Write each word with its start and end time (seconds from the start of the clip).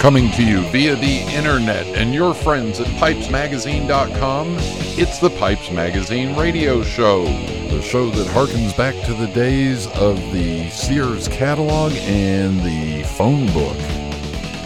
Coming 0.00 0.30
to 0.30 0.42
you 0.42 0.62
via 0.68 0.96
the 0.96 1.18
internet 1.34 1.86
and 1.88 2.14
your 2.14 2.32
friends 2.32 2.80
at 2.80 2.86
pipesmagazine.com, 2.96 4.56
it's 4.98 5.18
the 5.18 5.28
Pipes 5.28 5.70
Magazine 5.70 6.34
radio 6.38 6.82
show. 6.82 7.24
The 7.24 7.82
show 7.82 8.08
that 8.08 8.26
harkens 8.28 8.74
back 8.74 8.94
to 9.04 9.12
the 9.12 9.26
days 9.26 9.88
of 9.88 10.16
the 10.32 10.70
Sears 10.70 11.28
catalog 11.28 11.92
and 11.96 12.60
the 12.60 13.02
phone 13.08 13.44
book. 13.52 13.76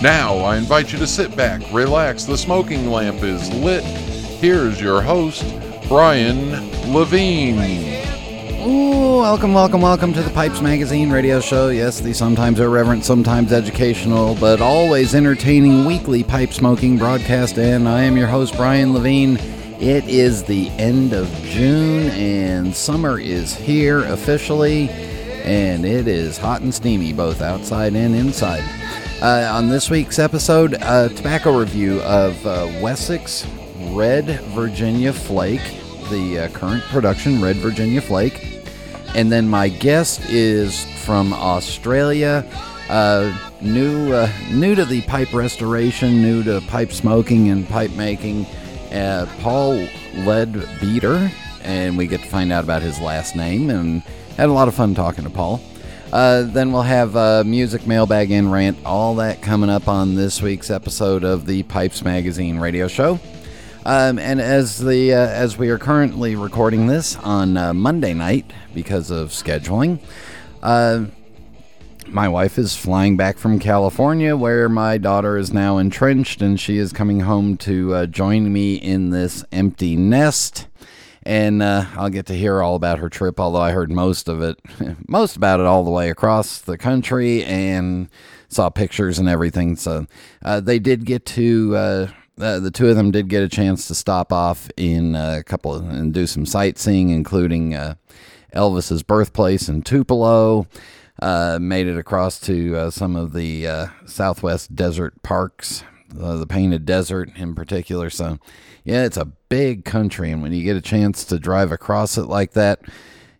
Now, 0.00 0.36
I 0.36 0.56
invite 0.56 0.92
you 0.92 1.00
to 1.00 1.06
sit 1.08 1.34
back, 1.34 1.62
relax, 1.72 2.22
the 2.26 2.38
smoking 2.38 2.88
lamp 2.88 3.24
is 3.24 3.52
lit. 3.54 3.82
Here's 3.82 4.80
your 4.80 5.02
host, 5.02 5.44
Brian 5.88 6.52
Levine. 6.92 8.03
Welcome, 9.14 9.54
welcome, 9.54 9.80
welcome 9.80 10.12
to 10.12 10.22
the 10.22 10.30
Pipes 10.30 10.60
Magazine 10.60 11.08
radio 11.08 11.40
show. 11.40 11.68
Yes, 11.68 12.00
the 12.00 12.12
sometimes 12.12 12.58
irreverent, 12.58 13.04
sometimes 13.04 13.52
educational, 13.52 14.34
but 14.34 14.60
always 14.60 15.14
entertaining 15.14 15.84
weekly 15.84 16.24
pipe 16.24 16.52
smoking 16.52 16.98
broadcast. 16.98 17.56
And 17.56 17.88
I 17.88 18.02
am 18.02 18.16
your 18.16 18.26
host, 18.26 18.56
Brian 18.56 18.92
Levine. 18.92 19.36
It 19.80 20.04
is 20.08 20.42
the 20.42 20.68
end 20.70 21.12
of 21.12 21.32
June, 21.44 22.10
and 22.10 22.74
summer 22.74 23.20
is 23.20 23.54
here 23.54 24.00
officially, 24.00 24.88
and 25.44 25.86
it 25.86 26.08
is 26.08 26.36
hot 26.36 26.62
and 26.62 26.74
steamy 26.74 27.12
both 27.12 27.40
outside 27.40 27.94
and 27.94 28.16
inside. 28.16 28.64
Uh, 29.22 29.48
on 29.54 29.68
this 29.68 29.90
week's 29.90 30.18
episode, 30.18 30.74
a 30.82 31.08
tobacco 31.08 31.56
review 31.56 32.02
of 32.02 32.44
uh, 32.44 32.68
Wessex 32.82 33.46
Red 33.90 34.40
Virginia 34.56 35.12
Flake, 35.12 35.62
the 36.10 36.40
uh, 36.40 36.48
current 36.48 36.82
production 36.84 37.40
Red 37.40 37.56
Virginia 37.56 38.00
Flake. 38.00 38.53
And 39.14 39.30
then 39.30 39.48
my 39.48 39.68
guest 39.68 40.28
is 40.28 40.84
from 41.04 41.32
Australia, 41.32 42.44
uh, 42.88 43.36
new 43.60 44.12
uh, 44.12 44.30
new 44.50 44.74
to 44.74 44.84
the 44.84 45.02
pipe 45.02 45.32
restoration, 45.32 46.20
new 46.20 46.42
to 46.42 46.60
pipe 46.62 46.92
smoking 46.92 47.48
and 47.48 47.68
pipe 47.68 47.92
making. 47.92 48.46
Uh, 48.92 49.26
Paul 49.40 49.86
Leadbeatter, 50.14 51.30
and 51.62 51.96
we 51.96 52.06
get 52.06 52.22
to 52.22 52.28
find 52.28 52.52
out 52.52 52.64
about 52.64 52.82
his 52.82 53.00
last 53.00 53.34
name, 53.36 53.70
and 53.70 54.02
had 54.36 54.48
a 54.48 54.52
lot 54.52 54.68
of 54.68 54.74
fun 54.74 54.94
talking 54.94 55.24
to 55.24 55.30
Paul. 55.30 55.60
Uh, 56.12 56.42
then 56.42 56.70
we'll 56.70 56.82
have 56.82 57.16
uh, 57.16 57.42
music 57.44 57.86
mailbag 57.88 58.30
and 58.30 58.52
rant, 58.52 58.78
all 58.84 59.16
that 59.16 59.42
coming 59.42 59.70
up 59.70 59.88
on 59.88 60.14
this 60.14 60.40
week's 60.40 60.70
episode 60.70 61.24
of 61.24 61.46
the 61.46 61.64
Pipes 61.64 62.04
Magazine 62.04 62.58
radio 62.58 62.86
show. 62.86 63.18
Um, 63.86 64.18
and 64.18 64.40
as 64.40 64.78
the 64.78 65.12
uh, 65.12 65.18
as 65.18 65.58
we 65.58 65.68
are 65.68 65.78
currently 65.78 66.36
recording 66.36 66.86
this 66.86 67.16
on 67.16 67.58
uh, 67.58 67.74
Monday 67.74 68.14
night 68.14 68.50
because 68.72 69.10
of 69.10 69.28
scheduling, 69.28 69.98
uh, 70.62 71.04
my 72.06 72.26
wife 72.26 72.56
is 72.56 72.74
flying 72.74 73.18
back 73.18 73.36
from 73.36 73.58
California, 73.58 74.36
where 74.36 74.70
my 74.70 74.96
daughter 74.96 75.36
is 75.36 75.52
now 75.52 75.76
entrenched, 75.76 76.40
and 76.40 76.58
she 76.58 76.78
is 76.78 76.94
coming 76.94 77.20
home 77.20 77.58
to 77.58 77.94
uh, 77.94 78.06
join 78.06 78.50
me 78.50 78.76
in 78.76 79.10
this 79.10 79.44
empty 79.52 79.96
nest. 79.96 80.66
And 81.26 81.62
uh, 81.62 81.84
I'll 81.94 82.10
get 82.10 82.26
to 82.26 82.34
hear 82.34 82.62
all 82.62 82.76
about 82.76 83.00
her 83.00 83.10
trip, 83.10 83.38
although 83.38 83.60
I 83.60 83.72
heard 83.72 83.90
most 83.90 84.28
of 84.28 84.40
it, 84.40 84.58
most 85.08 85.36
about 85.36 85.60
it 85.60 85.66
all 85.66 85.84
the 85.84 85.90
way 85.90 86.08
across 86.08 86.58
the 86.58 86.78
country, 86.78 87.44
and 87.44 88.08
saw 88.48 88.70
pictures 88.70 89.18
and 89.18 89.28
everything. 89.28 89.76
So 89.76 90.06
uh, 90.42 90.60
they 90.60 90.78
did 90.78 91.04
get 91.04 91.26
to 91.26 92.08
uh, 92.40 92.58
the 92.58 92.70
two 92.70 92.88
of 92.88 92.96
them 92.96 93.10
did 93.10 93.28
get 93.28 93.42
a 93.42 93.48
chance 93.48 93.86
to 93.88 93.94
stop 93.94 94.32
off 94.32 94.68
in 94.76 95.14
a 95.14 95.42
couple 95.44 95.74
and 95.74 96.12
do 96.12 96.26
some 96.26 96.46
sightseeing, 96.46 97.10
including 97.10 97.74
uh, 97.74 97.94
Elvis's 98.54 99.02
birthplace 99.02 99.68
in 99.68 99.82
Tupelo. 99.82 100.66
Uh, 101.22 101.58
made 101.60 101.86
it 101.86 101.96
across 101.96 102.40
to 102.40 102.76
uh, 102.76 102.90
some 102.90 103.14
of 103.14 103.32
the 103.32 103.66
uh, 103.68 103.86
Southwest 104.04 104.74
desert 104.74 105.22
parks, 105.22 105.84
uh, 106.20 106.36
the 106.36 106.46
Painted 106.46 106.84
Desert 106.84 107.30
in 107.36 107.54
particular. 107.54 108.10
So, 108.10 108.38
yeah, 108.82 109.04
it's 109.04 109.16
a 109.16 109.26
big 109.48 109.84
country, 109.84 110.32
and 110.32 110.42
when 110.42 110.52
you 110.52 110.64
get 110.64 110.76
a 110.76 110.80
chance 110.82 111.24
to 111.26 111.38
drive 111.38 111.70
across 111.70 112.18
it 112.18 112.24
like 112.24 112.52
that, 112.54 112.80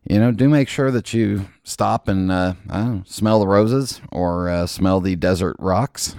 you 0.09 0.19
know, 0.19 0.32
do 0.32 0.48
make 0.48 0.69
sure 0.69 0.91
that 0.91 1.15
you 1.15 1.48
stop 1.62 2.09
and 2.09 2.31
uh, 2.31 2.54
know, 2.66 3.03
smell 3.06 3.41
the 3.41 3.47
roses 3.47 4.00
or 4.12 4.50
uh, 4.50 4.66
smell 4.66 5.00
the 5.00 5.16
desert 5.16 5.56
rocks 5.59 6.15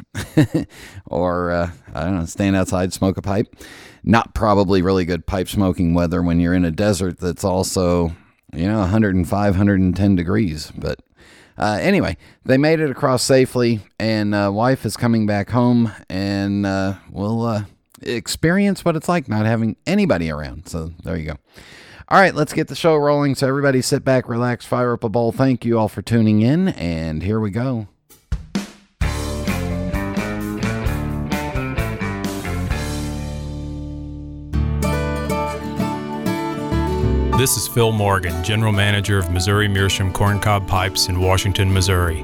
or 1.05 1.51
uh, 1.51 1.71
I 1.93 2.03
don't 2.03 2.19
know, 2.19 2.25
stand 2.25 2.55
outside, 2.55 2.93
smoke 2.93 3.17
a 3.17 3.21
pipe. 3.21 3.55
Not 4.03 4.33
probably 4.33 4.81
really 4.81 5.05
good 5.05 5.25
pipe 5.25 5.47
smoking 5.47 5.93
weather 5.93 6.21
when 6.21 6.39
you're 6.39 6.53
in 6.53 6.65
a 6.65 6.71
desert 6.71 7.19
that's 7.19 7.43
also, 7.43 8.15
you 8.53 8.67
know, 8.67 8.79
105, 8.79 9.53
110 9.53 10.15
degrees. 10.15 10.71
But 10.75 10.99
uh, 11.57 11.77
anyway, 11.81 12.17
they 12.43 12.57
made 12.57 12.79
it 12.79 12.89
across 12.91 13.23
safely, 13.23 13.81
and 13.99 14.35
uh, 14.35 14.51
wife 14.53 14.85
is 14.85 14.97
coming 14.97 15.25
back 15.25 15.49
home, 15.49 15.91
and 16.09 16.65
uh, 16.65 16.95
we'll 17.09 17.65
experience 18.01 18.83
what 18.83 18.95
it's 18.95 19.09
like 19.09 19.27
not 19.27 19.45
having 19.45 19.75
anybody 19.87 20.29
around. 20.29 20.67
So 20.67 20.91
there 21.03 21.17
you 21.17 21.25
go. 21.25 21.37
All 22.07 22.19
right, 22.19 22.35
let's 22.35 22.53
get 22.53 22.67
the 22.67 22.75
show 22.75 22.95
rolling. 22.95 23.33
So, 23.33 23.47
everybody 23.47 23.81
sit 23.81 24.03
back, 24.03 24.29
relax, 24.29 24.63
fire 24.63 24.93
up 24.93 25.03
a 25.03 25.09
bowl. 25.09 25.31
Thank 25.31 25.65
you 25.65 25.79
all 25.79 25.87
for 25.87 26.03
tuning 26.03 26.41
in, 26.41 26.69
and 26.69 27.23
here 27.23 27.39
we 27.39 27.49
go. 27.49 27.87
This 37.37 37.57
is 37.57 37.67
Phil 37.67 37.91
Morgan, 37.91 38.43
General 38.43 38.71
Manager 38.71 39.17
of 39.17 39.31
Missouri 39.31 39.67
Meerschaum 39.67 40.13
Corncob 40.13 40.67
Pipes 40.67 41.09
in 41.09 41.19
Washington, 41.19 41.73
Missouri. 41.73 42.23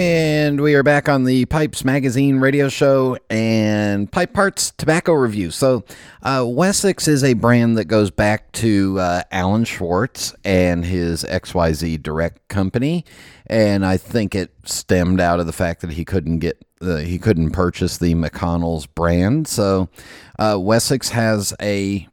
And 0.00 0.62
we 0.62 0.74
are 0.76 0.82
back 0.82 1.10
on 1.10 1.24
the 1.24 1.44
Pipes 1.44 1.84
Magazine 1.84 2.38
radio 2.38 2.70
show 2.70 3.18
and 3.28 4.10
Pipe 4.10 4.32
Parts 4.32 4.70
Tobacco 4.70 5.12
Review. 5.12 5.50
So, 5.50 5.84
uh, 6.22 6.42
Wessex 6.48 7.06
is 7.06 7.22
a 7.22 7.34
brand 7.34 7.76
that 7.76 7.84
goes 7.84 8.10
back 8.10 8.50
to 8.52 8.98
uh, 8.98 9.24
Alan 9.30 9.64
Schwartz 9.64 10.34
and 10.42 10.86
his 10.86 11.22
XYZ 11.24 12.02
Direct 12.02 12.48
Company. 12.48 13.04
And 13.46 13.84
I 13.84 13.98
think 13.98 14.34
it 14.34 14.54
stemmed 14.64 15.20
out 15.20 15.38
of 15.38 15.44
the 15.44 15.52
fact 15.52 15.82
that 15.82 15.90
he 15.90 16.06
couldn't 16.06 16.38
get 16.38 16.64
uh, 16.80 16.96
he 16.96 17.18
couldn't 17.18 17.50
purchase 17.50 17.98
the 17.98 18.14
McConnell's 18.14 18.86
brand. 18.86 19.48
So, 19.48 19.90
uh, 20.38 20.56
Wessex 20.58 21.10
has 21.10 21.52
a 21.60 22.08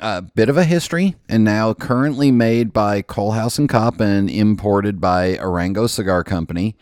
a 0.00 0.22
bit 0.22 0.48
of 0.48 0.56
a 0.56 0.64
history 0.64 1.16
and 1.28 1.42
now 1.42 1.74
currently 1.74 2.30
made 2.30 2.72
by 2.72 3.02
Kohlhase 3.02 3.58
and 3.58 3.68
Kopp 3.68 4.00
and 4.00 4.30
imported 4.30 5.00
by 5.00 5.34
Arango 5.38 5.90
Cigar 5.90 6.22
Company. 6.22 6.76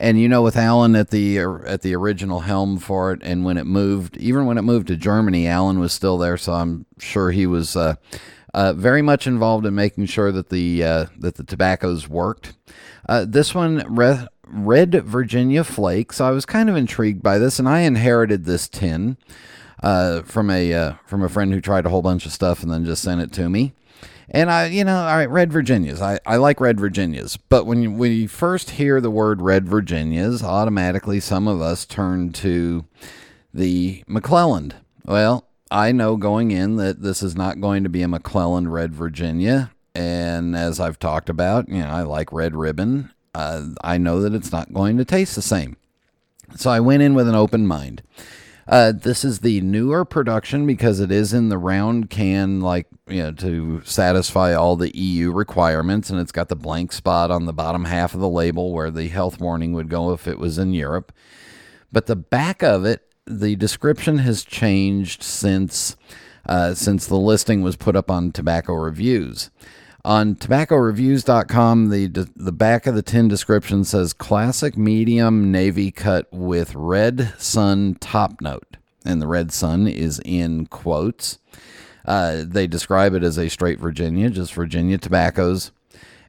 And 0.00 0.20
you 0.20 0.28
know, 0.28 0.42
with 0.42 0.56
Alan 0.56 0.94
at 0.94 1.10
the 1.10 1.38
at 1.38 1.82
the 1.82 1.94
original 1.94 2.40
helm 2.40 2.78
for 2.78 3.12
it, 3.12 3.20
and 3.22 3.44
when 3.44 3.58
it 3.58 3.66
moved, 3.66 4.16
even 4.16 4.46
when 4.46 4.56
it 4.56 4.62
moved 4.62 4.86
to 4.88 4.96
Germany, 4.96 5.46
Alan 5.48 5.80
was 5.80 5.92
still 5.92 6.18
there. 6.18 6.36
So 6.36 6.52
I'm 6.52 6.86
sure 6.98 7.32
he 7.32 7.46
was 7.46 7.74
uh, 7.74 7.96
uh, 8.54 8.72
very 8.74 9.02
much 9.02 9.26
involved 9.26 9.66
in 9.66 9.74
making 9.74 10.06
sure 10.06 10.30
that 10.32 10.50
the 10.50 10.84
uh, 10.84 11.06
that 11.18 11.34
the 11.34 11.44
tobaccos 11.44 12.08
worked. 12.08 12.54
Uh, 13.08 13.24
this 13.28 13.54
one, 13.54 13.84
Re- 13.88 14.28
Red 14.46 14.94
Virginia 15.04 15.64
Flake. 15.64 16.12
So 16.12 16.26
I 16.26 16.30
was 16.30 16.46
kind 16.46 16.70
of 16.70 16.76
intrigued 16.76 17.22
by 17.22 17.38
this, 17.38 17.58
and 17.58 17.68
I 17.68 17.80
inherited 17.80 18.44
this 18.44 18.68
tin 18.68 19.16
uh, 19.82 20.22
from 20.22 20.50
a 20.50 20.72
uh, 20.72 20.94
from 21.06 21.22
a 21.22 21.28
friend 21.28 21.52
who 21.52 21.60
tried 21.60 21.86
a 21.86 21.90
whole 21.90 22.02
bunch 22.02 22.26
of 22.26 22.32
stuff 22.32 22.62
and 22.62 22.72
then 22.72 22.84
just 22.84 23.02
sent 23.02 23.20
it 23.20 23.32
to 23.32 23.48
me. 23.48 23.74
And 24.30 24.50
I, 24.50 24.66
you 24.66 24.84
know, 24.84 24.98
all 24.98 25.16
right, 25.16 25.30
Red 25.30 25.52
Virginias. 25.52 26.02
I, 26.02 26.20
I 26.26 26.36
like 26.36 26.60
Red 26.60 26.78
Virginias. 26.78 27.36
But 27.36 27.64
when 27.64 27.96
we 27.96 28.26
first 28.26 28.70
hear 28.70 29.00
the 29.00 29.10
word 29.10 29.40
Red 29.40 29.66
Virginias, 29.66 30.42
automatically 30.42 31.20
some 31.20 31.48
of 31.48 31.60
us 31.62 31.86
turn 31.86 32.32
to 32.34 32.84
the 33.54 34.04
McClelland. 34.08 34.74
Well, 35.04 35.48
I 35.70 35.92
know 35.92 36.16
going 36.16 36.50
in 36.50 36.76
that 36.76 37.02
this 37.02 37.22
is 37.22 37.34
not 37.34 37.60
going 37.60 37.82
to 37.84 37.88
be 37.88 38.02
a 38.02 38.06
McClelland 38.06 38.70
Red 38.70 38.94
Virginia. 38.94 39.70
And 39.94 40.54
as 40.54 40.78
I've 40.78 40.98
talked 40.98 41.28
about, 41.28 41.68
you 41.68 41.78
know, 41.78 41.88
I 41.88 42.02
like 42.02 42.32
Red 42.32 42.54
Ribbon. 42.54 43.10
Uh, 43.34 43.68
I 43.82 43.98
know 43.98 44.20
that 44.20 44.34
it's 44.34 44.52
not 44.52 44.72
going 44.72 44.96
to 44.98 45.04
taste 45.04 45.34
the 45.34 45.42
same. 45.42 45.76
So 46.56 46.70
I 46.70 46.80
went 46.80 47.02
in 47.02 47.14
with 47.14 47.28
an 47.28 47.34
open 47.34 47.66
mind. 47.66 48.02
Uh, 48.68 48.92
this 48.92 49.24
is 49.24 49.38
the 49.38 49.62
newer 49.62 50.04
production 50.04 50.66
because 50.66 51.00
it 51.00 51.10
is 51.10 51.32
in 51.32 51.48
the 51.48 51.56
round 51.56 52.10
can, 52.10 52.60
like, 52.60 52.86
you 53.08 53.22
know, 53.22 53.32
to 53.32 53.80
satisfy 53.84 54.52
all 54.52 54.76
the 54.76 54.94
EU 54.94 55.32
requirements. 55.32 56.10
And 56.10 56.20
it's 56.20 56.32
got 56.32 56.50
the 56.50 56.56
blank 56.56 56.92
spot 56.92 57.30
on 57.30 57.46
the 57.46 57.54
bottom 57.54 57.86
half 57.86 58.12
of 58.12 58.20
the 58.20 58.28
label 58.28 58.74
where 58.74 58.90
the 58.90 59.08
health 59.08 59.40
warning 59.40 59.72
would 59.72 59.88
go 59.88 60.12
if 60.12 60.28
it 60.28 60.38
was 60.38 60.58
in 60.58 60.74
Europe. 60.74 61.12
But 61.90 62.06
the 62.06 62.16
back 62.16 62.62
of 62.62 62.84
it 62.84 63.08
the 63.28 63.56
description 63.56 64.18
has 64.18 64.44
changed 64.44 65.22
since 65.22 65.96
uh, 66.46 66.72
since 66.72 67.06
the 67.06 67.16
listing 67.16 67.60
was 67.60 67.76
put 67.76 67.94
up 67.94 68.10
on 68.10 68.32
Tobacco 68.32 68.72
Reviews. 68.72 69.50
On 70.08 70.36
tobaccoreviews.com, 70.36 71.90
the 71.90 72.06
the 72.34 72.50
back 72.50 72.86
of 72.86 72.94
the 72.94 73.02
tin 73.02 73.28
description 73.28 73.84
says 73.84 74.14
classic 74.14 74.74
medium 74.74 75.52
navy 75.52 75.90
cut 75.90 76.26
with 76.32 76.74
red 76.74 77.34
sun 77.36 77.94
top 78.00 78.40
note, 78.40 78.78
and 79.04 79.20
the 79.20 79.26
red 79.26 79.52
sun 79.52 79.86
is 79.86 80.18
in 80.24 80.64
quotes. 80.64 81.40
Uh, 82.06 82.44
they 82.46 82.66
describe 82.66 83.12
it 83.12 83.22
as 83.22 83.36
a 83.36 83.50
straight 83.50 83.78
Virginia, 83.78 84.30
just 84.30 84.54
Virginia 84.54 84.96
tobaccos, 84.96 85.72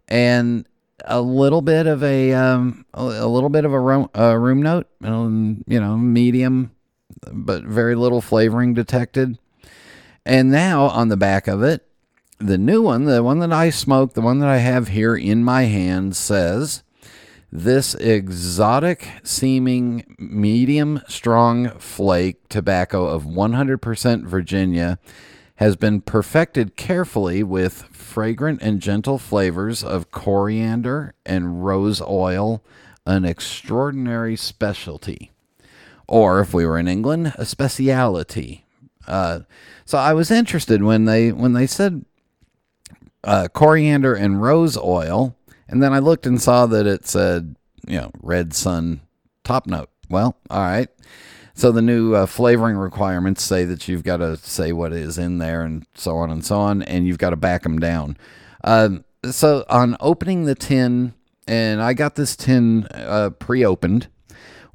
and 0.09 0.67
a 1.05 1.21
little 1.21 1.61
bit 1.61 1.87
of 1.87 2.03
a 2.03 2.33
um, 2.33 2.85
a 2.93 3.27
little 3.27 3.47
bit 3.47 3.63
of 3.63 3.71
a 3.71 3.79
room, 3.79 4.09
room 4.13 4.61
note, 4.61 4.87
um, 5.05 5.63
you 5.67 5.79
know, 5.79 5.95
medium, 5.95 6.71
but 7.31 7.63
very 7.63 7.95
little 7.95 8.19
flavoring 8.19 8.73
detected. 8.73 9.39
And 10.25 10.51
now 10.51 10.87
on 10.87 11.07
the 11.07 11.15
back 11.15 11.47
of 11.47 11.63
it, 11.63 11.88
the 12.39 12.57
new 12.57 12.81
one, 12.81 13.03
the 13.03 13.21
one 13.21 13.39
that 13.39 13.51
I 13.51 13.69
smoke, 13.69 14.13
the 14.13 14.21
one 14.21 14.39
that 14.39 14.49
I 14.49 14.57
have 14.57 14.89
here 14.89 15.15
in 15.15 15.43
my 15.43 15.63
hand 15.63 16.15
says 16.15 16.83
this 17.51 17.95
exotic 17.95 19.07
seeming 19.23 20.15
medium 20.17 21.01
strong 21.07 21.69
flake 21.79 22.47
tobacco 22.47 23.07
of 23.07 23.23
100% 23.23 24.23
Virginia 24.25 24.99
has 25.55 25.75
been 25.75 25.99
perfected 25.99 26.77
carefully 26.77 27.43
with 27.43 27.83
fragrant 27.91 28.61
and 28.61 28.79
gentle 28.79 29.17
flavors 29.17 29.83
of 29.83 30.09
coriander 30.09 31.13
and 31.25 31.65
rose 31.65 32.01
oil, 32.01 32.63
an 33.05 33.25
extraordinary 33.25 34.37
specialty. 34.37 35.31
Or, 36.07 36.39
if 36.39 36.53
we 36.53 36.65
were 36.65 36.79
in 36.79 36.87
England, 36.87 37.33
a 37.35 37.45
speciality. 37.45 38.65
Uh, 39.05 39.41
so 39.85 39.97
I 39.97 40.13
was 40.13 40.31
interested 40.31 40.83
when 40.83 41.05
they 41.05 41.31
when 41.31 41.53
they 41.53 41.67
said 41.67 42.05
uh, 43.23 43.47
coriander 43.53 44.13
and 44.13 44.41
rose 44.41 44.77
oil, 44.77 45.35
and 45.67 45.81
then 45.81 45.93
I 45.93 45.99
looked 45.99 46.25
and 46.25 46.41
saw 46.41 46.65
that 46.67 46.87
it 46.87 47.07
said 47.07 47.55
you 47.87 47.97
know 47.99 48.11
red 48.21 48.53
sun 48.53 49.01
top 49.43 49.67
note. 49.67 49.89
Well, 50.09 50.37
all 50.49 50.61
right. 50.61 50.89
So 51.53 51.73
the 51.73 51.81
new 51.81 52.15
uh, 52.15 52.25
flavoring 52.25 52.77
requirements 52.77 53.43
say 53.43 53.65
that 53.65 53.87
you've 53.87 54.03
got 54.03 54.17
to 54.17 54.37
say 54.37 54.71
what 54.71 54.93
is 54.93 55.17
in 55.17 55.39
there 55.39 55.63
and 55.63 55.85
so 55.93 56.15
on 56.15 56.31
and 56.31 56.43
so 56.45 56.57
on, 56.57 56.81
and 56.83 57.05
you've 57.05 57.17
got 57.17 57.31
to 57.31 57.35
back 57.35 57.63
them 57.63 57.79
down. 57.79 58.15
Um, 58.63 59.03
so 59.29 59.65
on 59.69 59.97
opening 59.99 60.45
the 60.45 60.55
tin, 60.55 61.13
and 61.47 61.81
I 61.81 61.93
got 61.93 62.15
this 62.15 62.37
tin 62.37 62.85
uh, 62.93 63.31
pre-opened, 63.31 64.07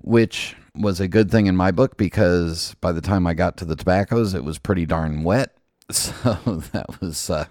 which 0.02 0.56
was 0.74 1.00
a 1.00 1.08
good 1.08 1.30
thing 1.30 1.46
in 1.46 1.56
my 1.56 1.70
book 1.70 1.96
because 1.96 2.74
by 2.80 2.92
the 2.92 3.00
time 3.00 3.26
I 3.26 3.34
got 3.34 3.56
to 3.58 3.64
the 3.64 3.76
tobaccos, 3.76 4.34
it 4.34 4.44
was 4.44 4.58
pretty 4.58 4.86
darn 4.86 5.22
wet. 5.22 5.56
So 5.90 6.12
that 6.72 7.00
was, 7.00 7.28
uh, 7.28 7.44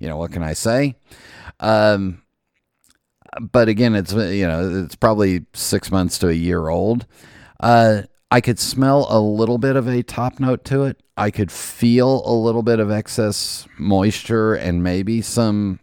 you 0.00 0.08
know, 0.08 0.16
what 0.16 0.32
can 0.32 0.42
I 0.42 0.54
say? 0.54 0.96
Um, 1.60 2.22
but 3.40 3.68
again, 3.68 3.94
it's 3.94 4.12
you 4.12 4.46
know, 4.46 4.84
it's 4.84 4.96
probably 4.96 5.46
six 5.52 5.92
months 5.92 6.18
to 6.18 6.28
a 6.28 6.32
year 6.32 6.68
old. 6.68 7.06
Uh, 7.60 8.02
I 8.30 8.40
could 8.40 8.58
smell 8.58 9.06
a 9.08 9.20
little 9.20 9.58
bit 9.58 9.76
of 9.76 9.88
a 9.88 10.02
top 10.02 10.40
note 10.40 10.64
to 10.66 10.84
it. 10.84 11.02
I 11.16 11.30
could 11.30 11.52
feel 11.52 12.22
a 12.24 12.32
little 12.32 12.62
bit 12.62 12.80
of 12.80 12.90
excess 12.90 13.66
moisture 13.78 14.54
and 14.54 14.82
maybe 14.82 15.20
some, 15.20 15.80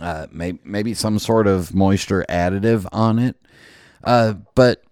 uh, 0.00 0.26
may, 0.30 0.58
maybe 0.64 0.94
some 0.94 1.18
sort 1.18 1.46
of 1.46 1.74
moisture 1.74 2.24
additive 2.28 2.86
on 2.92 3.18
it. 3.18 3.36
Uh, 4.02 4.34
but 4.54 4.82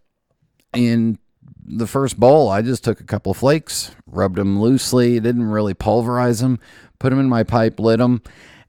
in 0.72 1.18
the 1.66 1.86
first 1.86 2.18
bowl, 2.18 2.48
I 2.48 2.62
just 2.62 2.84
took 2.84 3.00
a 3.00 3.04
couple 3.04 3.32
of 3.32 3.38
flakes, 3.38 3.94
rubbed 4.06 4.36
them 4.36 4.60
loosely, 4.60 5.18
didn't 5.20 5.50
really 5.50 5.74
pulverize 5.74 6.40
them, 6.40 6.60
put 6.98 7.10
them 7.10 7.20
in 7.20 7.28
my 7.28 7.42
pipe, 7.42 7.78
lit 7.78 7.98
them, 7.98 8.22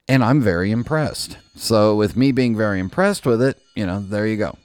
and 0.08 0.24
I'm 0.24 0.40
very 0.40 0.70
impressed. 0.70 1.38
So, 1.56 1.94
with 1.94 2.16
me 2.16 2.32
being 2.32 2.56
very 2.56 2.80
impressed 2.80 3.26
with 3.26 3.42
it, 3.42 3.60
you 3.74 3.86
know, 3.86 4.00
there 4.00 4.26
you 4.26 4.36
go 4.36 4.56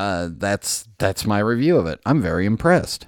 uh, 0.00 0.30
that's 0.38 0.88
that's 0.98 1.26
my 1.26 1.38
review 1.38 1.76
of 1.76 1.86
it. 1.86 2.00
I'm 2.06 2.22
very 2.22 2.46
impressed. 2.46 3.06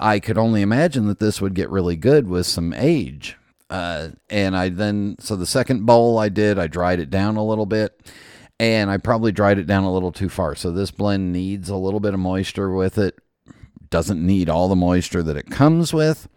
I 0.00 0.18
could 0.18 0.36
only 0.36 0.62
imagine 0.62 1.06
that 1.06 1.20
this 1.20 1.40
would 1.40 1.54
get 1.54 1.70
really 1.70 1.94
good 1.94 2.26
with 2.26 2.46
some 2.46 2.72
age. 2.72 3.36
Uh, 3.70 4.08
and 4.28 4.56
I 4.56 4.68
then 4.68 5.14
so 5.20 5.36
the 5.36 5.46
second 5.46 5.86
bowl 5.86 6.18
I 6.18 6.28
did, 6.28 6.58
I 6.58 6.66
dried 6.66 6.98
it 6.98 7.08
down 7.08 7.36
a 7.36 7.44
little 7.44 7.66
bit, 7.66 8.12
and 8.58 8.90
I 8.90 8.96
probably 8.96 9.30
dried 9.30 9.58
it 9.58 9.68
down 9.68 9.84
a 9.84 9.92
little 9.92 10.10
too 10.10 10.28
far. 10.28 10.56
So 10.56 10.72
this 10.72 10.90
blend 10.90 11.32
needs 11.32 11.68
a 11.68 11.76
little 11.76 12.00
bit 12.00 12.14
of 12.14 12.20
moisture 12.20 12.72
with 12.72 12.98
it. 12.98 13.16
Doesn't 13.90 14.24
need 14.24 14.48
all 14.48 14.68
the 14.68 14.74
moisture 14.74 15.22
that 15.22 15.36
it 15.36 15.50
comes 15.50 15.94
with, 15.94 16.28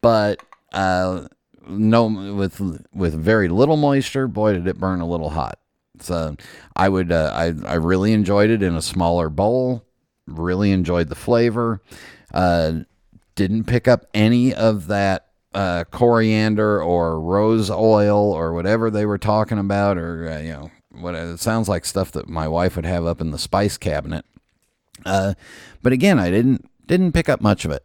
but 0.00 0.40
uh, 0.72 1.26
no 1.68 2.06
with 2.34 2.60
with 2.92 3.14
very 3.14 3.48
little 3.48 3.76
moisture. 3.76 4.26
Boy, 4.26 4.54
did 4.54 4.66
it 4.66 4.78
burn 4.78 5.00
a 5.00 5.08
little 5.08 5.30
hot. 5.30 5.58
So 6.00 6.36
I 6.76 6.88
would 6.88 7.12
uh, 7.12 7.32
I 7.34 7.54
I 7.66 7.74
really 7.74 8.12
enjoyed 8.12 8.50
it 8.50 8.62
in 8.62 8.74
a 8.74 8.82
smaller 8.82 9.28
bowl. 9.28 9.84
Really 10.26 10.72
enjoyed 10.72 11.08
the 11.08 11.14
flavor. 11.14 11.82
Uh, 12.32 12.80
didn't 13.34 13.64
pick 13.64 13.88
up 13.88 14.06
any 14.14 14.54
of 14.54 14.88
that 14.88 15.28
uh, 15.54 15.84
coriander 15.90 16.82
or 16.82 17.20
rose 17.20 17.70
oil 17.70 18.32
or 18.32 18.52
whatever 18.52 18.90
they 18.90 19.06
were 19.06 19.18
talking 19.18 19.58
about, 19.58 19.96
or 19.98 20.28
uh, 20.28 20.38
you 20.40 20.52
know 20.52 20.70
what 20.90 21.14
it 21.14 21.40
sounds 21.40 21.68
like 21.68 21.84
stuff 21.84 22.12
that 22.12 22.28
my 22.28 22.48
wife 22.48 22.76
would 22.76 22.86
have 22.86 23.06
up 23.06 23.20
in 23.20 23.30
the 23.30 23.38
spice 23.38 23.76
cabinet. 23.76 24.24
Uh, 25.04 25.34
but 25.82 25.92
again, 25.92 26.18
I 26.18 26.30
didn't 26.30 26.68
didn't 26.86 27.12
pick 27.12 27.28
up 27.28 27.40
much 27.40 27.64
of 27.64 27.70
it. 27.70 27.84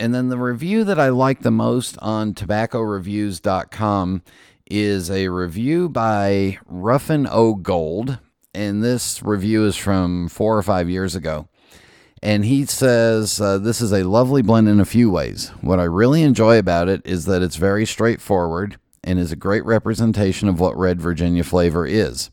And 0.00 0.14
then 0.14 0.30
the 0.30 0.38
review 0.38 0.82
that 0.84 0.98
I 0.98 1.10
like 1.10 1.42
the 1.42 1.50
most 1.50 1.98
on 1.98 2.32
tobaccoreviews.com 2.32 4.22
is 4.70 5.10
a 5.10 5.28
review 5.28 5.90
by 5.90 6.58
Ruffin 6.64 7.26
O 7.30 7.54
Gold, 7.54 8.18
and 8.54 8.82
this 8.82 9.22
review 9.22 9.66
is 9.66 9.76
from 9.76 10.30
four 10.30 10.56
or 10.56 10.62
five 10.62 10.88
years 10.88 11.14
ago. 11.14 11.48
And 12.22 12.46
he 12.46 12.64
says 12.64 13.42
uh, 13.42 13.58
this 13.58 13.82
is 13.82 13.92
a 13.92 14.08
lovely 14.08 14.40
blend 14.40 14.68
in 14.68 14.80
a 14.80 14.86
few 14.86 15.10
ways. 15.10 15.48
What 15.60 15.78
I 15.78 15.84
really 15.84 16.22
enjoy 16.22 16.58
about 16.58 16.88
it 16.88 17.02
is 17.04 17.26
that 17.26 17.42
it's 17.42 17.56
very 17.56 17.84
straightforward 17.84 18.78
and 19.04 19.18
is 19.18 19.32
a 19.32 19.36
great 19.36 19.66
representation 19.66 20.48
of 20.48 20.58
what 20.58 20.78
red 20.78 20.98
Virginia 20.98 21.44
flavor 21.44 21.84
is. 21.84 22.30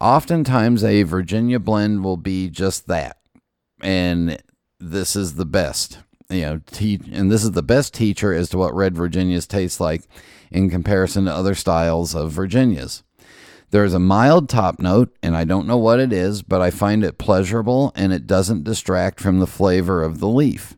Oftentimes, 0.00 0.82
a 0.82 1.02
Virginia 1.02 1.58
blend 1.58 2.02
will 2.02 2.16
be 2.16 2.48
just 2.48 2.86
that, 2.86 3.18
and 3.82 4.42
this 4.80 5.14
is 5.14 5.34
the 5.34 5.44
best. 5.44 5.98
You 6.28 6.40
know, 6.40 6.60
te- 6.66 7.00
and 7.12 7.30
this 7.30 7.44
is 7.44 7.52
the 7.52 7.62
best 7.62 7.94
teacher 7.94 8.32
as 8.32 8.48
to 8.50 8.58
what 8.58 8.74
red 8.74 8.96
Virginias 8.96 9.46
taste 9.46 9.80
like 9.80 10.02
in 10.50 10.70
comparison 10.70 11.24
to 11.26 11.32
other 11.32 11.54
styles 11.54 12.14
of 12.14 12.32
Virginias. 12.32 13.02
There 13.70 13.84
is 13.84 13.94
a 13.94 13.98
mild 13.98 14.48
top 14.48 14.78
note, 14.78 15.16
and 15.22 15.36
I 15.36 15.44
don't 15.44 15.66
know 15.66 15.76
what 15.76 16.00
it 16.00 16.12
is, 16.12 16.42
but 16.42 16.60
I 16.60 16.70
find 16.70 17.04
it 17.04 17.18
pleasurable 17.18 17.92
and 17.94 18.12
it 18.12 18.26
doesn't 18.26 18.64
distract 18.64 19.20
from 19.20 19.38
the 19.38 19.46
flavor 19.46 20.02
of 20.02 20.20
the 20.20 20.28
leaf. 20.28 20.76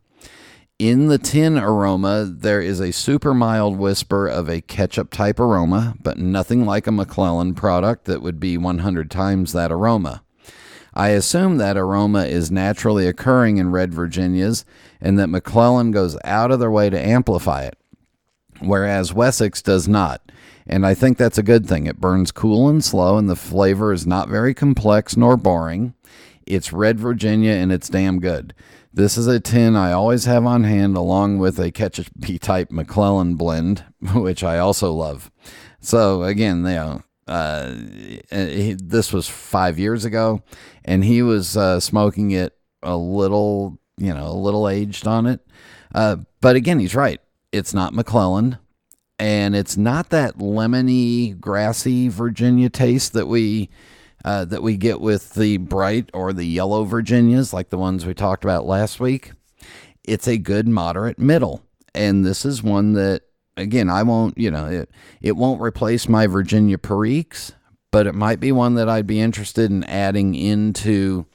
In 0.79 1.07
the 1.07 1.17
tin 1.17 1.57
aroma, 1.57 2.23
there 2.25 2.61
is 2.61 2.79
a 2.79 2.93
super 2.93 3.33
mild 3.33 3.77
whisper 3.77 4.27
of 4.27 4.49
a 4.49 4.61
ketchup 4.61 5.11
type 5.11 5.39
aroma, 5.39 5.95
but 6.01 6.17
nothing 6.17 6.65
like 6.65 6.87
a 6.87 6.91
McClelland 6.91 7.57
product 7.57 8.05
that 8.05 8.21
would 8.21 8.39
be 8.39 8.57
100 8.57 9.11
times 9.11 9.51
that 9.51 9.71
aroma. 9.71 10.23
I 10.93 11.09
assume 11.09 11.57
that 11.57 11.77
aroma 11.77 12.25
is 12.25 12.51
naturally 12.51 13.07
occurring 13.07 13.57
in 13.57 13.71
red 13.71 13.93
Virginias 13.93 14.65
and 14.99 15.17
that 15.19 15.29
McClelland 15.29 15.93
goes 15.93 16.17
out 16.23 16.51
of 16.51 16.59
their 16.59 16.71
way 16.71 16.89
to 16.89 16.99
amplify 16.99 17.63
it 17.63 17.77
whereas 18.59 19.13
Wessex 19.13 19.61
does 19.61 19.87
not. 19.87 20.31
And 20.67 20.85
I 20.85 20.93
think 20.93 21.17
that's 21.17 21.37
a 21.37 21.43
good 21.43 21.67
thing. 21.67 21.87
It 21.87 21.99
burns 21.99 22.31
cool 22.31 22.69
and 22.69 22.83
slow, 22.83 23.17
and 23.17 23.29
the 23.29 23.35
flavor 23.35 23.91
is 23.91 24.05
not 24.05 24.29
very 24.29 24.53
complex 24.53 25.17
nor 25.17 25.35
boring. 25.35 25.95
It's 26.45 26.73
red 26.73 26.99
Virginia, 26.99 27.53
and 27.53 27.71
it's 27.71 27.89
damn 27.89 28.19
good. 28.19 28.53
This 28.93 29.17
is 29.17 29.27
a 29.27 29.39
tin 29.39 29.75
I 29.75 29.91
always 29.91 30.25
have 30.25 30.45
on 30.45 30.63
hand, 30.63 30.95
along 30.95 31.39
with 31.39 31.59
a 31.59 31.71
Ketchup 31.71 32.07
type 32.41 32.69
McClelland 32.69 33.37
blend, 33.37 33.83
which 34.13 34.43
I 34.43 34.59
also 34.59 34.93
love. 34.93 35.31
So 35.79 36.23
again, 36.23 36.57
you 36.57 36.63
know, 36.63 37.01
uh, 37.29 37.75
he, 38.31 38.73
this 38.73 39.13
was 39.13 39.27
five 39.27 39.77
years 39.77 40.03
ago, 40.03 40.41
and 40.83 41.03
he 41.03 41.21
was 41.21 41.55
uh, 41.55 41.79
smoking 41.79 42.31
it 42.31 42.57
a 42.81 42.97
little, 42.97 43.79
you 43.97 44.13
know, 44.13 44.27
a 44.27 44.33
little 44.33 44.67
aged 44.67 45.07
on 45.07 45.27
it. 45.27 45.39
Uh, 45.93 46.17
but 46.41 46.55
again, 46.55 46.79
he's 46.79 46.95
right 46.95 47.21
it's 47.51 47.73
not 47.73 47.93
McClelland, 47.93 48.59
and 49.17 49.55
it's 49.55 49.77
not 49.77 50.09
that 50.09 50.37
lemony, 50.37 51.39
grassy 51.39 52.07
Virginia 52.07 52.69
taste 52.69 53.13
that 53.13 53.27
we 53.27 53.69
uh, 54.25 54.45
that 54.45 54.61
we 54.61 54.75
get 54.75 54.99
with 54.99 55.33
the 55.33 55.57
bright 55.57 56.09
or 56.13 56.33
the 56.33 56.45
yellow 56.45 56.83
Virginias, 56.83 57.53
like 57.53 57.69
the 57.69 57.77
ones 57.77 58.05
we 58.05 58.13
talked 58.13 58.43
about 58.43 58.65
last 58.65 58.99
week. 58.99 59.31
It's 60.03 60.27
a 60.27 60.37
good 60.37 60.67
moderate 60.67 61.19
middle, 61.19 61.61
and 61.93 62.25
this 62.25 62.45
is 62.45 62.63
one 62.63 62.93
that 62.93 63.23
again 63.59 63.89
I 63.89 64.03
won't 64.03 64.37
you 64.37 64.51
know 64.51 64.65
it 64.65 64.89
it 65.21 65.35
won't 65.35 65.61
replace 65.61 66.09
my 66.09 66.27
Virginia 66.27 66.77
Periques, 66.77 67.53
but 67.91 68.07
it 68.07 68.15
might 68.15 68.39
be 68.39 68.51
one 68.51 68.75
that 68.75 68.89
I'd 68.89 69.07
be 69.07 69.19
interested 69.19 69.71
in 69.71 69.83
adding 69.83 70.35
into 70.35 71.25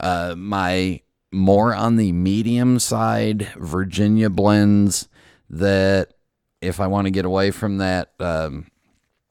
uh, 0.00 0.34
my 0.36 1.00
more 1.32 1.74
on 1.74 1.96
the 1.96 2.12
medium 2.12 2.78
side 2.78 3.48
Virginia 3.56 4.30
blends 4.30 5.08
that 5.50 6.14
if 6.60 6.80
I 6.80 6.86
want 6.86 7.06
to 7.06 7.10
get 7.10 7.24
away 7.24 7.50
from 7.50 7.78
that, 7.78 8.12
um, 8.18 8.66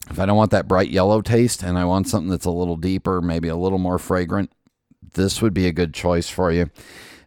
if 0.10 0.20
I 0.20 0.26
don't 0.26 0.38
want 0.38 0.52
that 0.52 0.68
bright 0.68 0.90
yellow 0.90 1.22
taste 1.22 1.64
and 1.64 1.78
I 1.78 1.86
want 1.86 2.08
something 2.08 2.30
that's 2.30 2.46
a 2.46 2.52
little 2.52 2.78
deeper, 2.78 3.22
maybe 3.22 3.48
a 3.48 3.56
little 3.56 3.80
more 3.80 3.98
fragrant, 3.98 4.52
this 5.14 5.42
would 5.42 5.54
be 5.54 5.68
a 5.68 5.74
good 5.74 5.94
choice 5.94 6.30
for 6.30 6.52
you. 6.52 6.70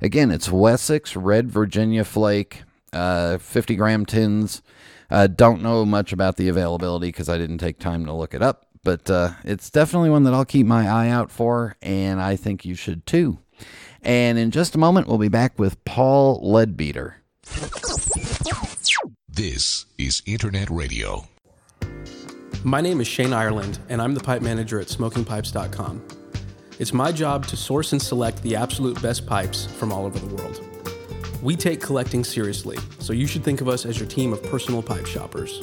Again, 0.01 0.31
it's 0.31 0.51
Wessex 0.51 1.15
Red 1.15 1.51
Virginia 1.51 2.05
Flake, 2.05 2.63
uh, 2.93 3.39
50 3.39 3.77
gram 3.77 4.07
tins. 4.07 4.63
Uh, 5.11 5.27
don't 5.27 5.63
know 5.63 5.85
much 5.85 6.13
about 6.13 6.37
the 6.37 6.49
availability 6.49 7.09
because 7.09 7.29
I 7.29 7.37
didn't 7.37 7.59
take 7.59 7.79
time 7.79 8.05
to 8.07 8.13
look 8.13 8.35
it 8.35 8.43
up, 8.43 8.67
but 8.85 9.11
uh, 9.11 9.33
it's 9.45 9.71
definitely 9.71 10.11
one 10.11 10.23
that 10.25 10.35
I'll 10.35 10.45
keep 10.45 10.67
my 10.67 10.89
eye 10.89 11.09
out 11.09 11.31
for, 11.31 11.77
and 11.83 12.21
I 12.21 12.37
think 12.37 12.65
you 12.65 12.75
should 12.75 13.07
too. 13.07 13.39
And 14.03 14.39
in 14.39 14.51
just 14.51 14.75
a 14.75 14.79
moment, 14.79 15.09
we'll 15.09 15.19
be 15.19 15.29
back 15.29 15.59
with 15.59 15.85
Paul 15.85 16.41
Leadbeatter. 16.43 17.15
This 19.29 19.87
is 19.99 20.23
Internet 20.27 20.71
Radio. 20.71 21.27
My 22.63 22.81
name 22.81 23.01
is 23.01 23.09
Shane 23.09 23.33
Ireland, 23.33 23.79
and 23.89 24.01
I'm 24.01 24.15
the 24.15 24.21
pipe 24.21 24.43
manager 24.43 24.81
at 24.81 24.89
smokingpipes.com. 24.89 26.03
It's 26.79 26.93
my 26.93 27.13
job 27.13 27.47
to 27.47 27.57
source 27.57 27.93
and 27.93 28.01
select 28.01 28.43
the 28.43 28.57
absolute 28.57 29.01
best 29.03 29.27
pipes 29.27 29.67
from 29.67 29.93
all 29.93 30.07
over 30.07 30.19
the 30.19 30.35
world. 30.35 30.80
We 31.43 31.57
take 31.57 31.81
collecting 31.81 32.23
seriously, 32.23 32.77
so 32.99 33.15
you 33.15 33.27
should 33.27 33.43
think 33.43 33.63
of 33.63 33.69
us 33.69 33.87
as 33.87 33.99
your 33.99 34.07
team 34.07 34.35
of 34.35 34.43
personal 34.43 34.83
pipe 34.83 35.07
shoppers. 35.07 35.63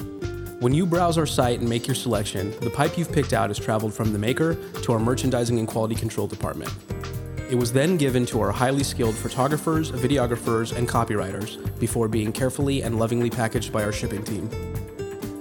When 0.59 0.73
you 0.73 0.87
browse 0.87 1.19
our 1.19 1.27
site 1.27 1.59
and 1.59 1.69
make 1.69 1.85
your 1.85 1.93
selection, 1.93 2.51
the 2.61 2.71
pipe 2.71 2.97
you've 2.97 3.11
picked 3.11 3.31
out 3.31 3.51
has 3.51 3.59
traveled 3.59 3.93
from 3.93 4.11
the 4.11 4.17
maker 4.17 4.55
to 4.81 4.93
our 4.93 4.99
merchandising 4.99 5.59
and 5.59 5.67
quality 5.67 5.93
control 5.93 6.25
department. 6.25 6.73
It 7.51 7.55
was 7.55 7.71
then 7.71 7.95
given 7.95 8.25
to 8.25 8.41
our 8.41 8.51
highly 8.51 8.83
skilled 8.83 9.15
photographers, 9.15 9.91
videographers, 9.91 10.75
and 10.75 10.89
copywriters 10.89 11.57
before 11.79 12.07
being 12.07 12.31
carefully 12.31 12.81
and 12.81 12.97
lovingly 12.97 13.29
packaged 13.29 13.71
by 13.71 13.83
our 13.83 13.91
shipping 13.91 14.23
team. 14.23 14.49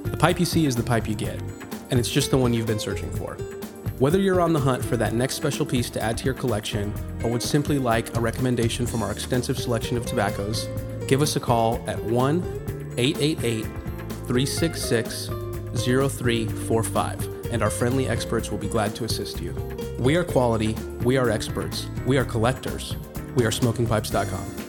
The 0.04 0.18
pipe 0.18 0.38
you 0.38 0.44
see 0.44 0.66
is 0.66 0.76
the 0.76 0.82
pipe 0.82 1.08
you 1.08 1.14
get, 1.14 1.40
and 1.90 1.98
it's 1.98 2.10
just 2.10 2.30
the 2.30 2.36
one 2.36 2.52
you've 2.52 2.66
been 2.66 2.78
searching 2.78 3.10
for. 3.12 3.38
Whether 3.98 4.18
you're 4.18 4.42
on 4.42 4.52
the 4.52 4.60
hunt 4.60 4.84
for 4.84 4.98
that 4.98 5.14
next 5.14 5.36
special 5.36 5.64
piece 5.64 5.88
to 5.90 6.02
add 6.02 6.18
to 6.18 6.26
your 6.26 6.34
collection 6.34 6.92
or 7.24 7.30
would 7.30 7.42
simply 7.42 7.78
like 7.78 8.14
a 8.14 8.20
recommendation 8.20 8.86
from 8.86 9.02
our 9.02 9.10
extensive 9.10 9.58
selection 9.58 9.96
of 9.96 10.04
tobaccos, 10.04 10.68
give 11.08 11.22
us 11.22 11.36
a 11.36 11.40
call 11.40 11.82
at 11.86 11.98
1 12.04 12.94
888 12.98 13.64
366 14.26 15.28
0345 15.28 17.52
and 17.52 17.62
our 17.62 17.70
friendly 17.70 18.06
experts 18.06 18.50
will 18.50 18.58
be 18.58 18.68
glad 18.68 18.94
to 18.96 19.04
assist 19.04 19.40
you. 19.40 19.54
We 19.98 20.16
are 20.16 20.24
quality, 20.24 20.74
we 21.02 21.16
are 21.16 21.30
experts, 21.30 21.86
we 22.04 22.18
are 22.18 22.24
collectors, 22.24 22.96
we 23.34 23.46
are 23.46 23.50
smokingpipes.com. 23.50 24.65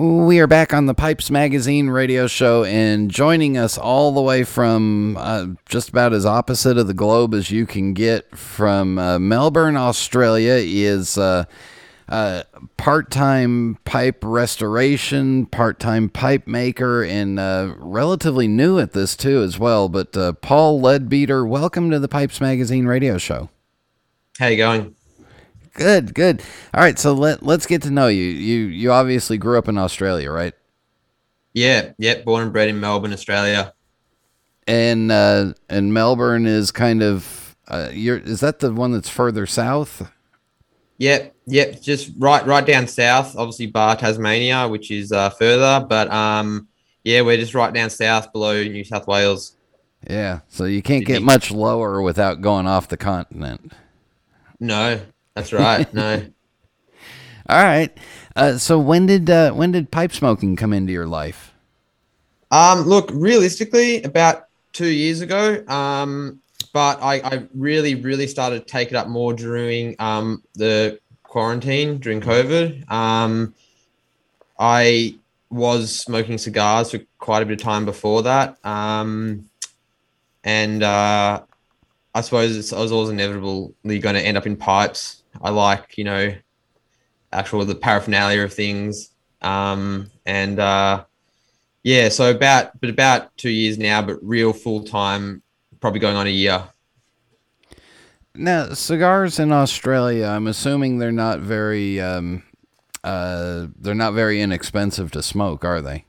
We 0.00 0.40
are 0.40 0.46
back 0.46 0.72
on 0.72 0.86
the 0.86 0.94
Pipes 0.94 1.30
Magazine 1.30 1.90
radio 1.90 2.26
show, 2.26 2.64
and 2.64 3.10
joining 3.10 3.58
us 3.58 3.76
all 3.76 4.12
the 4.12 4.22
way 4.22 4.44
from 4.44 5.18
uh, 5.18 5.48
just 5.68 5.90
about 5.90 6.14
as 6.14 6.24
opposite 6.24 6.78
of 6.78 6.86
the 6.86 6.94
globe 6.94 7.34
as 7.34 7.50
you 7.50 7.66
can 7.66 7.92
get 7.92 8.34
from 8.34 8.98
uh, 8.98 9.18
Melbourne, 9.18 9.76
Australia, 9.76 10.54
is 10.54 11.18
uh, 11.18 11.44
uh 12.08 12.44
part 12.78 13.10
time 13.10 13.76
pipe 13.84 14.20
restoration, 14.22 15.44
part 15.44 15.78
time 15.78 16.08
pipe 16.08 16.46
maker, 16.46 17.04
and 17.04 17.38
uh, 17.38 17.74
relatively 17.76 18.48
new 18.48 18.78
at 18.78 18.92
this 18.92 19.14
too, 19.14 19.42
as 19.42 19.58
well. 19.58 19.90
But 19.90 20.16
uh, 20.16 20.32
Paul 20.32 20.80
Leadbeatter, 20.80 21.46
welcome 21.46 21.90
to 21.90 21.98
the 21.98 22.08
Pipes 22.08 22.40
Magazine 22.40 22.86
radio 22.86 23.18
show. 23.18 23.50
How 24.38 24.46
you 24.46 24.56
going? 24.56 24.94
Good, 25.74 26.14
good. 26.14 26.42
All 26.74 26.82
right, 26.82 26.98
so 26.98 27.12
let 27.12 27.42
let's 27.42 27.66
get 27.66 27.82
to 27.82 27.90
know 27.90 28.08
you. 28.08 28.24
You 28.24 28.66
you 28.66 28.92
obviously 28.92 29.38
grew 29.38 29.58
up 29.58 29.68
in 29.68 29.78
Australia, 29.78 30.30
right? 30.30 30.54
Yeah, 31.52 31.92
yeah. 31.98 32.22
Born 32.22 32.44
and 32.44 32.52
bred 32.52 32.68
in 32.68 32.80
Melbourne, 32.80 33.12
Australia. 33.12 33.72
And 34.66 35.10
uh, 35.10 35.54
and 35.68 35.94
Melbourne 35.94 36.46
is 36.46 36.70
kind 36.70 37.02
of 37.02 37.56
uh, 37.68 37.88
you're 37.92 38.18
is 38.18 38.40
that 38.40 38.58
the 38.58 38.72
one 38.72 38.92
that's 38.92 39.08
further 39.08 39.46
south? 39.46 40.10
Yep, 40.98 41.34
yep. 41.46 41.80
Just 41.80 42.12
right 42.18 42.44
right 42.46 42.66
down 42.66 42.86
south. 42.86 43.36
Obviously, 43.36 43.66
Bar 43.66 43.96
Tasmania, 43.96 44.68
which 44.68 44.90
is 44.90 45.12
uh, 45.12 45.30
further, 45.30 45.84
but 45.88 46.12
um, 46.12 46.68
yeah, 47.04 47.22
we're 47.22 47.36
just 47.36 47.54
right 47.54 47.72
down 47.72 47.90
south 47.90 48.32
below 48.32 48.62
New 48.62 48.84
South 48.84 49.06
Wales. 49.06 49.56
Yeah, 50.08 50.40
so 50.48 50.64
you 50.64 50.82
can't 50.82 51.04
get 51.04 51.22
much 51.22 51.50
lower 51.50 52.00
without 52.00 52.40
going 52.40 52.66
off 52.66 52.88
the 52.88 52.96
continent. 52.96 53.72
No, 54.58 55.00
that's 55.34 55.52
right. 55.52 55.92
No. 55.94 56.26
All 57.48 57.62
right. 57.64 57.96
Uh, 58.36 58.58
so 58.58 58.78
when 58.78 59.06
did 59.06 59.28
uh, 59.28 59.52
when 59.52 59.72
did 59.72 59.90
pipe 59.90 60.12
smoking 60.12 60.56
come 60.56 60.72
into 60.72 60.92
your 60.92 61.06
life? 61.06 61.52
Um, 62.50 62.82
look, 62.82 63.10
realistically, 63.12 64.02
about 64.02 64.46
two 64.72 64.88
years 64.88 65.20
ago. 65.20 65.64
Um, 65.66 66.40
but 66.72 67.02
I, 67.02 67.14
I 67.16 67.46
really, 67.54 67.96
really 67.96 68.26
started 68.26 68.60
to 68.60 68.66
take 68.66 68.88
it 68.88 68.94
up 68.94 69.08
more 69.08 69.32
during 69.32 69.96
um, 69.98 70.42
the 70.54 71.00
quarantine 71.22 71.98
during 71.98 72.20
COVID. 72.20 72.90
Um, 72.90 73.54
I 74.58 75.16
was 75.50 75.96
smoking 75.98 76.38
cigars 76.38 76.92
for 76.92 77.00
quite 77.18 77.42
a 77.42 77.46
bit 77.46 77.60
of 77.60 77.64
time 77.64 77.84
before 77.84 78.22
that. 78.22 78.64
Um, 78.64 79.48
and 80.44 80.82
uh, 80.82 81.42
I 82.14 82.20
suppose 82.20 82.72
I 82.72 82.80
was 82.80 82.92
always 82.92 83.10
inevitably 83.10 83.98
going 83.98 84.14
to 84.14 84.20
end 84.20 84.36
up 84.36 84.46
in 84.46 84.56
pipes. 84.56 85.19
I 85.40 85.50
like, 85.50 85.96
you 85.96 86.04
know, 86.04 86.34
actual 87.32 87.64
the 87.64 87.74
paraphernalia 87.74 88.42
of 88.42 88.52
things. 88.52 89.10
Um, 89.42 90.10
and 90.26 90.58
uh, 90.58 91.04
yeah, 91.82 92.08
so 92.08 92.30
about 92.30 92.78
but 92.80 92.90
about 92.90 93.36
two 93.36 93.50
years 93.50 93.78
now, 93.78 94.02
but 94.02 94.18
real 94.22 94.52
full 94.52 94.84
time, 94.84 95.42
probably 95.80 96.00
going 96.00 96.16
on 96.16 96.26
a 96.26 96.30
year. 96.30 96.64
Now, 98.34 98.74
cigars 98.74 99.38
in 99.38 99.50
Australia, 99.50 100.26
I'm 100.26 100.46
assuming 100.46 100.98
they're 100.98 101.12
not 101.12 101.40
very 101.40 102.00
um, 102.00 102.42
uh, 103.02 103.66
they're 103.78 103.94
not 103.94 104.12
very 104.12 104.42
inexpensive 104.42 105.10
to 105.12 105.22
smoke, 105.22 105.64
are 105.64 105.80
they? 105.80 106.04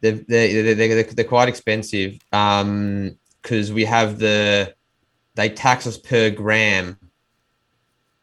They're 0.00 0.20
they're, 0.28 0.74
they're, 0.74 1.02
they're 1.04 1.24
quite 1.24 1.48
expensive 1.48 2.18
because 2.30 2.62
um, 3.70 3.74
we 3.74 3.84
have 3.84 4.18
the 4.18 4.74
they 5.36 5.50
tax 5.50 5.86
us 5.86 5.98
per 5.98 6.30
gram 6.30 6.98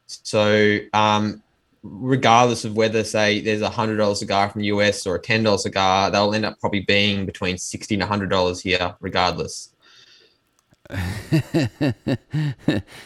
so, 0.07 0.79
um, 0.93 1.41
regardless 1.83 2.65
of 2.65 2.75
whether, 2.75 3.03
say, 3.03 3.41
there's 3.41 3.61
a 3.61 3.69
hundred 3.69 3.97
dollar 3.97 4.15
cigar 4.15 4.49
from 4.49 4.61
the 4.61 4.67
US 4.67 5.05
or 5.05 5.15
a 5.15 5.21
ten 5.21 5.43
dollar 5.43 5.57
cigar, 5.57 6.11
they'll 6.11 6.33
end 6.33 6.45
up 6.45 6.59
probably 6.59 6.81
being 6.81 7.25
between 7.25 7.57
sixty 7.57 7.95
and 7.95 8.03
hundred 8.03 8.29
dollars 8.29 8.61
here, 8.61 8.95
regardless. 8.99 9.69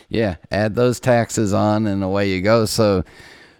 yeah, 0.10 0.36
add 0.52 0.76
those 0.76 1.00
taxes 1.00 1.54
on, 1.54 1.88
and 1.88 2.04
away 2.04 2.30
you 2.30 2.42
go. 2.42 2.66
So, 2.66 3.04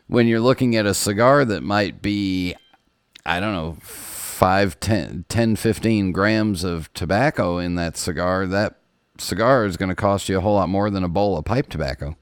when 0.08 0.28
you're 0.28 0.40
looking 0.40 0.76
at 0.76 0.86
a 0.86 0.94
cigar 0.94 1.46
that 1.46 1.62
might 1.62 2.02
be, 2.02 2.56
I 3.26 3.40
don't 3.40 3.54
know, 3.54 3.78
5, 3.82 4.80
10, 4.80 5.26
10 5.28 5.56
15 5.56 6.12
grams 6.12 6.64
of 6.64 6.94
tobacco 6.94 7.58
in 7.58 7.76
that 7.76 7.98
cigar, 7.98 8.46
that 8.48 8.76
cigar 9.18 9.66
is 9.66 9.78
going 9.78 9.90
to 9.90 9.96
cost 9.96 10.30
you 10.30 10.38
a 10.38 10.42
whole 10.42 10.56
lot 10.56 10.70
more 10.70 10.90
than 10.90 11.04
a 11.04 11.10
bowl 11.10 11.38
of 11.38 11.46
pipe 11.46 11.70
tobacco. 11.70 12.16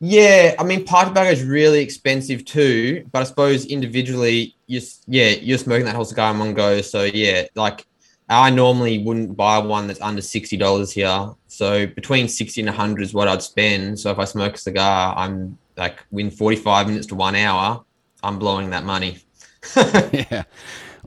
Yeah, 0.00 0.54
I 0.58 0.64
mean, 0.64 0.84
pipe 0.84 1.08
tobacco 1.08 1.30
is 1.30 1.42
really 1.42 1.80
expensive 1.80 2.44
too, 2.44 3.06
but 3.12 3.20
I 3.20 3.24
suppose 3.24 3.64
individually, 3.64 4.54
you 4.66 4.80
yeah, 5.06 5.30
you're 5.30 5.58
smoking 5.58 5.86
that 5.86 5.94
whole 5.94 6.04
cigar 6.04 6.32
in 6.32 6.38
one 6.38 6.52
go. 6.52 6.82
So 6.82 7.04
yeah, 7.04 7.46
like 7.54 7.86
I 8.28 8.50
normally 8.50 8.98
wouldn't 8.98 9.36
buy 9.36 9.58
one 9.58 9.86
that's 9.86 10.00
under 10.02 10.20
sixty 10.20 10.58
dollars 10.58 10.92
here. 10.92 11.30
So 11.46 11.86
between 11.86 12.28
sixty 12.28 12.60
and 12.60 12.68
hundred 12.68 13.02
is 13.04 13.14
what 13.14 13.26
I'd 13.26 13.42
spend. 13.42 13.98
So 13.98 14.10
if 14.10 14.18
I 14.18 14.26
smoke 14.26 14.56
a 14.56 14.58
cigar, 14.58 15.14
I'm 15.16 15.56
like 15.78 16.04
within 16.10 16.30
forty 16.30 16.56
five 16.56 16.88
minutes 16.88 17.06
to 17.06 17.14
one 17.14 17.34
hour, 17.34 17.82
I'm 18.22 18.38
blowing 18.38 18.70
that 18.70 18.84
money. 18.84 19.18
yeah. 19.76 20.42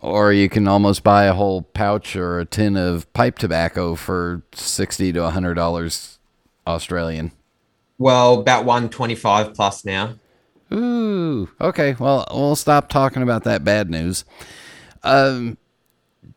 Or 0.02 0.34
you 0.34 0.50
can 0.50 0.68
almost 0.68 1.04
buy 1.04 1.26
a 1.26 1.34
whole 1.34 1.62
pouch 1.62 2.16
or 2.16 2.40
a 2.40 2.46
tin 2.46 2.76
of 2.76 3.12
pipe 3.14 3.38
tobacco 3.38 3.94
for 3.94 4.42
sixty 4.54 5.14
to 5.14 5.30
hundred 5.30 5.54
dollars 5.54 6.18
Australian. 6.66 7.34
Well, 8.00 8.40
about 8.40 8.66
125 8.66 9.54
plus 9.54 9.86
now. 9.86 10.16
Ooh, 10.74 11.50
okay. 11.62 11.96
Well, 12.00 12.26
we'll 12.32 12.56
stop 12.56 12.90
talking 12.90 13.22
about 13.22 13.44
that 13.44 13.64
bad 13.64 13.90
news. 13.90 14.26
Um, 15.04 15.58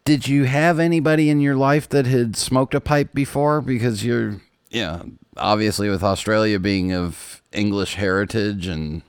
did 0.05 0.27
you 0.27 0.45
have 0.45 0.79
anybody 0.79 1.31
in 1.31 1.41
your 1.41 1.55
life 1.57 1.89
that 1.91 2.07
had 2.07 2.37
smoked 2.37 2.75
a 2.75 2.81
pipe 2.81 3.13
before? 3.15 3.61
Because 3.61 4.05
you're, 4.05 4.41
yeah, 4.71 5.03
obviously 5.37 5.89
with 5.89 6.03
Australia 6.03 6.59
being 6.59 6.93
of 6.93 7.43
English 7.53 7.95
heritage 7.95 8.67
and 8.67 9.03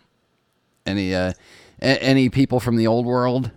any 0.86 1.16
uh, 1.16 1.34
a- 1.82 2.04
any 2.04 2.30
people 2.30 2.60
from 2.60 2.76
the 2.76 2.88
old 2.88 3.06
world. 3.06 3.52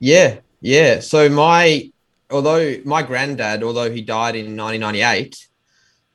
Yeah, 0.00 0.38
yeah. 0.60 1.00
So 1.00 1.28
my, 1.28 1.92
although 2.30 2.76
my 2.84 3.02
granddad, 3.02 3.62
although 3.62 3.90
he 3.90 4.00
died 4.02 4.34
in 4.36 4.56
1998, 4.56 5.46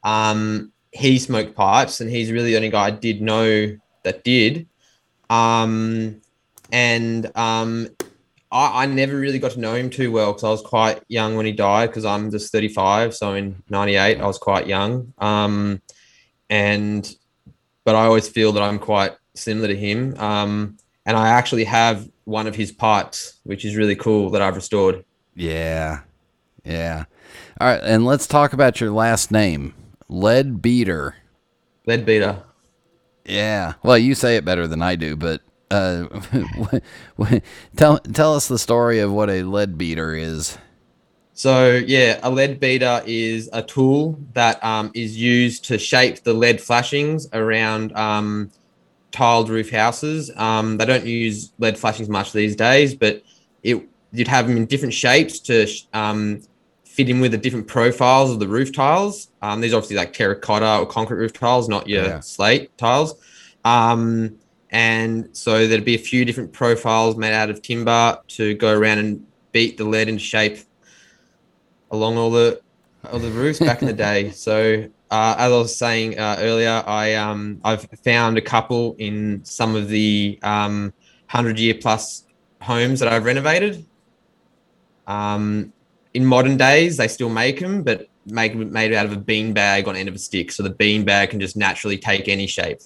Um, 0.04 0.72
he 0.94 1.18
smoked 1.20 1.56
pipes, 1.56 2.02
and 2.02 2.10
he's 2.10 2.32
really 2.32 2.52
the 2.52 2.56
only 2.56 2.70
guy 2.70 2.86
I 2.86 2.92
did 2.92 3.22
know 3.22 3.76
that 4.04 4.24
did. 4.24 4.68
Um, 5.30 6.22
and 6.72 7.26
um, 7.36 7.90
I, 8.52 8.84
I 8.84 8.86
never 8.86 9.16
really 9.16 9.40
got 9.40 9.52
to 9.52 9.60
know 9.60 9.74
him 9.74 9.90
too 9.90 10.12
well 10.12 10.32
because 10.32 10.44
I 10.44 10.50
was 10.50 10.62
quite 10.62 11.02
young 11.08 11.36
when 11.36 11.46
he 11.46 11.52
died. 11.52 11.90
Because 11.90 12.06
I'm 12.06 12.30
just 12.30 12.52
35, 12.52 13.16
so 13.16 13.34
in 13.34 13.62
'98 13.70 14.22
I 14.22 14.26
was 14.26 14.38
quite 14.38 14.68
young. 14.68 15.14
Um, 15.18 15.82
and 16.50 17.16
but 17.84 17.96
I 17.96 18.06
always 18.06 18.30
feel 18.30 18.52
that 18.54 18.64
I'm 18.64 18.80
quite 18.80 19.14
similar 19.34 19.68
to 19.68 19.76
him. 19.76 20.16
Um, 20.18 20.78
and 21.06 21.18
I 21.18 21.30
actually 21.30 21.66
have 21.66 22.08
one 22.26 22.48
of 22.48 22.56
his 22.56 22.72
pipes, 22.72 23.40
which 23.44 23.66
is 23.66 23.76
really 23.76 23.96
cool 23.96 24.30
that 24.30 24.42
I've 24.42 24.56
restored. 24.56 25.04
Yeah. 25.36 26.02
Yeah. 26.64 27.06
All 27.60 27.68
right, 27.68 27.82
and 27.84 28.06
let's 28.06 28.28
talk 28.28 28.54
about 28.54 28.80
your 28.80 28.92
last 28.92 29.32
name. 29.32 29.74
Lead 30.14 30.62
beater. 30.62 31.16
Lead 31.88 32.06
beater. 32.06 32.44
Yeah. 33.26 33.74
Well, 33.82 33.98
you 33.98 34.14
say 34.14 34.38
it 34.38 34.46
better 34.46 34.68
than 34.68 34.84
I 34.84 34.96
do, 34.96 35.16
but 35.16 35.42
uh, 35.72 36.06
tell 37.76 37.98
tell 37.98 38.36
us 38.36 38.48
the 38.48 38.60
story 38.60 39.00
of 39.00 39.12
what 39.12 39.32
a 39.32 39.42
lead 39.42 39.76
beater 39.76 40.14
is. 40.14 40.56
So 41.34 41.82
yeah, 41.84 42.20
a 42.22 42.30
lead 42.30 42.60
beater 42.60 43.02
is 43.08 43.50
a 43.54 43.64
tool 43.64 44.20
that 44.34 44.64
um, 44.64 44.92
is 44.94 45.18
used 45.18 45.66
to 45.66 45.80
shape 45.80 46.22
the 46.22 46.34
lead 46.34 46.62
flashings 46.62 47.28
around 47.34 47.92
um, 47.94 48.52
tiled 49.12 49.50
roof 49.50 49.72
houses. 49.72 50.30
Um, 50.36 50.78
they 50.78 50.86
don't 50.86 51.08
use 51.08 51.54
lead 51.58 51.76
flashings 51.76 52.08
much 52.08 52.34
these 52.34 52.56
days, 52.56 52.94
but 52.94 53.24
it 53.64 53.84
you'd 54.12 54.28
have 54.28 54.48
them 54.48 54.58
in 54.58 54.68
different 54.68 54.94
shapes 54.94 55.40
to 55.40 55.68
um, 55.94 56.44
fit 56.94 57.10
in 57.10 57.20
with 57.20 57.32
the 57.32 57.38
different 57.40 57.68
profiles 57.68 58.30
of 58.30 58.40
the 58.40 58.48
roof 58.48 58.72
tiles. 58.72 59.32
Um, 59.42 59.62
these 59.62 59.74
are 59.74 59.78
obviously 59.78 59.96
like 59.96 60.14
terracotta 60.14 60.78
or 60.78 60.86
concrete 60.86 61.18
roof 61.18 61.34
tiles, 61.34 61.68
not 61.68 61.90
your 61.90 62.04
yeah. 62.04 62.20
slate 62.20 62.78
tiles. 62.78 63.16
Um, 63.66 64.38
and 64.70 65.36
so 65.36 65.68
there'd 65.68 65.86
be 65.86 65.96
a 65.96 66.00
few 66.00 66.24
different 66.24 66.54
profiles 66.54 67.18
made 67.18 67.34
out 67.34 67.50
of 67.50 67.64
timber 67.64 68.20
to 68.28 68.54
go 68.54 68.78
around 68.78 69.00
and 69.00 69.26
beat 69.52 69.78
the 69.78 69.86
lead 69.86 70.08
into 70.08 70.24
shape 70.24 70.60
along 71.90 72.18
all 72.18 72.30
the 72.30 72.62
all 73.12 73.20
the 73.20 73.32
roofs 73.32 73.58
back 73.58 73.82
in 73.82 73.88
the 73.88 73.94
day. 73.94 74.32
So 74.36 74.88
uh, 75.10 75.36
as 75.40 75.52
I 75.52 75.58
was 75.58 75.76
saying 75.76 76.20
uh, 76.20 76.38
earlier, 76.40 76.84
I 76.86 77.16
um, 77.16 77.60
I've 77.64 77.88
found 78.04 78.38
a 78.38 78.42
couple 78.42 78.96
in 79.00 79.44
some 79.44 79.76
of 79.76 79.88
the 79.88 80.38
um, 80.44 80.94
hundred 81.26 81.58
year 81.58 81.74
plus 81.74 82.26
homes 82.62 83.00
that 83.00 83.12
I've 83.12 83.26
renovated. 83.26 83.84
Um, 85.08 85.73
in 86.14 86.26
modern 86.26 86.58
days, 86.58 86.98
they 86.98 87.08
still 87.08 87.30
make 87.30 87.60
them, 87.60 87.84
but 87.84 88.08
make 88.26 88.56
made 88.56 88.94
out 88.94 89.06
of 89.06 89.14
a 89.14 89.18
bean 89.18 89.54
bag 89.54 89.88
on 89.88 89.96
end 89.96 90.10
of 90.10 90.16
a 90.16 90.20
stick, 90.20 90.52
so 90.52 90.64
the 90.64 90.70
bean 90.70 91.04
bag 91.04 91.32
can 91.32 91.40
just 91.40 91.58
naturally 91.58 91.98
take 91.98 92.28
any 92.28 92.48
shape. 92.48 92.80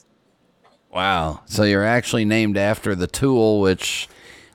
Wow! 0.91 1.41
So 1.45 1.63
you're 1.63 1.85
actually 1.85 2.25
named 2.25 2.57
after 2.57 2.95
the 2.95 3.07
tool, 3.07 3.59
which 3.61 4.07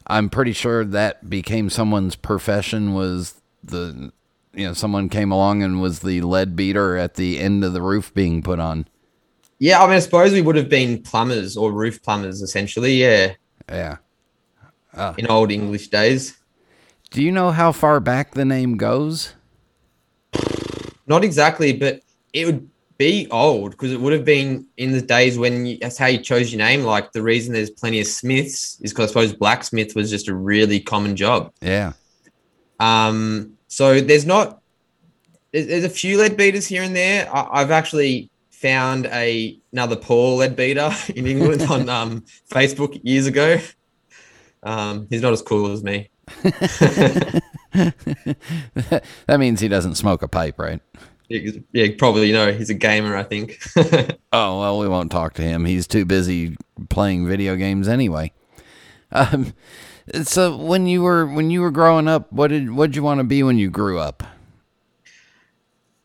I'm 0.06 0.30
pretty 0.30 0.52
sure 0.52 0.84
that 0.84 1.28
became 1.28 1.70
someone's 1.70 2.16
profession. 2.16 2.94
Was 2.94 3.40
the 3.62 4.12
you 4.54 4.66
know 4.66 4.72
someone 4.72 5.08
came 5.08 5.30
along 5.30 5.62
and 5.62 5.80
was 5.80 6.00
the 6.00 6.20
lead 6.22 6.56
beater 6.56 6.96
at 6.96 7.14
the 7.14 7.38
end 7.38 7.64
of 7.64 7.72
the 7.72 7.82
roof 7.82 8.12
being 8.14 8.42
put 8.42 8.58
on. 8.58 8.86
Yeah, 9.58 9.80
I 9.80 9.86
mean, 9.86 9.94
I 9.94 10.00
suppose 10.00 10.32
we 10.32 10.42
would 10.42 10.56
have 10.56 10.68
been 10.68 11.02
plumbers 11.02 11.56
or 11.56 11.70
roof 11.70 12.02
plumbers, 12.02 12.42
essentially. 12.42 12.94
Yeah. 12.94 13.34
Yeah. 13.68 13.98
Uh, 14.92 15.14
in 15.16 15.28
old 15.28 15.52
English 15.52 15.86
days. 15.86 16.36
Do 17.12 17.22
you 17.22 17.30
know 17.30 17.50
how 17.50 17.72
far 17.72 18.00
back 18.00 18.32
the 18.32 18.44
name 18.44 18.78
goes? 18.78 19.34
Not 21.06 21.24
exactly, 21.24 21.74
but 21.74 22.00
it 22.32 22.46
would 22.46 22.70
be 22.96 23.28
old 23.30 23.72
because 23.72 23.92
it 23.92 24.00
would 24.00 24.14
have 24.14 24.24
been 24.24 24.66
in 24.78 24.92
the 24.92 25.02
days 25.02 25.36
when 25.36 25.66
you, 25.66 25.76
that's 25.78 25.98
how 25.98 26.06
you 26.06 26.18
chose 26.18 26.50
your 26.50 26.58
name. 26.58 26.84
Like 26.84 27.12
the 27.12 27.22
reason 27.22 27.52
there's 27.52 27.68
plenty 27.68 28.00
of 28.00 28.06
Smiths 28.06 28.80
is 28.80 28.92
because 28.92 29.04
I 29.04 29.08
suppose 29.08 29.32
blacksmith 29.34 29.94
was 29.94 30.08
just 30.08 30.28
a 30.28 30.34
really 30.34 30.80
common 30.80 31.14
job. 31.14 31.52
Yeah. 31.60 31.92
Um, 32.80 33.58
so 33.68 34.00
there's 34.00 34.24
not 34.24 34.62
there's, 35.52 35.84
a 35.84 35.90
few 35.90 36.18
lead 36.18 36.38
beaters 36.38 36.66
here 36.66 36.82
and 36.82 36.96
there. 36.96 37.28
I, 37.34 37.60
have 37.60 37.70
actually 37.70 38.30
found 38.50 39.04
a 39.06 39.58
another 39.72 39.96
Paul 39.96 40.36
lead 40.36 40.56
beater 40.56 40.90
in 41.14 41.26
England 41.26 41.62
on 41.62 41.90
um, 41.90 42.24
Facebook 42.50 42.98
years 43.04 43.26
ago. 43.26 43.60
Um, 44.62 45.08
he's 45.10 45.20
not 45.20 45.34
as 45.34 45.42
cool 45.42 45.72
as 45.72 45.84
me. 45.84 46.08
That 46.26 47.40
means 49.38 49.60
he 49.60 49.68
doesn't 49.68 49.96
smoke 49.96 50.22
a 50.22 50.28
pipe, 50.28 50.58
right? 50.58 50.80
Yeah, 51.28 51.88
probably. 51.98 52.26
You 52.26 52.34
know, 52.34 52.52
he's 52.52 52.70
a 52.70 52.74
gamer. 52.74 53.16
I 53.16 53.22
think. 53.22 53.60
oh 54.32 54.60
well, 54.60 54.78
we 54.78 54.88
won't 54.88 55.10
talk 55.10 55.34
to 55.34 55.42
him. 55.42 55.64
He's 55.64 55.86
too 55.86 56.04
busy 56.04 56.56
playing 56.90 57.26
video 57.26 57.56
games 57.56 57.88
anyway. 57.88 58.32
Um, 59.10 59.54
so 60.22 60.56
when 60.56 60.86
you 60.86 61.02
were 61.02 61.26
when 61.26 61.50
you 61.50 61.60
were 61.60 61.70
growing 61.70 62.08
up, 62.08 62.32
what 62.32 62.48
did 62.48 62.70
what 62.72 62.88
did 62.88 62.96
you 62.96 63.02
want 63.02 63.18
to 63.18 63.24
be 63.24 63.42
when 63.42 63.58
you 63.58 63.70
grew 63.70 63.98
up? 63.98 64.22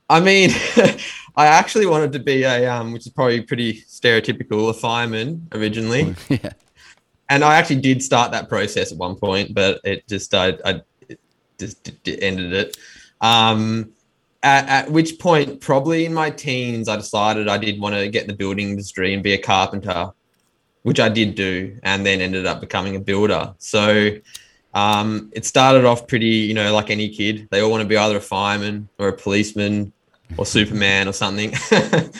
I 0.10 0.20
mean, 0.22 0.52
I 1.36 1.48
actually 1.48 1.86
wanted 1.86 2.14
to 2.14 2.20
be 2.20 2.44
a 2.44 2.72
um, 2.72 2.94
which 2.94 3.06
is 3.06 3.12
probably 3.12 3.42
pretty 3.42 3.82
stereotypical, 3.82 4.70
a 4.70 4.74
fireman 4.74 5.48
originally. 5.52 6.16
yeah. 6.30 6.52
And 7.30 7.44
I 7.44 7.56
actually 7.56 7.82
did 7.82 8.02
start 8.02 8.32
that 8.32 8.50
process 8.50 8.92
at 8.92 8.98
one 8.98 9.16
point, 9.16 9.54
but 9.54 9.82
it 9.84 10.08
just 10.08 10.34
I, 10.34 10.58
I 10.64 10.82
it 11.10 11.20
just 11.60 11.92
ended 12.06 12.54
it. 12.54 12.78
Um, 13.22 13.92
at, 14.44 14.68
at 14.70 14.92
which 14.92 15.20
point, 15.20 15.60
probably 15.60 16.06
in 16.06 16.14
my 16.14 16.30
teens, 16.30 16.88
I 16.88 16.96
decided 16.96 17.48
I 17.48 17.58
did 17.58 17.82
want 17.82 17.96
to 17.96 18.08
get 18.08 18.22
in 18.22 18.28
the 18.28 18.36
building 18.36 18.70
industry 18.70 19.14
and 19.14 19.22
be 19.22 19.34
a 19.34 19.38
carpenter 19.38 20.12
which 20.88 21.02
I 21.02 21.10
did 21.10 21.36
do, 21.36 21.78
and 21.84 22.06
then 22.06 22.22
ended 22.22 22.46
up 22.46 22.62
becoming 22.62 22.96
a 22.96 23.00
builder. 23.02 23.54
So 23.58 24.12
um, 24.74 25.30
it 25.34 25.44
started 25.44 25.84
off 25.84 26.08
pretty, 26.08 26.28
you 26.28 26.54
know, 26.54 26.74
like 26.74 26.90
any 26.90 27.10
kid. 27.10 27.50
They 27.52 27.60
all 27.60 27.70
want 27.70 27.82
to 27.82 27.88
be 27.88 27.98
either 27.98 28.16
a 28.16 28.22
fireman 28.22 28.88
or 28.98 29.10
a 29.10 29.14
policeman 29.14 29.92
or 30.38 30.46
Superman 30.46 31.10
or 31.10 31.12
something. 31.12 31.54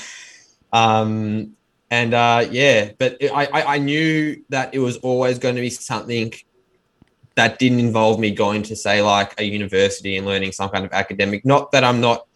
um, 0.74 1.56
and 1.90 2.14
uh, 2.14 2.48
yeah, 2.50 2.92
but 2.98 3.18
it, 3.20 3.32
I, 3.32 3.76
I 3.76 3.78
knew 3.78 4.44
that 4.50 4.74
it 4.74 4.80
was 4.80 4.98
always 4.98 5.40
going 5.40 5.56
to 5.56 5.62
be 5.62 5.70
something 5.70 6.34
that 7.36 7.60
didn't 7.60 7.80
involve 7.80 8.20
me 8.20 8.32
going 8.32 8.64
to 8.64 8.76
say 8.76 9.02
like 9.02 9.40
a 9.40 9.44
university 9.44 10.18
and 10.18 10.26
learning 10.26 10.52
some 10.52 10.70
kind 10.70 10.86
of 10.86 10.92
academic. 10.92 11.46
Not 11.46 11.72
that 11.72 11.84
I'm 11.84 12.02
not 12.02 12.28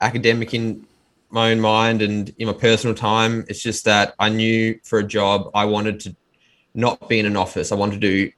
academic 0.00 0.52
in 0.52 0.86
my 1.30 1.52
own 1.52 1.60
mind 1.60 2.02
and 2.02 2.34
in 2.38 2.46
my 2.48 2.52
personal 2.52 2.94
time. 2.94 3.44
It's 3.48 3.62
just 3.62 3.84
that 3.86 4.14
I 4.18 4.28
knew 4.28 4.78
for 4.84 4.98
a 4.98 5.04
job 5.04 5.50
I 5.54 5.64
wanted 5.64 6.00
to 6.00 6.16
not 6.74 7.08
be 7.08 7.18
in 7.18 7.26
an 7.26 7.36
office. 7.36 7.72
I 7.72 7.76
wanted 7.76 8.00
to 8.00 8.08
do 8.08 8.32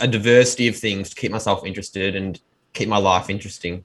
a 0.00 0.06
diversity 0.08 0.68
of 0.68 0.76
things 0.76 1.10
to 1.10 1.16
keep 1.16 1.30
myself 1.30 1.64
interested 1.64 2.16
and 2.16 2.40
keep 2.72 2.88
my 2.88 2.98
life 2.98 3.28
interesting. 3.28 3.84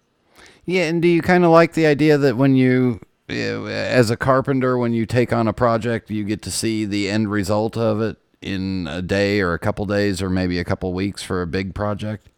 Yeah, 0.65 0.83
and 0.83 1.01
do 1.01 1.07
you 1.07 1.21
kind 1.21 1.43
of 1.43 1.51
like 1.51 1.73
the 1.73 1.85
idea 1.85 2.17
that 2.17 2.37
when 2.37 2.55
you, 2.55 2.99
as 3.29 4.09
a 4.09 4.17
carpenter, 4.17 4.77
when 4.77 4.93
you 4.93 5.05
take 5.05 5.33
on 5.33 5.47
a 5.47 5.53
project, 5.53 6.09
you 6.09 6.23
get 6.23 6.41
to 6.43 6.51
see 6.51 6.85
the 6.85 7.09
end 7.09 7.31
result 7.31 7.77
of 7.77 8.01
it 8.01 8.17
in 8.41 8.87
a 8.89 9.01
day 9.01 9.41
or 9.41 9.53
a 9.53 9.59
couple 9.59 9.85
days 9.85 10.21
or 10.21 10.29
maybe 10.29 10.59
a 10.59 10.63
couple 10.63 10.93
weeks 10.93 11.23
for 11.23 11.41
a 11.41 11.47
big 11.47 11.73
project? 11.73 12.29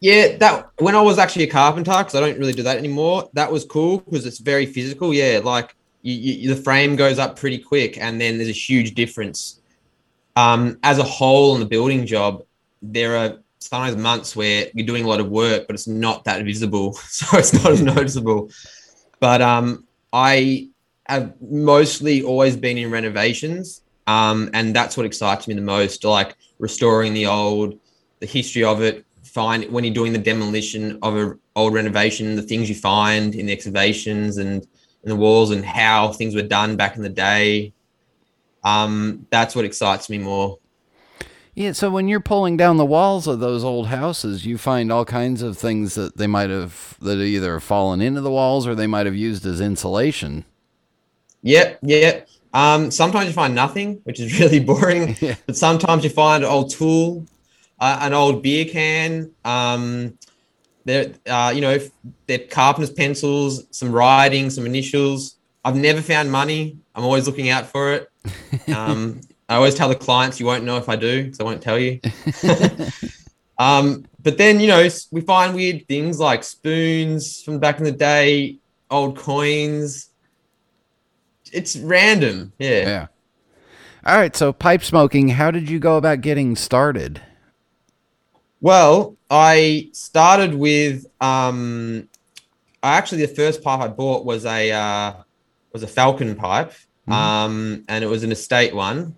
Yeah, 0.00 0.36
that 0.38 0.70
when 0.78 0.96
I 0.96 1.00
was 1.00 1.18
actually 1.18 1.44
a 1.44 1.50
carpenter, 1.50 1.96
because 1.98 2.14
I 2.16 2.20
don't 2.20 2.38
really 2.38 2.52
do 2.52 2.64
that 2.64 2.76
anymore. 2.76 3.30
That 3.34 3.52
was 3.52 3.64
cool 3.64 3.98
because 3.98 4.26
it's 4.26 4.38
very 4.38 4.66
physical. 4.66 5.14
Yeah, 5.14 5.40
like 5.44 5.76
you, 6.02 6.14
you, 6.14 6.54
the 6.54 6.60
frame 6.60 6.96
goes 6.96 7.20
up 7.20 7.38
pretty 7.38 7.58
quick, 7.58 7.98
and 7.98 8.20
then 8.20 8.36
there's 8.36 8.48
a 8.48 8.52
huge 8.52 8.94
difference. 8.94 9.60
Um, 10.34 10.78
as 10.82 10.98
a 10.98 11.04
whole 11.04 11.52
on 11.52 11.60
the 11.60 11.66
building 11.66 12.04
job, 12.04 12.42
there 12.80 13.16
are 13.16 13.38
sometimes 13.60 13.96
months 13.96 14.34
where 14.34 14.66
you're 14.74 14.86
doing 14.86 15.04
a 15.04 15.08
lot 15.08 15.20
of 15.20 15.28
work, 15.28 15.68
but 15.68 15.74
it's 15.74 15.86
not 15.86 16.24
that 16.24 16.44
visible, 16.44 16.92
so 17.08 17.38
it's 17.38 17.52
not 17.52 17.70
as 17.70 17.82
noticeable. 17.82 18.50
But 19.20 19.40
um, 19.40 19.86
I 20.12 20.68
have 21.06 21.34
mostly 21.40 22.22
always 22.22 22.56
been 22.56 22.78
in 22.78 22.90
renovations, 22.90 23.82
um, 24.06 24.50
and 24.52 24.74
that's 24.74 24.96
what 24.96 25.06
excites 25.06 25.48
me 25.48 25.54
the 25.54 25.60
most. 25.60 26.04
Like 26.04 26.36
restoring 26.58 27.14
the 27.14 27.26
old, 27.26 27.78
the 28.20 28.26
history 28.26 28.64
of 28.64 28.82
it, 28.82 29.04
find 29.24 29.64
when 29.70 29.84
you're 29.84 29.94
doing 29.94 30.12
the 30.12 30.18
demolition 30.18 30.98
of 31.02 31.16
an 31.16 31.38
old 31.56 31.74
renovation, 31.74 32.36
the 32.36 32.42
things 32.42 32.68
you 32.68 32.74
find 32.74 33.34
in 33.34 33.46
the 33.46 33.52
excavations 33.52 34.38
and 34.38 34.66
in 35.02 35.08
the 35.08 35.16
walls 35.16 35.50
and 35.50 35.64
how 35.64 36.12
things 36.12 36.34
were 36.34 36.42
done 36.42 36.76
back 36.76 36.96
in 36.96 37.02
the 37.02 37.08
day. 37.08 37.72
Um, 38.64 39.26
that's 39.30 39.54
what 39.54 39.64
excites 39.64 40.08
me 40.08 40.18
more. 40.18 40.58
Yeah, 41.54 41.72
so 41.72 41.90
when 41.90 42.08
you're 42.08 42.20
pulling 42.20 42.56
down 42.56 42.78
the 42.78 42.86
walls 42.86 43.26
of 43.26 43.40
those 43.40 43.62
old 43.62 43.88
houses, 43.88 44.46
you 44.46 44.56
find 44.56 44.90
all 44.90 45.04
kinds 45.04 45.42
of 45.42 45.58
things 45.58 45.94
that 45.96 46.16
they 46.16 46.26
might 46.26 46.48
have 46.48 46.96
that 47.02 47.18
either 47.18 47.54
have 47.54 47.62
fallen 47.62 48.00
into 48.00 48.22
the 48.22 48.30
walls 48.30 48.66
or 48.66 48.74
they 48.74 48.86
might 48.86 49.04
have 49.04 49.14
used 49.14 49.44
as 49.44 49.60
insulation. 49.60 50.46
Yep, 51.42 51.80
yep. 51.82 52.28
Um, 52.54 52.90
sometimes 52.90 53.26
you 53.26 53.32
find 53.32 53.54
nothing, 53.54 54.00
which 54.04 54.18
is 54.18 54.38
really 54.40 54.60
boring. 54.60 55.16
Yeah. 55.20 55.34
But 55.46 55.56
sometimes 55.56 56.04
you 56.04 56.10
find 56.10 56.42
an 56.42 56.50
old 56.50 56.70
tool 56.70 57.26
uh, 57.82 57.98
an 58.00 58.14
old 58.14 58.42
beer 58.44 58.64
can. 58.64 59.32
Um, 59.44 60.16
there, 60.84 61.12
uh, 61.26 61.52
you 61.52 61.60
know, 61.60 61.78
their 62.28 62.38
carpenter's 62.38 62.90
pencils, 62.90 63.66
some 63.72 63.90
writing, 63.90 64.50
some 64.50 64.66
initials. 64.66 65.36
I've 65.64 65.76
never 65.76 66.00
found 66.00 66.30
money. 66.30 66.78
I'm 66.94 67.02
always 67.02 67.26
looking 67.26 67.50
out 67.50 67.66
for 67.66 67.92
it. 67.92 68.08
Um, 68.72 69.20
I 69.52 69.56
always 69.56 69.74
tell 69.74 69.90
the 69.90 69.94
clients 69.94 70.40
you 70.40 70.46
won't 70.46 70.64
know 70.64 70.78
if 70.78 70.88
I 70.88 70.96
do, 70.96 71.30
so 71.34 71.44
I 71.44 71.46
won't 71.46 71.62
tell 71.62 71.78
you. 71.78 72.00
um, 73.58 74.06
but 74.22 74.38
then 74.38 74.60
you 74.60 74.66
know 74.66 74.88
we 75.10 75.20
find 75.20 75.54
weird 75.54 75.86
things 75.88 76.18
like 76.18 76.42
spoons 76.42 77.42
from 77.42 77.58
back 77.58 77.76
in 77.76 77.84
the 77.84 77.92
day, 77.92 78.56
old 78.90 79.18
coins. 79.18 80.08
It's 81.52 81.76
random, 81.76 82.54
yeah. 82.58 82.70
Yeah. 82.70 83.06
All 84.06 84.16
right. 84.16 84.34
So 84.34 84.54
pipe 84.54 84.82
smoking. 84.82 85.28
How 85.28 85.50
did 85.50 85.68
you 85.68 85.78
go 85.78 85.98
about 85.98 86.22
getting 86.22 86.56
started? 86.56 87.20
Well, 88.62 89.18
I 89.30 89.90
started 89.92 90.54
with 90.54 91.04
um, 91.20 92.08
actually 92.82 93.26
the 93.26 93.34
first 93.34 93.62
pipe 93.62 93.80
I 93.80 93.88
bought 93.88 94.24
was 94.24 94.46
a 94.46 94.72
uh, 94.72 95.14
was 95.74 95.82
a 95.82 95.86
Falcon 95.86 96.36
pipe, 96.36 96.72
um, 97.06 97.84
and 97.88 98.02
it 98.02 98.06
was 98.06 98.24
an 98.24 98.32
estate 98.32 98.74
one. 98.74 99.16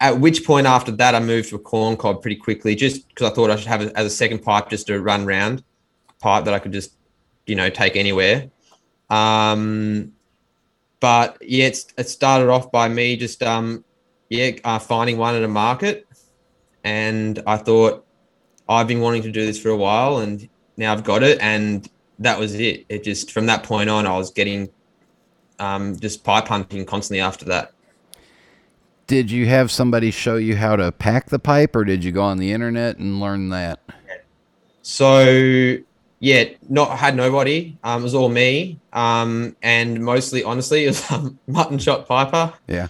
At 0.00 0.20
which 0.20 0.44
point 0.44 0.66
after 0.66 0.92
that, 0.92 1.14
I 1.14 1.20
moved 1.20 1.48
to 1.50 1.56
a 1.56 1.58
corn 1.58 1.96
cob 1.96 2.20
pretty 2.20 2.36
quickly, 2.36 2.74
just 2.74 3.08
because 3.08 3.30
I 3.30 3.34
thought 3.34 3.50
I 3.50 3.56
should 3.56 3.68
have 3.68 3.82
it 3.82 3.92
as 3.94 4.06
a 4.06 4.10
second 4.10 4.40
pipe, 4.40 4.68
just 4.68 4.86
to 4.88 5.00
run 5.00 5.24
round 5.24 5.64
pipe 6.20 6.44
that 6.44 6.54
I 6.54 6.58
could 6.58 6.72
just, 6.72 6.92
you 7.46 7.54
know, 7.54 7.70
take 7.70 7.96
anywhere. 7.96 8.50
Um, 9.08 10.12
but 11.00 11.38
yeah, 11.40 11.66
it 11.66 12.08
started 12.08 12.48
off 12.48 12.70
by 12.70 12.88
me 12.88 13.16
just 13.16 13.42
um, 13.42 13.84
yeah, 14.28 14.52
uh, 14.64 14.78
finding 14.78 15.18
one 15.18 15.34
at 15.34 15.42
a 15.42 15.48
market, 15.48 16.06
and 16.84 17.42
I 17.46 17.56
thought 17.56 18.04
I've 18.68 18.88
been 18.88 19.00
wanting 19.00 19.22
to 19.22 19.30
do 19.30 19.46
this 19.46 19.60
for 19.60 19.70
a 19.70 19.76
while, 19.76 20.18
and 20.18 20.48
now 20.76 20.92
I've 20.92 21.04
got 21.04 21.22
it, 21.22 21.38
and 21.40 21.88
that 22.18 22.38
was 22.38 22.54
it. 22.54 22.86
It 22.88 23.04
just 23.04 23.30
from 23.30 23.46
that 23.46 23.62
point 23.62 23.88
on, 23.88 24.06
I 24.06 24.16
was 24.16 24.30
getting 24.30 24.68
um, 25.58 25.98
just 25.98 26.24
pipe 26.24 26.48
hunting 26.48 26.84
constantly 26.84 27.20
after 27.20 27.44
that. 27.46 27.72
Did 29.06 29.30
you 29.30 29.46
have 29.46 29.70
somebody 29.70 30.10
show 30.10 30.36
you 30.36 30.56
how 30.56 30.76
to 30.76 30.90
pack 30.90 31.30
the 31.30 31.38
pipe, 31.38 31.76
or 31.76 31.84
did 31.84 32.02
you 32.02 32.12
go 32.12 32.22
on 32.22 32.38
the 32.38 32.52
internet 32.52 32.98
and 32.98 33.20
learn 33.20 33.50
that? 33.50 33.80
So 34.82 35.78
yeah, 36.18 36.44
not 36.68 36.98
had 36.98 37.14
nobody. 37.14 37.76
Um, 37.84 38.00
it 38.00 38.04
was 38.04 38.14
all 38.14 38.28
me. 38.28 38.78
Um, 38.92 39.54
and 39.62 40.02
mostly, 40.04 40.42
honestly, 40.42 40.84
it 40.86 40.88
was 40.88 41.10
um, 41.10 41.38
Mutton 41.46 41.78
Shot 41.78 42.06
Piper. 42.06 42.52
Yeah. 42.66 42.88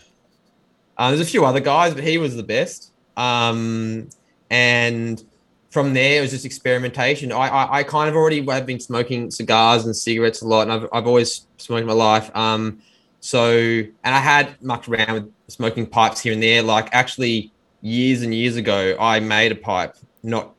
Uh, 0.97 1.09
there's 1.09 1.21
a 1.21 1.31
few 1.31 1.45
other 1.45 1.61
guys, 1.61 1.95
but 1.95 2.05
he 2.05 2.19
was 2.19 2.37
the 2.37 2.43
best. 2.43 2.93
Um, 3.17 4.09
and 4.51 5.23
from 5.71 5.93
there, 5.93 6.19
it 6.19 6.23
was 6.23 6.31
just 6.31 6.47
experimentation. 6.47 7.33
I, 7.33 7.49
I, 7.49 7.79
I 7.79 7.83
kind 7.83 8.09
of 8.09 8.17
already 8.17 8.45
have 8.47 8.65
been 8.65 8.81
smoking 8.81 9.31
cigars 9.31 9.85
and 9.85 9.95
cigarettes 9.95 10.41
a 10.41 10.47
lot, 10.47 10.63
and 10.63 10.73
I've, 10.73 10.89
I've 10.93 11.07
always 11.07 11.47
smoked 11.59 11.87
my 11.87 11.93
life. 11.93 12.35
Um, 12.35 12.81
so, 13.27 13.51
and 13.59 13.91
I 14.15 14.21
had 14.21 14.55
mucked 14.63 14.87
around 14.87 15.13
with 15.13 15.33
smoking 15.49 15.85
pipes 15.85 16.21
here 16.21 16.33
and 16.33 16.41
there. 16.41 16.63
Like 16.63 16.89
actually, 16.93 17.51
years 17.81 18.23
and 18.23 18.33
years 18.33 18.55
ago, 18.55 18.97
I 19.01 19.19
made 19.19 19.51
a 19.51 19.57
pipe, 19.57 19.97
not 20.23 20.55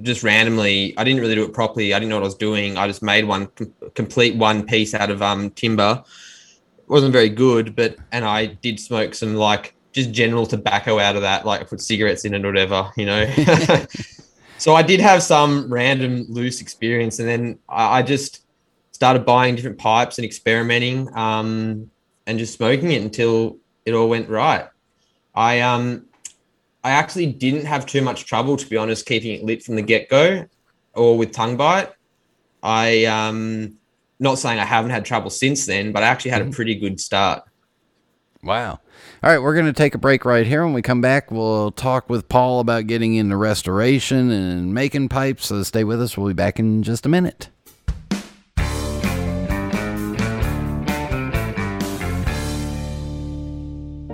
just 0.00 0.24
randomly. 0.24 0.98
I 0.98 1.04
didn't 1.04 1.20
really 1.20 1.36
do 1.36 1.44
it 1.44 1.52
properly. 1.52 1.94
I 1.94 2.00
didn't 2.00 2.10
know 2.10 2.16
what 2.16 2.24
I 2.24 2.26
was 2.26 2.34
doing. 2.34 2.76
I 2.76 2.88
just 2.88 3.04
made 3.04 3.24
one 3.24 3.46
com- 3.54 3.72
complete 3.94 4.34
one 4.34 4.66
piece 4.66 4.94
out 4.94 5.12
of 5.12 5.22
um 5.22 5.50
timber. 5.50 6.02
It 6.78 6.88
wasn't 6.88 7.12
very 7.12 7.28
good, 7.28 7.76
but 7.76 7.94
and 8.10 8.24
I 8.24 8.46
did 8.46 8.80
smoke 8.80 9.14
some 9.14 9.36
like 9.36 9.76
just 9.92 10.10
general 10.10 10.44
tobacco 10.44 10.98
out 10.98 11.14
of 11.14 11.22
that, 11.22 11.46
like 11.46 11.60
I 11.60 11.64
put 11.64 11.80
cigarettes 11.80 12.24
in 12.24 12.34
it 12.34 12.44
or 12.44 12.48
whatever, 12.48 12.90
you 12.96 13.06
know. 13.06 13.30
so 14.58 14.74
I 14.74 14.82
did 14.82 14.98
have 14.98 15.22
some 15.22 15.72
random 15.72 16.26
loose 16.28 16.60
experience, 16.60 17.20
and 17.20 17.28
then 17.28 17.60
I, 17.68 17.98
I 17.98 18.02
just 18.02 18.42
started 18.90 19.24
buying 19.24 19.56
different 19.56 19.78
pipes 19.78 20.18
and 20.18 20.24
experimenting, 20.24 21.08
um, 21.16 21.90
and 22.26 22.38
just 22.38 22.54
smoking 22.54 22.92
it 22.92 23.02
until 23.02 23.58
it 23.84 23.92
all 23.92 24.08
went 24.08 24.28
right. 24.28 24.68
I 25.34 25.60
um 25.60 26.06
I 26.84 26.90
actually 26.90 27.26
didn't 27.26 27.64
have 27.64 27.86
too 27.86 28.02
much 28.02 28.26
trouble, 28.26 28.56
to 28.56 28.66
be 28.66 28.76
honest, 28.76 29.06
keeping 29.06 29.32
it 29.32 29.44
lit 29.44 29.62
from 29.62 29.76
the 29.76 29.82
get 29.82 30.08
go 30.08 30.46
or 30.94 31.16
with 31.16 31.32
tongue 31.32 31.56
bite. 31.56 31.90
I 32.62 33.04
um 33.06 33.76
not 34.20 34.38
saying 34.38 34.58
I 34.58 34.64
haven't 34.64 34.90
had 34.90 35.04
trouble 35.04 35.30
since 35.30 35.66
then, 35.66 35.92
but 35.92 36.02
I 36.02 36.06
actually 36.06 36.30
had 36.30 36.42
a 36.42 36.50
pretty 36.50 36.76
good 36.76 37.00
start. 37.00 37.42
Wow. 38.44 38.80
All 39.22 39.30
right, 39.30 39.38
we're 39.38 39.54
going 39.54 39.66
to 39.66 39.72
take 39.72 39.94
a 39.94 39.98
break 39.98 40.24
right 40.24 40.44
here. 40.44 40.64
When 40.64 40.74
we 40.74 40.82
come 40.82 41.00
back, 41.00 41.30
we'll 41.30 41.70
talk 41.70 42.10
with 42.10 42.28
Paul 42.28 42.58
about 42.58 42.88
getting 42.88 43.14
into 43.14 43.36
restoration 43.36 44.32
and 44.32 44.74
making 44.74 45.10
pipes. 45.10 45.46
So 45.46 45.62
stay 45.62 45.84
with 45.84 46.02
us. 46.02 46.18
We'll 46.18 46.26
be 46.26 46.34
back 46.34 46.58
in 46.58 46.82
just 46.82 47.06
a 47.06 47.08
minute. 47.08 47.50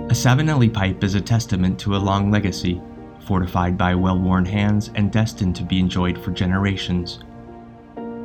A 0.09 0.13
Savinelli 0.13 0.73
pipe 0.73 1.03
is 1.03 1.13
a 1.13 1.21
testament 1.21 1.77
to 1.81 1.95
a 1.95 1.97
long 1.97 2.31
legacy, 2.31 2.81
fortified 3.27 3.77
by 3.77 3.93
well 3.93 4.17
worn 4.17 4.43
hands 4.43 4.89
and 4.95 5.11
destined 5.11 5.55
to 5.57 5.63
be 5.63 5.79
enjoyed 5.79 6.17
for 6.17 6.31
generations. 6.31 7.19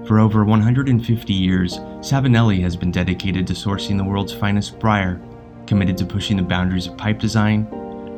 For 0.06 0.18
over 0.18 0.46
150 0.46 1.34
years, 1.34 1.76
Savinelli 2.00 2.62
has 2.62 2.74
been 2.74 2.90
dedicated 2.90 3.46
to 3.48 3.52
sourcing 3.52 3.98
the 3.98 4.04
world's 4.04 4.32
finest 4.32 4.78
briar, 4.78 5.20
committed 5.66 5.98
to 5.98 6.06
pushing 6.06 6.38
the 6.38 6.42
boundaries 6.42 6.86
of 6.86 6.96
pipe 6.96 7.18
design, 7.18 7.66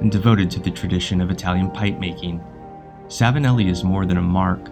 and 0.00 0.12
devoted 0.12 0.48
to 0.52 0.60
the 0.60 0.70
tradition 0.70 1.20
of 1.20 1.32
Italian 1.32 1.72
pipe 1.72 1.98
making. 1.98 2.40
Savinelli 3.08 3.68
is 3.68 3.82
more 3.82 4.06
than 4.06 4.18
a 4.18 4.22
mark. 4.22 4.70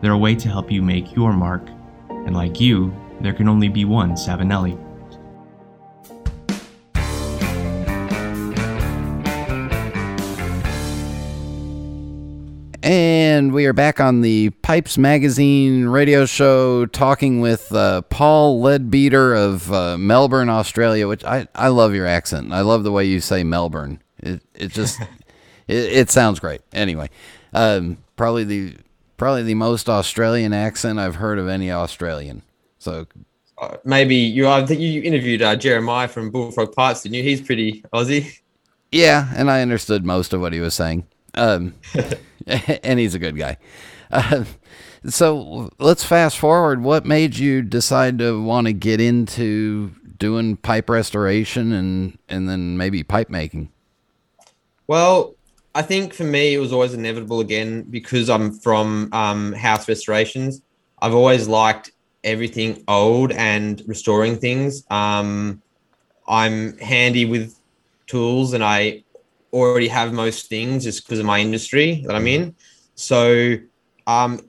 They're 0.00 0.12
a 0.12 0.16
way 0.16 0.36
to 0.36 0.48
help 0.48 0.70
you 0.70 0.80
make 0.80 1.16
your 1.16 1.32
mark, 1.32 1.68
and 2.08 2.36
like 2.36 2.60
you, 2.60 2.94
there 3.20 3.34
can 3.34 3.48
only 3.48 3.68
be 3.68 3.84
one 3.84 4.12
Savinelli. 4.12 4.78
And 12.82 13.52
we 13.52 13.66
are 13.66 13.72
back 13.72 14.00
on 14.00 14.22
the 14.22 14.50
Pipes 14.50 14.98
Magazine 14.98 15.86
radio 15.86 16.26
show 16.26 16.84
talking 16.86 17.40
with 17.40 17.72
uh, 17.72 18.02
Paul 18.02 18.60
Leadbeatter 18.60 19.36
of 19.36 19.72
uh, 19.72 19.96
Melbourne, 19.96 20.48
Australia, 20.48 21.06
which 21.06 21.22
I, 21.24 21.46
I 21.54 21.68
love 21.68 21.94
your 21.94 22.08
accent. 22.08 22.52
I 22.52 22.62
love 22.62 22.82
the 22.82 22.90
way 22.90 23.04
you 23.04 23.20
say 23.20 23.44
Melbourne. 23.44 24.02
It, 24.18 24.42
it 24.54 24.72
just, 24.72 25.00
it, 25.68 25.76
it 25.76 26.10
sounds 26.10 26.40
great. 26.40 26.60
Anyway, 26.72 27.08
um, 27.54 27.98
probably 28.16 28.42
the, 28.42 28.76
probably 29.16 29.44
the 29.44 29.54
most 29.54 29.88
Australian 29.88 30.52
accent 30.52 30.98
I've 30.98 31.16
heard 31.16 31.38
of 31.38 31.46
any 31.46 31.70
Australian. 31.70 32.42
So 32.80 33.06
Uh, 33.58 33.76
maybe 33.84 34.16
you 34.16 34.48
I 34.48 34.66
think 34.66 34.80
you 34.80 35.02
interviewed 35.02 35.40
uh, 35.40 35.54
Jeremiah 35.54 36.08
from 36.08 36.30
Bullfrog 36.30 36.72
Pipes, 36.74 37.02
didn't 37.04 37.14
you? 37.14 37.22
He's 37.22 37.40
pretty 37.40 37.82
Aussie. 37.94 38.40
Yeah, 38.90 39.32
and 39.36 39.48
I 39.52 39.62
understood 39.62 40.04
most 40.04 40.32
of 40.32 40.40
what 40.40 40.52
he 40.52 40.58
was 40.58 40.74
saying. 40.74 41.06
Um, 41.34 41.74
and 42.82 42.98
he's 42.98 43.14
a 43.14 43.18
good 43.18 43.36
guy. 43.36 43.56
Uh, 44.10 44.44
so 45.06 45.70
let's 45.78 46.04
fast 46.04 46.38
forward. 46.38 46.82
What 46.82 47.04
made 47.04 47.36
you 47.36 47.62
decide 47.62 48.18
to 48.18 48.42
want 48.42 48.66
to 48.66 48.72
get 48.72 49.00
into 49.00 49.92
doing 50.18 50.56
pipe 50.56 50.88
restoration 50.88 51.72
and 51.72 52.18
and 52.28 52.48
then 52.48 52.76
maybe 52.76 53.02
pipe 53.02 53.28
making? 53.28 53.70
Well, 54.86 55.34
I 55.74 55.82
think 55.82 56.12
for 56.12 56.24
me 56.24 56.54
it 56.54 56.58
was 56.58 56.72
always 56.72 56.94
inevitable 56.94 57.40
again 57.40 57.82
because 57.82 58.28
I'm 58.28 58.52
from 58.52 59.08
um, 59.12 59.52
house 59.52 59.88
restorations. 59.88 60.62
I've 61.00 61.14
always 61.14 61.48
liked 61.48 61.92
everything 62.24 62.84
old 62.86 63.32
and 63.32 63.82
restoring 63.86 64.36
things. 64.36 64.84
Um, 64.90 65.62
I'm 66.28 66.78
handy 66.78 67.24
with 67.24 67.58
tools 68.06 68.52
and 68.52 68.62
I 68.62 69.01
already 69.52 69.88
have 69.88 70.12
most 70.12 70.48
things 70.48 70.84
just 70.84 71.04
because 71.04 71.18
of 71.18 71.26
my 71.26 71.38
industry 71.38 72.04
that 72.06 72.16
I'm 72.16 72.26
in. 72.26 72.54
So 72.94 73.56
um, 74.06 74.40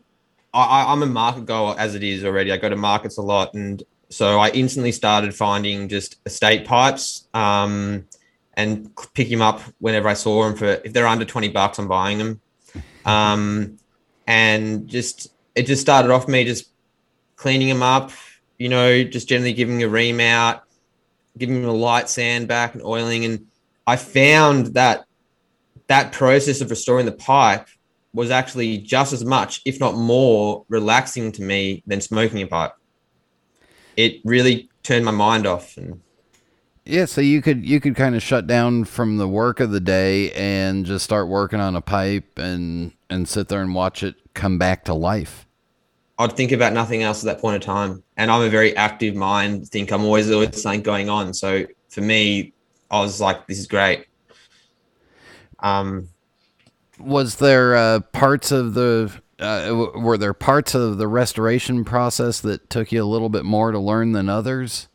I, 0.54 0.86
I'm 0.88 1.04
a 1.04 1.08
market 1.08 1.46
goer 1.46 1.76
as 1.78 1.96
it 1.96 2.04
is 2.04 2.24
already. 2.24 2.52
I 2.52 2.58
go 2.58 2.70
to 2.70 2.76
markets 2.76 3.18
a 3.18 3.22
lot. 3.22 3.54
And 3.54 3.84
so 4.10 4.40
I 4.40 4.50
instantly 4.50 4.92
started 4.92 5.34
finding 5.34 5.90
just 5.90 6.18
estate 6.26 6.66
pipes 6.66 7.28
um, 7.34 8.06
and 8.56 8.92
pick 9.14 9.30
them 9.30 9.42
up 9.42 9.62
whenever 9.80 10.08
I 10.08 10.14
saw 10.14 10.44
them 10.44 10.56
for, 10.56 10.66
if 10.66 10.94
they're 10.94 11.08
under 11.08 11.26
20 11.26 11.50
bucks, 11.50 11.80
I'm 11.80 11.88
buying 11.88 12.18
them. 12.18 12.42
Um, 13.06 13.80
and 14.28 14.88
just, 14.88 15.34
it 15.56 15.64
just 15.64 15.82
started 15.82 16.12
off 16.12 16.28
me 16.28 16.46
just 16.46 16.70
cleaning 17.36 17.68
them 17.68 17.84
up, 17.84 18.12
you 18.58 18.70
know, 18.70 19.04
just 19.04 19.28
generally 19.28 19.54
giving 19.54 19.84
a 19.84 19.90
ream 19.90 20.20
out, 20.20 20.64
giving 21.38 21.62
them 21.62 21.70
a 21.70 21.74
light 21.74 22.10
sand 22.10 22.48
back 22.48 22.74
and 22.74 22.84
oiling. 22.84 23.26
And 23.26 23.48
I 23.86 23.96
found 23.96 24.68
that 24.76 25.06
that 25.88 26.12
process 26.12 26.62
of 26.62 26.70
restoring 26.70 27.06
the 27.06 27.12
pipe 27.12 27.68
was 28.14 28.30
actually 28.30 28.78
just 28.78 29.12
as 29.12 29.26
much, 29.26 29.62
if 29.66 29.80
not 29.80 29.96
more, 29.96 30.66
relaxing 30.70 31.32
to 31.34 31.42
me 31.42 31.84
than 31.88 32.00
smoking 32.00 32.42
a 32.42 32.48
pipe. 32.48 32.74
It 33.98 34.22
really 34.24 34.70
turned 34.84 35.06
my 35.06 35.12
mind 35.12 35.46
off. 35.46 35.78
And 35.78 36.02
Yeah, 36.86 37.06
so 37.06 37.22
you 37.22 37.42
could 37.42 37.66
you 37.66 37.80
could 37.80 37.96
kind 37.96 38.16
of 38.16 38.22
shut 38.22 38.48
down 38.48 38.86
from 38.86 39.18
the 39.18 39.28
work 39.28 39.60
of 39.60 39.72
the 39.72 39.80
day 39.80 40.32
and 40.32 40.86
just 40.86 41.04
start 41.04 41.28
working 41.28 41.60
on 41.60 41.76
a 41.76 41.82
pipe 41.82 42.38
and 42.38 42.94
and 43.10 43.28
sit 43.28 43.48
there 43.48 43.62
and 43.62 43.76
watch 43.76 44.04
it 44.04 44.16
come 44.34 44.58
back 44.58 44.86
to 44.86 44.94
life. 44.94 45.46
I'd 46.20 46.34
think 46.34 46.52
about 46.52 46.74
nothing 46.74 47.02
else 47.02 47.24
at 47.24 47.26
that 47.26 47.42
point 47.42 47.56
of 47.56 47.62
time. 47.64 48.04
And 48.18 48.30
I'm 48.30 48.44
a 48.44 48.50
very 48.50 48.76
active 48.78 49.16
mind. 49.16 49.68
Think 49.70 49.92
I'm 49.92 50.04
always 50.06 50.32
always 50.32 50.62
something 50.62 50.82
going 50.82 51.10
on. 51.10 51.34
So 51.34 51.66
for 51.90 52.02
me, 52.02 52.54
I 52.94 53.02
was 53.02 53.20
like, 53.20 53.48
this 53.48 53.58
is 53.58 53.66
great. 53.66 54.06
Um, 55.60 56.10
was 57.00 57.38
there 57.38 57.76
uh, 57.76 58.02
parts 58.12 58.52
of 58.52 58.76
the 58.76 59.12
uh, 59.40 59.90
were 59.96 60.18
there 60.18 60.34
parts 60.34 60.76
of 60.76 61.00
the 61.00 61.08
restoration 61.08 61.84
process 61.84 62.40
that 62.42 62.70
took 62.70 62.92
you 62.92 63.04
a 63.04 63.06
little 63.06 63.30
bit 63.30 63.46
more 63.46 63.72
to 63.72 63.80
learn 63.80 64.12
than 64.12 64.30
others? 64.30 64.88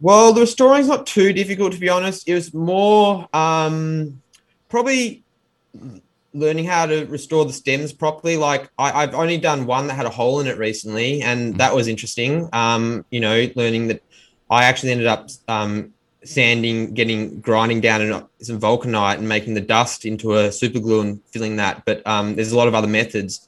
Well, 0.00 0.32
the 0.32 0.40
restoring's 0.40 0.88
not 0.88 1.06
too 1.06 1.34
difficult 1.34 1.74
to 1.74 1.78
be 1.78 1.90
honest. 1.90 2.26
It 2.26 2.34
was 2.34 2.54
more 2.54 3.28
um, 3.34 4.22
probably 4.70 5.22
learning 6.32 6.64
how 6.64 6.86
to 6.86 7.04
restore 7.06 7.44
the 7.44 7.52
stems 7.52 7.92
properly. 7.92 8.38
Like 8.38 8.70
I, 8.78 9.02
have 9.02 9.14
only 9.14 9.36
done 9.36 9.66
one 9.66 9.86
that 9.88 9.94
had 9.94 10.06
a 10.06 10.10
hole 10.10 10.40
in 10.40 10.46
it 10.46 10.56
recently, 10.56 11.20
and 11.20 11.50
mm-hmm. 11.50 11.58
that 11.58 11.74
was 11.74 11.88
interesting. 11.88 12.48
Um, 12.54 13.04
you 13.10 13.20
know, 13.20 13.48
learning 13.54 13.88
that 13.88 14.02
I 14.50 14.64
actually 14.64 14.92
ended 14.92 15.08
up 15.08 15.28
um, 15.46 15.92
sanding, 16.24 16.94
getting 16.94 17.40
grinding 17.40 17.80
down 17.80 18.02
and 18.02 18.24
some 18.40 18.60
vulcanite 18.60 19.18
and 19.18 19.28
making 19.28 19.54
the 19.54 19.60
dust 19.60 20.04
into 20.04 20.34
a 20.34 20.50
super 20.52 20.80
glue 20.80 21.00
and 21.00 21.22
filling 21.26 21.56
that. 21.56 21.84
But 21.84 22.06
um, 22.06 22.34
there's 22.34 22.52
a 22.52 22.56
lot 22.56 22.68
of 22.68 22.74
other 22.74 22.88
methods, 22.88 23.46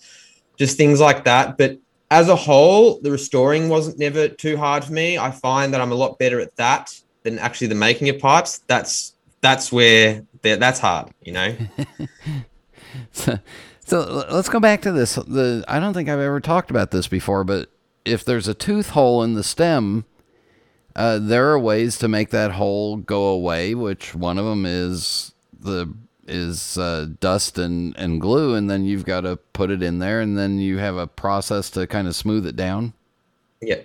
just 0.56 0.76
things 0.76 1.00
like 1.00 1.24
that. 1.24 1.58
But 1.58 1.78
as 2.10 2.28
a 2.28 2.36
whole, 2.36 3.00
the 3.00 3.10
restoring 3.10 3.68
wasn't 3.68 3.98
never 3.98 4.28
too 4.28 4.56
hard 4.56 4.84
for 4.84 4.92
me. 4.92 5.18
I 5.18 5.30
find 5.30 5.72
that 5.72 5.80
I'm 5.80 5.92
a 5.92 5.96
lot 5.96 6.18
better 6.18 6.40
at 6.40 6.56
that 6.56 6.92
than 7.22 7.38
actually 7.38 7.68
the 7.68 7.74
making 7.74 8.08
of 8.08 8.18
pipes. 8.18 8.58
That's 8.66 9.14
that's 9.40 9.72
where 9.72 10.24
that's 10.42 10.80
hard, 10.80 11.10
you 11.22 11.32
know. 11.32 11.56
so, 13.12 13.38
so 13.84 14.24
let's 14.30 14.48
go 14.48 14.60
back 14.60 14.82
to 14.82 14.92
this. 14.92 15.14
The 15.14 15.64
I 15.68 15.78
don't 15.80 15.94
think 15.94 16.08
I've 16.08 16.18
ever 16.18 16.40
talked 16.40 16.70
about 16.70 16.90
this 16.90 17.08
before, 17.08 17.44
but 17.44 17.70
if 18.04 18.24
there's 18.24 18.48
a 18.48 18.54
tooth 18.54 18.90
hole 18.90 19.22
in 19.22 19.34
the 19.34 19.44
stem, 19.44 20.04
uh, 20.96 21.18
there 21.18 21.50
are 21.50 21.58
ways 21.58 21.98
to 21.98 22.08
make 22.08 22.30
that 22.30 22.52
hole 22.52 22.96
go 22.96 23.24
away. 23.24 23.74
Which 23.74 24.14
one 24.14 24.38
of 24.38 24.44
them 24.44 24.66
is 24.66 25.32
the 25.58 25.92
is 26.26 26.78
uh, 26.78 27.08
dust 27.18 27.58
and, 27.58 27.96
and 27.98 28.20
glue, 28.20 28.54
and 28.54 28.70
then 28.70 28.84
you've 28.84 29.04
got 29.04 29.22
to 29.22 29.36
put 29.36 29.70
it 29.70 29.82
in 29.82 29.98
there, 29.98 30.20
and 30.20 30.38
then 30.38 30.58
you 30.58 30.78
have 30.78 30.96
a 30.96 31.06
process 31.06 31.70
to 31.70 31.86
kind 31.86 32.08
of 32.08 32.14
smooth 32.16 32.46
it 32.46 32.56
down. 32.56 32.92
Yeah, 33.60 33.82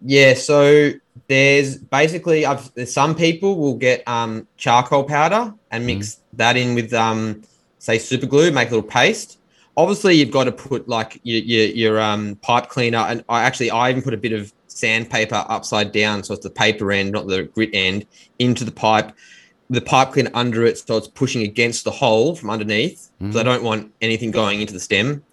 yeah. 0.00 0.34
So 0.34 0.92
there's 1.28 1.76
basically 1.76 2.46
I've 2.46 2.70
some 2.86 3.14
people 3.14 3.56
will 3.56 3.76
get 3.76 4.06
um, 4.08 4.46
charcoal 4.56 5.04
powder 5.04 5.52
and 5.70 5.86
mix 5.86 6.06
mm. 6.06 6.18
that 6.34 6.56
in 6.56 6.74
with 6.74 6.92
um, 6.94 7.42
say 7.78 7.98
super 7.98 8.26
glue, 8.26 8.50
make 8.50 8.68
a 8.68 8.74
little 8.74 8.88
paste. 8.88 9.38
Obviously, 9.76 10.14
you've 10.14 10.30
got 10.30 10.44
to 10.44 10.52
put 10.52 10.88
like 10.88 11.20
your 11.24 11.40
your, 11.40 11.66
your 11.66 12.00
um, 12.00 12.36
pipe 12.36 12.68
cleaner, 12.68 12.98
and 12.98 13.24
I 13.28 13.42
actually 13.42 13.70
I 13.70 13.90
even 13.90 14.02
put 14.02 14.14
a 14.14 14.18
bit 14.18 14.32
of 14.32 14.52
sandpaper 14.74 15.44
upside 15.48 15.92
down, 15.92 16.22
so 16.22 16.34
it's 16.34 16.42
the 16.42 16.50
paper 16.50 16.92
end, 16.92 17.12
not 17.12 17.26
the 17.26 17.44
grit 17.44 17.70
end, 17.72 18.06
into 18.38 18.64
the 18.64 18.72
pipe. 18.72 19.12
The 19.70 19.80
pipe 19.80 20.12
cleaner 20.12 20.30
under 20.34 20.64
it, 20.66 20.78
so 20.78 20.96
it's 20.96 21.08
pushing 21.08 21.42
against 21.42 21.84
the 21.84 21.90
hole 21.90 22.34
from 22.34 22.50
underneath. 22.50 23.10
Mm-hmm. 23.20 23.32
So 23.32 23.40
I 23.40 23.42
don't 23.42 23.62
want 23.62 23.92
anything 24.02 24.30
going 24.30 24.60
into 24.60 24.74
the 24.74 24.80
stem. 24.80 25.24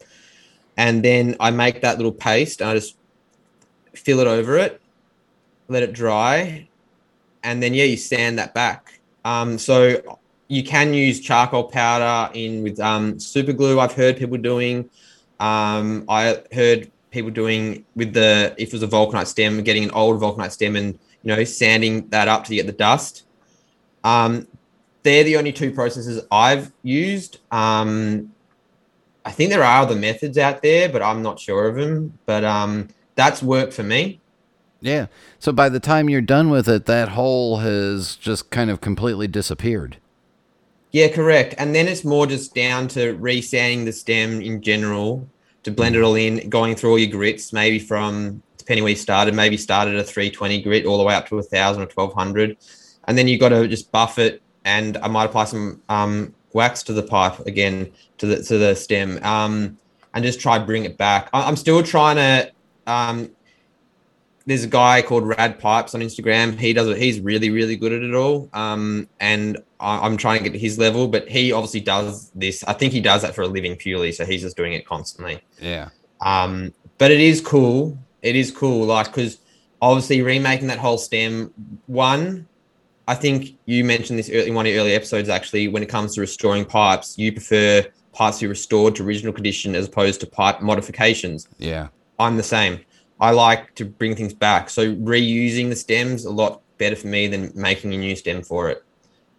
And 0.77 1.03
then 1.03 1.35
I 1.39 1.51
make 1.51 1.81
that 1.81 1.97
little 1.97 2.13
paste, 2.13 2.61
and 2.61 2.69
I 2.69 2.75
just 2.75 2.95
fill 3.93 4.19
it 4.19 4.27
over 4.27 4.57
it, 4.57 4.81
let 5.67 5.83
it 5.83 5.91
dry, 5.91 6.67
and 7.43 7.61
then 7.61 7.73
yeah, 7.73 7.83
you 7.83 7.97
sand 7.97 8.39
that 8.39 8.53
back. 8.53 8.99
Um, 9.25 9.57
so 9.57 10.01
you 10.47 10.63
can 10.63 10.93
use 10.93 11.19
charcoal 11.19 11.65
powder 11.65 12.31
in 12.33 12.63
with 12.63 12.79
um, 12.79 13.19
super 13.19 13.53
glue. 13.53 13.79
I've 13.79 13.93
heard 13.93 14.17
people 14.17 14.37
doing. 14.37 14.89
Um, 15.39 16.05
I 16.07 16.41
heard 16.53 16.91
people 17.11 17.29
doing 17.29 17.85
with 17.95 18.13
the 18.13 18.55
if 18.57 18.69
it 18.69 18.73
was 18.73 18.83
a 18.83 18.87
vulcanite 18.87 19.27
stem, 19.27 19.61
getting 19.63 19.83
an 19.83 19.91
old 19.91 20.19
vulcanite 20.19 20.51
stem 20.51 20.75
and 20.75 20.97
you 21.23 21.35
know 21.35 21.43
sanding 21.43 22.07
that 22.09 22.27
up 22.27 22.45
to 22.45 22.55
get 22.55 22.65
the 22.65 22.73
dust. 22.73 23.23
Um, 24.03 24.47
they're 25.03 25.23
the 25.23 25.37
only 25.37 25.51
two 25.51 25.71
processes 25.71 26.23
I've 26.31 26.71
used. 26.83 27.39
Um, 27.51 28.33
I 29.23 29.31
think 29.31 29.51
there 29.51 29.63
are 29.63 29.81
other 29.81 29.95
methods 29.95 30.37
out 30.37 30.61
there, 30.61 30.89
but 30.89 31.01
I'm 31.03 31.21
not 31.21 31.39
sure 31.39 31.67
of 31.67 31.75
them. 31.75 32.17
But 32.25 32.43
um, 32.43 32.87
that's 33.15 33.43
worked 33.43 33.73
for 33.73 33.83
me. 33.83 34.19
Yeah. 34.79 35.07
So 35.37 35.51
by 35.51 35.69
the 35.69 35.79
time 35.79 36.09
you're 36.09 36.21
done 36.21 36.49
with 36.49 36.67
it, 36.67 36.87
that 36.87 37.09
hole 37.09 37.57
has 37.57 38.15
just 38.15 38.49
kind 38.49 38.71
of 38.71 38.81
completely 38.81 39.27
disappeared. 39.27 39.97
Yeah, 40.91 41.07
correct. 41.07 41.55
And 41.57 41.73
then 41.73 41.87
it's 41.87 42.03
more 42.03 42.27
just 42.27 42.53
down 42.53 42.87
to 42.89 43.13
resanding 43.13 43.85
the 43.85 43.93
stem 43.93 44.41
in 44.41 44.61
general 44.61 45.27
to 45.63 45.71
blend 45.71 45.95
it 45.95 46.01
all 46.01 46.15
in, 46.15 46.49
going 46.49 46.75
through 46.75 46.91
all 46.91 46.99
your 46.99 47.11
grits, 47.11 47.53
maybe 47.53 47.79
from 47.79 48.41
depending 48.57 48.83
where 48.83 48.91
you 48.91 48.95
started, 48.95 49.33
maybe 49.33 49.57
started 49.57 49.95
a 49.95 50.03
320 50.03 50.61
grit 50.61 50.85
all 50.85 50.97
the 50.97 51.03
way 51.03 51.15
up 51.15 51.27
to 51.27 51.37
a 51.37 51.43
thousand 51.43 51.83
or 51.83 51.87
1200. 51.87 52.57
And 53.07 53.17
then 53.17 53.27
you've 53.27 53.39
got 53.39 53.49
to 53.49 53.67
just 53.67 53.91
buff 53.91 54.19
it. 54.19 54.41
And 54.65 54.97
I 54.97 55.07
might 55.07 55.25
apply 55.25 55.45
some 55.45 55.81
um, 55.89 56.35
wax 56.53 56.83
to 56.83 56.93
the 56.93 57.03
pipe 57.03 57.39
again 57.41 57.91
to 58.19 58.27
the 58.27 58.43
to 58.43 58.59
the 58.59 58.75
stem, 58.75 59.19
um, 59.23 59.77
and 60.13 60.23
just 60.23 60.39
try 60.39 60.59
bring 60.59 60.85
it 60.85 60.97
back. 60.97 61.29
I, 61.33 61.47
am 61.47 61.55
still 61.55 61.81
trying 61.81 62.17
to 62.17 62.51
um, 62.85 63.31
there's 64.45 64.63
a 64.63 64.67
guy 64.67 65.01
called 65.01 65.27
Rad 65.27 65.59
Pipes 65.59 65.95
on 65.95 66.01
Instagram. 66.01 66.59
He 66.59 66.73
does 66.73 66.87
it. 66.87 66.97
He's 66.97 67.19
really, 67.19 67.49
really 67.49 67.75
good 67.75 67.91
at 67.91 68.01
it 68.01 68.13
all. 68.13 68.49
Um, 68.53 69.07
and 69.19 69.57
I, 69.81 70.05
am 70.05 70.15
trying 70.15 70.37
to 70.39 70.43
get 70.43 70.53
to 70.53 70.59
his 70.59 70.77
level, 70.77 71.07
but 71.07 71.27
he 71.27 71.51
obviously 71.51 71.81
does 71.81 72.31
this. 72.35 72.63
I 72.63 72.73
think 72.73 72.93
he 72.93 73.01
does 73.01 73.23
that 73.23 73.35
for 73.35 73.41
a 73.41 73.47
living 73.47 73.75
purely, 73.75 74.11
so 74.11 74.25
he's 74.25 74.41
just 74.41 74.55
doing 74.55 74.73
it 74.73 74.85
constantly. 74.85 75.41
Yeah. 75.59 75.89
Um, 76.21 76.73
but 76.97 77.11
it 77.11 77.19
is 77.19 77.41
cool. 77.41 77.97
It 78.21 78.35
is 78.35 78.51
cool, 78.51 78.85
like 78.85 79.07
because 79.07 79.39
obviously 79.81 80.21
remaking 80.21 80.67
that 80.67 80.77
whole 80.77 80.97
stem. 80.97 81.53
One, 81.87 82.47
I 83.07 83.15
think 83.15 83.57
you 83.65 83.83
mentioned 83.83 84.19
this 84.19 84.29
early 84.29 84.49
in 84.49 84.53
one 84.53 84.65
of 84.65 84.71
your 84.71 84.81
early 84.81 84.93
episodes. 84.93 85.29
Actually, 85.29 85.67
when 85.67 85.83
it 85.83 85.89
comes 85.89 86.15
to 86.15 86.21
restoring 86.21 86.63
pipes, 86.65 87.17
you 87.17 87.31
prefer 87.31 87.85
pipes 88.13 88.39
to 88.39 88.45
be 88.45 88.49
restored 88.49 88.95
to 88.95 89.03
original 89.03 89.33
condition 89.33 89.75
as 89.75 89.87
opposed 89.87 90.19
to 90.21 90.27
pipe 90.27 90.61
modifications. 90.61 91.47
Yeah. 91.57 91.87
I'm 92.19 92.37
the 92.37 92.43
same. 92.43 92.81
I 93.19 93.31
like 93.31 93.73
to 93.75 93.85
bring 93.85 94.15
things 94.15 94.33
back. 94.33 94.69
So 94.69 94.95
reusing 94.95 95.69
the 95.69 95.75
stems 95.75 96.25
a 96.25 96.31
lot 96.31 96.61
better 96.77 96.95
for 96.95 97.07
me 97.07 97.27
than 97.27 97.51
making 97.55 97.93
a 97.93 97.97
new 97.97 98.15
stem 98.15 98.43
for 98.43 98.69
it. 98.69 98.83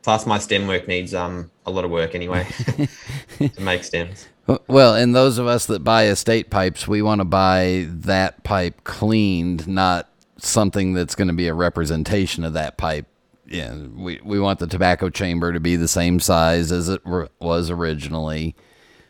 Plus, 0.03 0.27
my 0.27 0.39
stem 0.39 0.67
work 0.67 0.89
needs 0.89 1.15
um 1.15 1.51
a 1.67 1.71
lot 1.71 1.85
of 1.85 1.91
work 1.91 2.15
anyway 2.15 2.47
to 3.39 3.61
make 3.61 3.85
stems. 3.85 4.29
Well, 4.67 4.95
and 4.95 5.15
those 5.15 5.39
of 5.39 5.47
us 5.47 5.67
that 5.67 5.85
buy 5.85 6.07
estate 6.07 6.51
pipes, 6.51 6.89
we 6.89 7.01
want 7.01 7.21
to 7.21 7.25
buy 7.25 7.87
that 7.89 8.43
pipe 8.43 8.83
cleaned, 8.83 9.69
not 9.69 10.09
something 10.37 10.95
that's 10.95 11.15
going 11.15 11.29
to 11.29 11.35
be 11.35 11.47
a 11.47 11.55
representation 11.55 12.45
of 12.45 12.53
that 12.55 12.77
pipe. 12.77 13.07
Yeah, 13.47 13.75
we 13.77 14.21
we 14.25 14.41
want 14.41 14.59
the 14.59 14.67
tobacco 14.67 15.11
chamber 15.11 15.53
to 15.53 15.61
be 15.61 15.77
the 15.77 15.89
same 15.89 16.19
size 16.21 16.73
as 16.73 16.89
it 16.89 17.03
was 17.39 17.71
originally. 17.71 18.57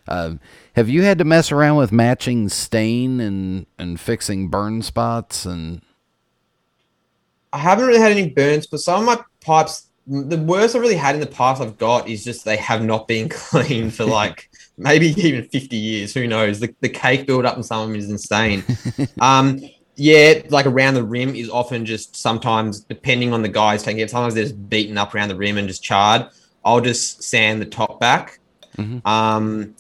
Uh, 0.07 0.35
have 0.75 0.89
you 0.89 1.03
had 1.03 1.19
to 1.19 1.25
mess 1.25 1.53
around 1.53 1.77
with 1.77 1.93
matching 1.93 2.49
stain 2.49 3.21
and 3.21 3.67
and 3.79 4.01
fixing 4.01 4.49
burn 4.49 4.83
spots 4.83 5.47
and? 5.47 5.81
I 7.55 7.59
haven't 7.59 7.87
really 7.87 8.01
had 8.01 8.13
any 8.13 8.31
burns, 8.31 8.67
but 8.67 8.81
some 8.81 9.01
of 9.01 9.07
my 9.07 9.23
pipes, 9.43 9.89
the 10.07 10.39
worst 10.39 10.75
I've 10.75 10.83
really 10.83 10.97
had 10.97 11.15
in 11.15 11.21
the 11.21 11.27
past 11.27 11.63
I've 11.63 11.79
got 11.79 12.09
is 12.09 12.25
just 12.25 12.45
they 12.45 12.57
have 12.57 12.83
not 12.83 13.07
been 13.07 13.29
cleaned 13.31 13.95
for 13.95 14.05
like 14.05 14.51
maybe 14.77 15.09
even 15.09 15.49
50 15.49 15.77
years. 15.77 16.15
Who 16.15 16.27
knows? 16.27 16.61
The, 16.61 16.75
the 16.81 16.89
cake 16.89 17.27
build 17.27 17.45
up 17.45 17.57
in 17.57 17.63
some 17.63 17.83
of 17.83 17.89
them 17.89 17.97
is 17.97 18.11
insane. 18.11 18.65
um, 19.21 19.61
yeah, 19.97 20.43
like 20.49 20.67
around 20.67 20.95
the 20.95 21.05
rim 21.05 21.35
is 21.35 21.51
often 21.51 21.85
just 21.85 22.17
sometimes, 22.17 22.81
depending 22.81 23.33
on 23.33 23.43
the 23.43 23.49
guys 23.49 23.83
taking 23.83 24.01
it, 24.01 24.11
sometimes 24.11 24.35
they're 24.35 24.45
just 24.45 24.69
beaten 24.69 24.99
up 24.99 25.15
around 25.15 25.29
the 25.29 25.37
rim 25.37 25.59
and 25.59 25.69
just 25.69 25.83
charred. 25.83 26.27
I'll 26.65 26.81
just 26.81 27.23
sand 27.23 27.61
the 27.61 27.67
top 27.67 28.01
back. 28.01 28.41
Mm-hmm. 28.77 29.07
Um, 29.07 29.75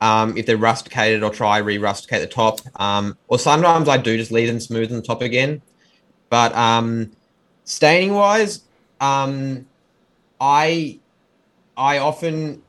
um, 0.00 0.36
if 0.36 0.46
they're 0.46 0.56
rusticated, 0.56 1.22
I'll 1.22 1.30
try 1.30 1.58
re-rusticate 1.58 2.20
the 2.20 2.26
top. 2.26 2.60
Um, 2.76 3.16
or 3.28 3.38
sometimes 3.38 3.88
I 3.88 3.96
do 3.96 4.16
just 4.16 4.30
leave 4.30 4.48
them 4.48 4.60
smooth 4.60 4.90
on 4.90 4.96
the 4.96 5.02
top 5.02 5.22
again. 5.22 5.62
But 6.28 6.54
um, 6.54 7.12
staining 7.64 8.14
wise, 8.14 8.62
um, 9.00 9.66
I 10.40 10.98
I 11.76 11.98
often 11.98 12.62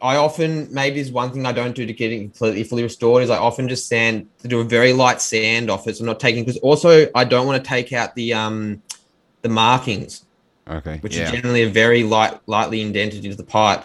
I 0.00 0.16
often 0.16 0.72
maybe 0.72 0.98
is 0.98 1.12
one 1.12 1.32
thing 1.32 1.46
I 1.46 1.52
don't 1.52 1.74
do 1.74 1.86
to 1.86 1.92
get 1.92 2.10
it 2.10 2.18
completely 2.18 2.64
fully 2.64 2.82
restored 2.82 3.22
is 3.22 3.30
I 3.30 3.36
often 3.36 3.68
just 3.68 3.86
sand 3.86 4.28
to 4.38 4.48
do 4.48 4.60
a 4.60 4.64
very 4.64 4.92
light 4.92 5.20
sand 5.20 5.70
off 5.70 5.86
it. 5.86 5.96
So 5.96 6.02
I'm 6.02 6.06
not 6.06 6.18
taking 6.18 6.44
because 6.44 6.60
also 6.60 7.06
I 7.14 7.24
don't 7.24 7.46
want 7.46 7.62
to 7.62 7.68
take 7.68 7.92
out 7.92 8.14
the 8.14 8.34
um 8.34 8.82
the 9.42 9.48
markings. 9.48 10.24
Okay. 10.68 10.98
Which 10.98 11.16
yeah. 11.16 11.28
are 11.28 11.32
generally 11.32 11.62
a 11.62 11.68
very 11.68 12.02
light 12.02 12.38
lightly 12.46 12.82
indented 12.82 13.24
into 13.24 13.36
the 13.36 13.44
pipe. 13.44 13.84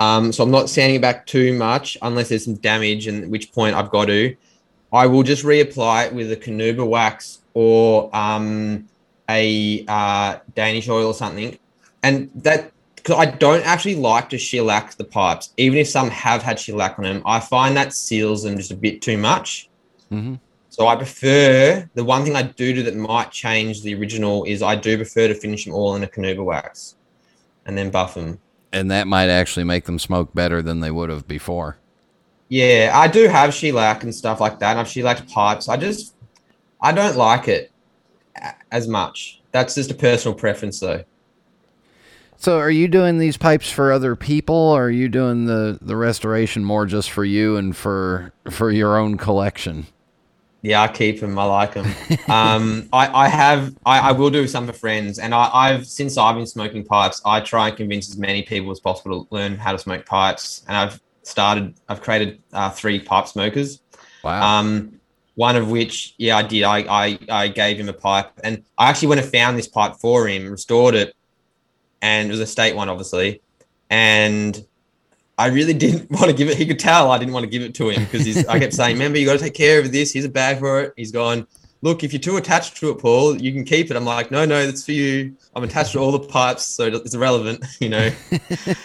Um, 0.00 0.32
so 0.32 0.44
I'm 0.44 0.50
not 0.50 0.70
sanding 0.70 0.96
it 0.96 1.02
back 1.02 1.26
too 1.26 1.54
much 1.54 1.98
unless 2.02 2.28
there's 2.28 2.44
some 2.44 2.54
damage, 2.54 3.08
and 3.08 3.24
at 3.24 3.30
which 3.30 3.52
point 3.52 3.74
I've 3.74 3.90
got 3.90 4.06
to. 4.06 4.36
I 4.92 5.06
will 5.06 5.22
just 5.22 5.44
reapply 5.44 6.06
it 6.06 6.14
with 6.14 6.30
a 6.32 6.36
carnauba 6.36 6.86
wax 6.86 7.40
or 7.54 8.14
um, 8.16 8.88
a 9.28 9.84
uh, 9.86 10.38
Danish 10.54 10.88
oil 10.88 11.08
or 11.08 11.14
something. 11.14 11.58
And 12.02 12.30
that 12.36 12.72
because 12.96 13.16
I 13.16 13.30
don't 13.30 13.64
actually 13.64 13.94
like 13.94 14.28
to 14.30 14.38
shellac 14.38 14.94
the 14.96 15.04
pipes, 15.04 15.52
even 15.56 15.78
if 15.78 15.88
some 15.88 16.10
have 16.10 16.42
had 16.42 16.58
shellac 16.58 16.98
on 16.98 17.04
them. 17.04 17.22
I 17.24 17.40
find 17.40 17.76
that 17.76 17.92
seals 17.94 18.42
them 18.42 18.56
just 18.56 18.70
a 18.70 18.76
bit 18.76 19.00
too 19.00 19.16
much. 19.16 19.70
Mm-hmm. 20.12 20.34
So 20.68 20.86
I 20.86 20.96
prefer 20.96 21.88
the 21.94 22.04
one 22.04 22.24
thing 22.24 22.36
I 22.36 22.42
do 22.42 22.74
do 22.74 22.82
that 22.84 22.96
might 22.96 23.30
change 23.30 23.82
the 23.82 23.94
original 23.94 24.44
is 24.44 24.62
I 24.62 24.76
do 24.76 24.96
prefer 24.96 25.28
to 25.28 25.34
finish 25.34 25.64
them 25.64 25.74
all 25.74 25.96
in 25.96 26.02
a 26.02 26.06
carnauba 26.06 26.44
wax, 26.44 26.96
and 27.66 27.76
then 27.76 27.90
buff 27.90 28.14
them. 28.14 28.38
And 28.72 28.90
that 28.90 29.06
might 29.06 29.28
actually 29.28 29.64
make 29.64 29.86
them 29.86 29.98
smoke 29.98 30.34
better 30.34 30.60
than 30.60 30.80
they 30.80 30.90
would 30.90 31.08
have 31.08 31.26
before. 31.26 31.78
Yeah, 32.48 32.92
I 32.94 33.08
do 33.08 33.26
have 33.26 33.54
shellac 33.54 34.02
and 34.02 34.14
stuff 34.14 34.40
like 34.40 34.58
that. 34.58 34.72
And 34.72 34.80
I've 34.80 34.88
shellacked 34.88 35.30
pipes. 35.30 35.68
I 35.68 35.76
just, 35.76 36.14
I 36.80 36.92
don't 36.92 37.16
like 37.16 37.48
it 37.48 37.72
as 38.70 38.88
much. 38.88 39.40
That's 39.52 39.74
just 39.74 39.90
a 39.90 39.94
personal 39.94 40.36
preference, 40.36 40.80
though. 40.80 41.04
So, 42.36 42.58
are 42.58 42.70
you 42.70 42.86
doing 42.86 43.18
these 43.18 43.36
pipes 43.36 43.70
for 43.70 43.92
other 43.92 44.14
people, 44.14 44.54
or 44.54 44.84
are 44.84 44.90
you 44.90 45.08
doing 45.08 45.46
the 45.46 45.78
the 45.82 45.96
restoration 45.96 46.64
more 46.64 46.86
just 46.86 47.10
for 47.10 47.24
you 47.24 47.56
and 47.56 47.76
for 47.76 48.32
for 48.50 48.70
your 48.70 48.96
own 48.96 49.16
collection? 49.16 49.86
Yeah, 50.62 50.82
I 50.82 50.88
keep 50.88 51.20
them. 51.20 51.38
I 51.38 51.44
like 51.44 51.74
them. 51.74 51.86
um, 52.28 52.88
I, 52.92 53.26
I 53.26 53.28
have, 53.28 53.76
I, 53.86 54.08
I 54.08 54.12
will 54.12 54.30
do 54.30 54.48
some 54.48 54.66
for 54.66 54.72
friends, 54.72 55.18
and 55.18 55.32
I, 55.34 55.50
I've 55.52 55.86
since 55.86 56.18
I've 56.18 56.34
been 56.34 56.46
smoking 56.46 56.84
pipes, 56.84 57.22
I 57.24 57.40
try 57.40 57.68
and 57.68 57.76
convince 57.76 58.08
as 58.08 58.18
many 58.18 58.42
people 58.42 58.70
as 58.70 58.80
possible 58.80 59.24
to 59.24 59.34
learn 59.34 59.56
how 59.56 59.72
to 59.72 59.78
smoke 59.78 60.04
pipes, 60.04 60.64
and 60.66 60.76
I've 60.76 61.00
started, 61.22 61.74
I've 61.88 62.00
created 62.00 62.42
uh, 62.52 62.70
three 62.70 62.98
pipe 62.98 63.28
smokers. 63.28 63.80
Wow. 64.24 64.60
Um, 64.60 64.97
one 65.38 65.54
of 65.54 65.70
which, 65.70 66.16
yeah, 66.18 66.36
I 66.36 66.42
did. 66.42 66.64
I, 66.64 66.78
I 66.78 67.18
I 67.30 67.46
gave 67.46 67.78
him 67.78 67.88
a 67.88 67.92
pipe, 67.92 68.32
and 68.42 68.64
I 68.76 68.90
actually 68.90 69.06
went 69.06 69.20
and 69.20 69.30
found 69.30 69.56
this 69.56 69.68
pipe 69.68 69.94
for 69.94 70.26
him, 70.26 70.50
restored 70.50 70.96
it, 70.96 71.14
and 72.02 72.26
it 72.28 72.32
was 72.32 72.40
a 72.40 72.46
state 72.46 72.74
one, 72.74 72.88
obviously, 72.88 73.40
and 73.88 74.66
I 75.38 75.46
really 75.46 75.74
didn't 75.84 76.10
want 76.10 76.24
to 76.24 76.32
give 76.32 76.48
it. 76.48 76.56
He 76.56 76.66
could 76.66 76.80
tell 76.80 77.12
I 77.12 77.18
didn't 77.18 77.34
want 77.34 77.44
to 77.44 77.50
give 77.50 77.62
it 77.62 77.72
to 77.76 77.88
him 77.88 78.02
because 78.02 78.46
I 78.46 78.58
kept 78.58 78.74
saying, 78.74 78.96
"Remember, 78.96 79.16
you 79.16 79.26
got 79.26 79.34
to 79.34 79.38
take 79.38 79.54
care 79.54 79.78
of 79.78 79.92
this. 79.92 80.12
Here's 80.12 80.24
a 80.24 80.28
bag 80.28 80.58
for 80.58 80.80
it." 80.80 80.94
He's 80.96 81.12
gone. 81.12 81.46
Look, 81.82 82.02
if 82.02 82.12
you're 82.12 82.18
too 82.18 82.36
attached 82.38 82.76
to 82.78 82.90
it, 82.90 82.98
Paul, 82.98 83.40
you 83.40 83.52
can 83.52 83.64
keep 83.64 83.92
it. 83.92 83.96
I'm 83.96 84.04
like, 84.04 84.32
no, 84.32 84.44
no, 84.44 84.66
that's 84.66 84.84
for 84.84 84.90
you. 84.90 85.36
I'm 85.54 85.62
attached 85.62 85.92
to 85.92 86.00
all 86.00 86.10
the 86.10 86.18
pipes, 86.18 86.66
so 86.66 86.86
it's 86.86 87.14
irrelevant, 87.14 87.64
you 87.78 87.90
know. 87.90 88.10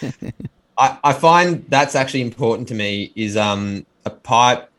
I, 0.78 0.98
I 1.02 1.12
find 1.14 1.64
that's 1.68 1.96
actually 1.96 2.20
important 2.20 2.68
to 2.68 2.74
me. 2.74 3.12
Is 3.16 3.36
um 3.36 3.84
a 4.04 4.10
pipe. 4.10 4.70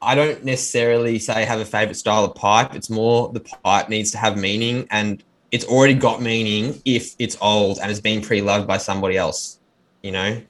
I 0.00 0.14
don't 0.14 0.44
necessarily 0.44 1.18
say 1.18 1.44
have 1.44 1.60
a 1.60 1.64
favorite 1.64 1.96
style 1.96 2.24
of 2.24 2.34
pipe. 2.34 2.74
It's 2.74 2.90
more 2.90 3.32
the 3.32 3.40
pipe 3.40 3.88
needs 3.88 4.10
to 4.12 4.18
have 4.18 4.36
meaning, 4.36 4.86
and 4.90 5.22
it's 5.50 5.64
already 5.64 5.94
got 5.94 6.20
meaning 6.20 6.80
if 6.84 7.14
it's 7.18 7.36
old 7.40 7.78
and 7.80 7.90
it's 7.90 8.00
been 8.00 8.20
pre-loved 8.20 8.66
by 8.66 8.76
somebody 8.76 9.16
else 9.16 9.58
you 10.02 10.12
know 10.12 10.40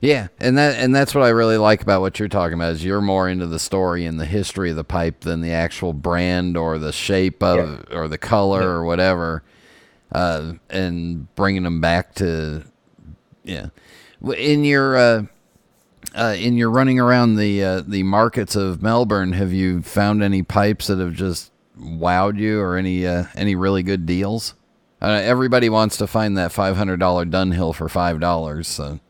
yeah 0.00 0.28
and 0.38 0.56
that 0.56 0.78
and 0.78 0.94
that's 0.94 1.14
what 1.14 1.24
i 1.24 1.28
really 1.28 1.56
like 1.56 1.82
about 1.82 2.00
what 2.00 2.18
you're 2.18 2.28
talking 2.28 2.54
about 2.54 2.72
is 2.72 2.84
you're 2.84 3.00
more 3.00 3.28
into 3.28 3.46
the 3.46 3.58
story 3.58 4.06
and 4.06 4.18
the 4.18 4.24
history 4.24 4.70
of 4.70 4.76
the 4.76 4.84
pipe 4.84 5.20
than 5.20 5.40
the 5.40 5.52
actual 5.52 5.92
brand 5.92 6.56
or 6.56 6.78
the 6.78 6.92
shape 6.92 7.42
of 7.42 7.58
yeah. 7.90 7.96
or 7.96 8.08
the 8.08 8.18
color 8.18 8.62
yeah. 8.62 8.66
or 8.66 8.84
whatever 8.84 9.42
uh, 10.12 10.54
and 10.70 11.32
bringing 11.34 11.62
them 11.62 11.80
back 11.80 12.14
to 12.14 12.64
yeah 13.44 13.66
in 14.36 14.64
your 14.64 14.96
uh, 14.96 15.22
uh, 16.14 16.34
in 16.38 16.56
your 16.56 16.70
running 16.70 16.98
around 16.98 17.36
the 17.36 17.62
uh, 17.62 17.82
the 17.86 18.02
markets 18.02 18.56
of 18.56 18.82
Melbourne, 18.82 19.32
have 19.32 19.52
you 19.52 19.82
found 19.82 20.22
any 20.22 20.42
pipes 20.42 20.86
that 20.88 20.98
have 20.98 21.14
just 21.14 21.52
wowed 21.78 22.38
you 22.38 22.60
or 22.60 22.76
any 22.76 23.06
uh, 23.06 23.24
any 23.34 23.54
really 23.54 23.82
good 23.82 24.06
deals? 24.06 24.54
Uh, 25.02 25.20
everybody 25.22 25.68
wants 25.68 25.96
to 25.96 26.06
find 26.06 26.36
that 26.36 26.52
five 26.52 26.76
hundred 26.76 27.00
dollar 27.00 27.24
Dunhill 27.24 27.74
for 27.74 27.88
five 27.88 28.20
dollars. 28.20 28.68
So, 28.68 29.00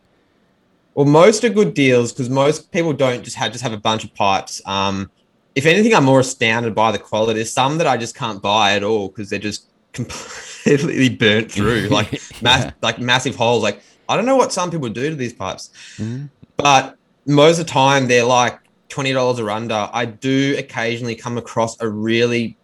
well, 0.94 1.06
most 1.06 1.42
are 1.44 1.48
good 1.48 1.74
deals 1.74 2.12
because 2.12 2.30
most 2.30 2.70
people 2.70 2.92
don't 2.92 3.24
just 3.24 3.36
have 3.36 3.52
just 3.52 3.62
have 3.62 3.72
a 3.72 3.78
bunch 3.78 4.04
of 4.04 4.14
pipes. 4.14 4.62
Um, 4.66 5.10
if 5.54 5.66
anything, 5.66 5.94
I'm 5.94 6.04
more 6.04 6.20
astounded 6.20 6.74
by 6.74 6.92
the 6.92 6.98
quality. 6.98 7.34
There's 7.34 7.52
some 7.52 7.78
that 7.78 7.86
I 7.86 7.96
just 7.96 8.14
can't 8.14 8.40
buy 8.40 8.74
at 8.74 8.84
all 8.84 9.08
because 9.08 9.30
they're 9.30 9.38
just 9.38 9.66
completely 9.92 11.08
burnt 11.16 11.50
through, 11.50 11.88
like 11.88 12.12
yeah. 12.12 12.18
mass, 12.42 12.72
like 12.82 12.98
massive 13.00 13.34
holes. 13.34 13.62
Like 13.62 13.82
I 14.08 14.16
don't 14.16 14.26
know 14.26 14.36
what 14.36 14.52
some 14.52 14.70
people 14.70 14.88
do 14.88 15.10
to 15.10 15.16
these 15.16 15.32
pipes, 15.32 15.70
mm-hmm. 15.96 16.26
But 16.62 16.96
most 17.26 17.58
of 17.58 17.66
the 17.66 17.72
time 17.72 18.08
they're 18.08 18.24
like 18.24 18.58
twenty 18.88 19.12
dollars 19.12 19.40
or 19.40 19.50
under. 19.50 19.88
I 19.92 20.04
do 20.04 20.56
occasionally 20.58 21.14
come 21.14 21.38
across 21.38 21.80
a 21.80 21.88
really 21.88 22.56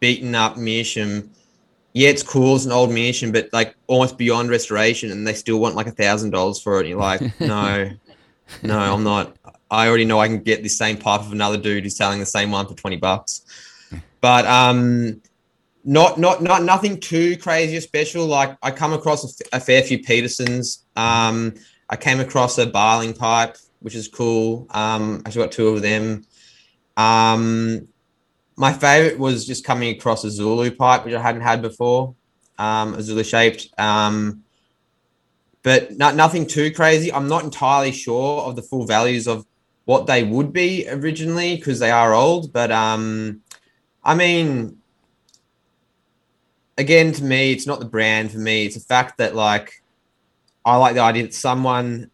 beaten 0.00 0.34
up 0.34 0.56
Meerschaum. 0.56 1.30
Yeah, 1.94 2.10
it's 2.10 2.22
cool. 2.22 2.56
It's 2.56 2.66
an 2.66 2.72
old 2.72 2.90
Meerschaum, 2.90 3.32
but 3.32 3.48
like 3.52 3.74
almost 3.86 4.18
beyond 4.18 4.50
restoration, 4.50 5.10
and 5.10 5.26
they 5.26 5.32
still 5.34 5.58
want 5.58 5.74
like 5.74 5.86
a 5.86 5.92
thousand 5.92 6.30
dollars 6.30 6.60
for 6.60 6.76
it. 6.76 6.80
And 6.80 6.88
you're 6.90 6.98
like, 6.98 7.40
no, 7.40 7.90
no, 8.62 8.78
I'm 8.78 9.04
not. 9.04 9.36
I 9.70 9.88
already 9.88 10.04
know 10.04 10.18
I 10.18 10.28
can 10.28 10.42
get 10.42 10.62
the 10.62 10.68
same 10.68 10.96
pipe 10.96 11.20
of 11.20 11.32
another 11.32 11.56
dude 11.56 11.84
who's 11.84 11.96
selling 11.96 12.20
the 12.20 12.26
same 12.26 12.50
one 12.50 12.66
for 12.66 12.74
twenty 12.74 12.96
bucks. 12.96 13.42
But 14.20 14.46
um, 14.46 15.22
not 15.84 16.18
not 16.18 16.42
not 16.42 16.62
nothing 16.62 17.00
too 17.00 17.36
crazy 17.36 17.76
or 17.76 17.80
special. 17.80 18.26
Like 18.26 18.56
I 18.62 18.70
come 18.70 18.92
across 18.92 19.40
a, 19.52 19.60
fair 19.60 19.82
few 19.82 20.02
Petersons. 20.02 20.84
Um, 20.96 21.54
I 21.90 21.96
came 21.96 22.20
across 22.20 22.58
a 22.58 22.66
Barling 22.66 23.16
pipe, 23.16 23.56
which 23.80 23.94
is 23.94 24.08
cool. 24.08 24.66
Um, 24.70 25.22
I 25.24 25.30
got 25.30 25.52
two 25.52 25.68
of 25.68 25.82
them. 25.82 26.24
Um, 26.96 27.88
my 28.56 28.72
favorite 28.72 29.18
was 29.18 29.46
just 29.46 29.64
coming 29.64 29.96
across 29.96 30.24
a 30.24 30.30
Zulu 30.30 30.70
pipe, 30.72 31.04
which 31.04 31.14
I 31.14 31.22
hadn't 31.22 31.42
had 31.42 31.62
before, 31.62 32.14
um, 32.58 32.94
a 32.94 33.02
Zulu 33.02 33.22
shaped. 33.22 33.68
Um, 33.78 34.42
but 35.62 35.96
not, 35.96 36.16
nothing 36.16 36.46
too 36.46 36.72
crazy. 36.72 37.12
I'm 37.12 37.28
not 37.28 37.44
entirely 37.44 37.92
sure 37.92 38.42
of 38.42 38.56
the 38.56 38.62
full 38.62 38.84
values 38.84 39.26
of 39.26 39.46
what 39.84 40.06
they 40.06 40.22
would 40.24 40.52
be 40.52 40.88
originally 40.88 41.56
because 41.56 41.78
they 41.78 41.90
are 41.90 42.14
old. 42.14 42.52
But 42.52 42.70
um, 42.70 43.42
I 44.04 44.14
mean, 44.14 44.78
again, 46.76 47.12
to 47.12 47.24
me, 47.24 47.52
it's 47.52 47.66
not 47.66 47.78
the 47.78 47.86
brand 47.86 48.32
for 48.32 48.38
me. 48.38 48.66
It's 48.66 48.74
the 48.74 48.80
fact 48.84 49.18
that 49.18 49.34
like 49.34 49.82
I 50.68 50.76
like 50.76 50.94
the 50.94 51.00
idea 51.00 51.24
that 51.24 51.34
someone 51.34 52.10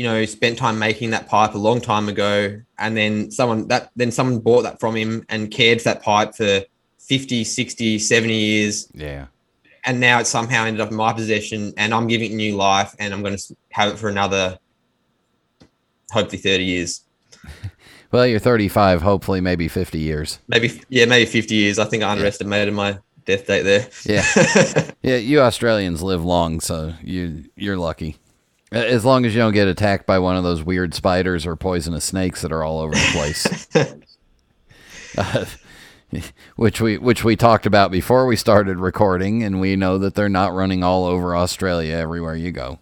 you 0.00 0.04
know, 0.04 0.24
spent 0.24 0.56
time 0.56 0.78
making 0.78 1.10
that 1.10 1.28
pipe 1.28 1.52
a 1.52 1.58
long 1.58 1.78
time 1.78 2.08
ago, 2.08 2.58
and 2.78 2.96
then 2.96 3.30
someone 3.30 3.68
that 3.68 3.90
then 3.94 4.10
someone 4.10 4.38
bought 4.38 4.62
that 4.62 4.80
from 4.80 4.96
him 4.96 5.26
and 5.28 5.50
cared 5.50 5.78
for 5.82 5.90
that 5.90 6.02
pipe 6.02 6.34
for 6.34 6.62
50, 7.00 7.44
60, 7.44 7.98
70 7.98 8.34
years. 8.34 8.88
Yeah. 8.94 9.26
And 9.84 10.00
now 10.00 10.18
it 10.18 10.26
somehow 10.26 10.64
ended 10.64 10.80
up 10.80 10.90
in 10.90 10.96
my 10.96 11.12
possession, 11.12 11.74
and 11.76 11.92
I'm 11.92 12.06
giving 12.06 12.32
it 12.32 12.34
new 12.34 12.56
life, 12.56 12.96
and 12.98 13.12
I'm 13.12 13.22
going 13.22 13.36
to 13.36 13.56
have 13.72 13.92
it 13.92 13.98
for 13.98 14.08
another, 14.08 14.58
hopefully, 16.10 16.38
30 16.38 16.64
years. 16.64 17.02
well, 18.10 18.26
you're 18.26 18.38
35, 18.38 19.02
hopefully, 19.02 19.42
maybe 19.42 19.68
50 19.68 19.98
years. 19.98 20.38
Maybe, 20.48 20.80
yeah, 20.88 21.04
maybe 21.04 21.26
50 21.26 21.54
years. 21.54 21.78
I 21.78 21.84
think 21.84 22.02
I 22.02 22.10
underestimated 22.10 22.68
yeah. 22.68 22.76
my 22.76 22.98
death 23.24 23.46
date 23.46 23.62
there. 23.62 23.88
Yeah. 24.04 24.90
yeah, 25.02 25.16
you 25.16 25.40
Australians 25.40 26.02
live 26.02 26.24
long, 26.24 26.60
so 26.60 26.94
you 27.02 27.44
you're 27.56 27.76
lucky. 27.76 28.16
As 28.72 29.04
long 29.04 29.24
as 29.24 29.34
you 29.34 29.40
don't 29.40 29.52
get 29.52 29.66
attacked 29.66 30.06
by 30.06 30.20
one 30.20 30.36
of 30.36 30.44
those 30.44 30.62
weird 30.62 30.94
spiders 30.94 31.44
or 31.44 31.56
poisonous 31.56 32.04
snakes 32.04 32.42
that 32.42 32.52
are 32.52 32.62
all 32.62 32.78
over 32.78 32.94
the 32.94 33.08
place. 33.12 33.76
uh, 35.18 35.44
which 36.56 36.80
we 36.80 36.98
which 36.98 37.24
we 37.24 37.36
talked 37.36 37.66
about 37.66 37.90
before 37.90 38.26
we 38.26 38.36
started 38.36 38.78
recording, 38.78 39.42
and 39.42 39.60
we 39.60 39.76
know 39.76 39.98
that 39.98 40.14
they're 40.14 40.28
not 40.28 40.52
running 40.52 40.82
all 40.82 41.04
over 41.04 41.36
Australia 41.36 41.94
everywhere 41.94 42.36
you 42.36 42.52
go. 42.52 42.78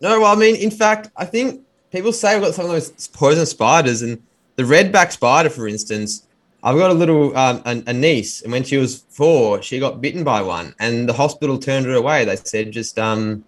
No, 0.00 0.20
well, 0.20 0.32
I 0.32 0.38
mean, 0.38 0.56
in 0.56 0.70
fact, 0.70 1.10
I 1.16 1.24
think 1.24 1.62
people 1.90 2.12
say 2.12 2.34
we've 2.34 2.44
got 2.44 2.54
some 2.54 2.66
of 2.66 2.70
those 2.70 3.08
poison 3.08 3.46
spiders, 3.46 4.02
and 4.02 4.22
the 4.56 4.64
redback 4.64 5.12
spider, 5.12 5.50
for 5.50 5.68
instance. 5.68 6.26
I've 6.64 6.78
got 6.78 6.90
a 6.90 6.94
little 6.94 7.36
um, 7.36 7.62
a, 7.66 7.82
a, 7.88 7.92
niece, 7.92 8.40
and 8.40 8.50
when 8.50 8.64
she 8.64 8.78
was 8.78 9.04
four, 9.10 9.60
she 9.62 9.78
got 9.78 10.00
bitten 10.00 10.24
by 10.24 10.40
one, 10.40 10.74
and 10.80 11.06
the 11.06 11.12
hospital 11.12 11.58
turned 11.58 11.84
her 11.84 11.92
away. 11.92 12.24
They 12.24 12.36
said 12.36 12.72
just 12.72 12.98
um, 12.98 13.44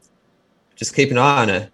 just 0.74 0.94
keep 0.94 1.10
an 1.10 1.16
eye 1.16 1.42
on 1.42 1.48
her. 1.48 1.70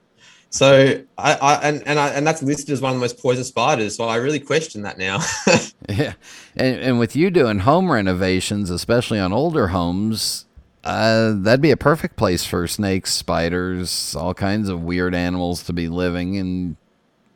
So 0.51 1.03
I, 1.19 1.35
I 1.35 1.55
and 1.69 1.83
and 1.85 1.99
I, 1.99 2.11
and 2.11 2.25
that's 2.25 2.45
listed 2.45 2.71
as 2.71 2.81
one 2.81 2.93
of 2.93 2.97
the 2.97 3.01
most 3.01 3.21
poisonous 3.21 3.49
spiders. 3.49 3.97
So 3.97 4.05
I 4.05 4.17
really 4.17 4.39
question 4.39 4.83
that 4.83 4.99
now. 4.99 5.19
yeah, 5.89 6.13
and 6.55 6.77
and 6.77 6.99
with 7.01 7.17
you 7.17 7.29
doing 7.29 7.59
home 7.59 7.91
renovations, 7.91 8.71
especially 8.71 9.19
on 9.19 9.33
older 9.33 9.69
homes, 9.69 10.47
uh, 10.85 11.33
that'd 11.35 11.61
be 11.61 11.73
a 11.73 11.77
perfect 11.77 12.17
place 12.17 12.45
for 12.45 12.69
snakes, 12.69 13.13
spiders, 13.13 14.15
all 14.15 14.33
kinds 14.33 14.69
of 14.69 14.83
weird 14.83 15.15
animals 15.15 15.65
to 15.65 15.73
be 15.73 15.89
living 15.89 16.37
And 16.37 16.77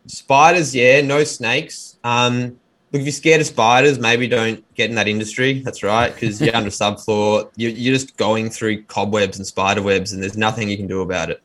Spiders, 0.06 0.74
yeah, 0.74 1.00
no 1.00 1.24
snakes. 1.24 1.98
Um, 2.04 2.60
look, 2.96 3.00
if 3.00 3.06
you're 3.06 3.12
scared 3.12 3.40
of 3.40 3.46
spiders, 3.46 3.98
maybe 3.98 4.26
don't 4.26 4.64
get 4.74 4.88
in 4.88 4.96
that 4.96 5.08
industry. 5.08 5.60
That's 5.60 5.82
right, 5.82 6.12
because 6.14 6.40
you're 6.40 6.56
under 6.56 6.70
subfloor. 6.82 7.50
You're, 7.56 7.72
you're 7.72 7.94
just 7.94 8.16
going 8.16 8.50
through 8.50 8.84
cobwebs 8.84 9.36
and 9.36 9.46
spider 9.46 9.82
webs, 9.82 10.12
and 10.12 10.22
there's 10.22 10.36
nothing 10.36 10.68
you 10.68 10.76
can 10.76 10.86
do 10.86 11.02
about 11.02 11.30
it. 11.30 11.42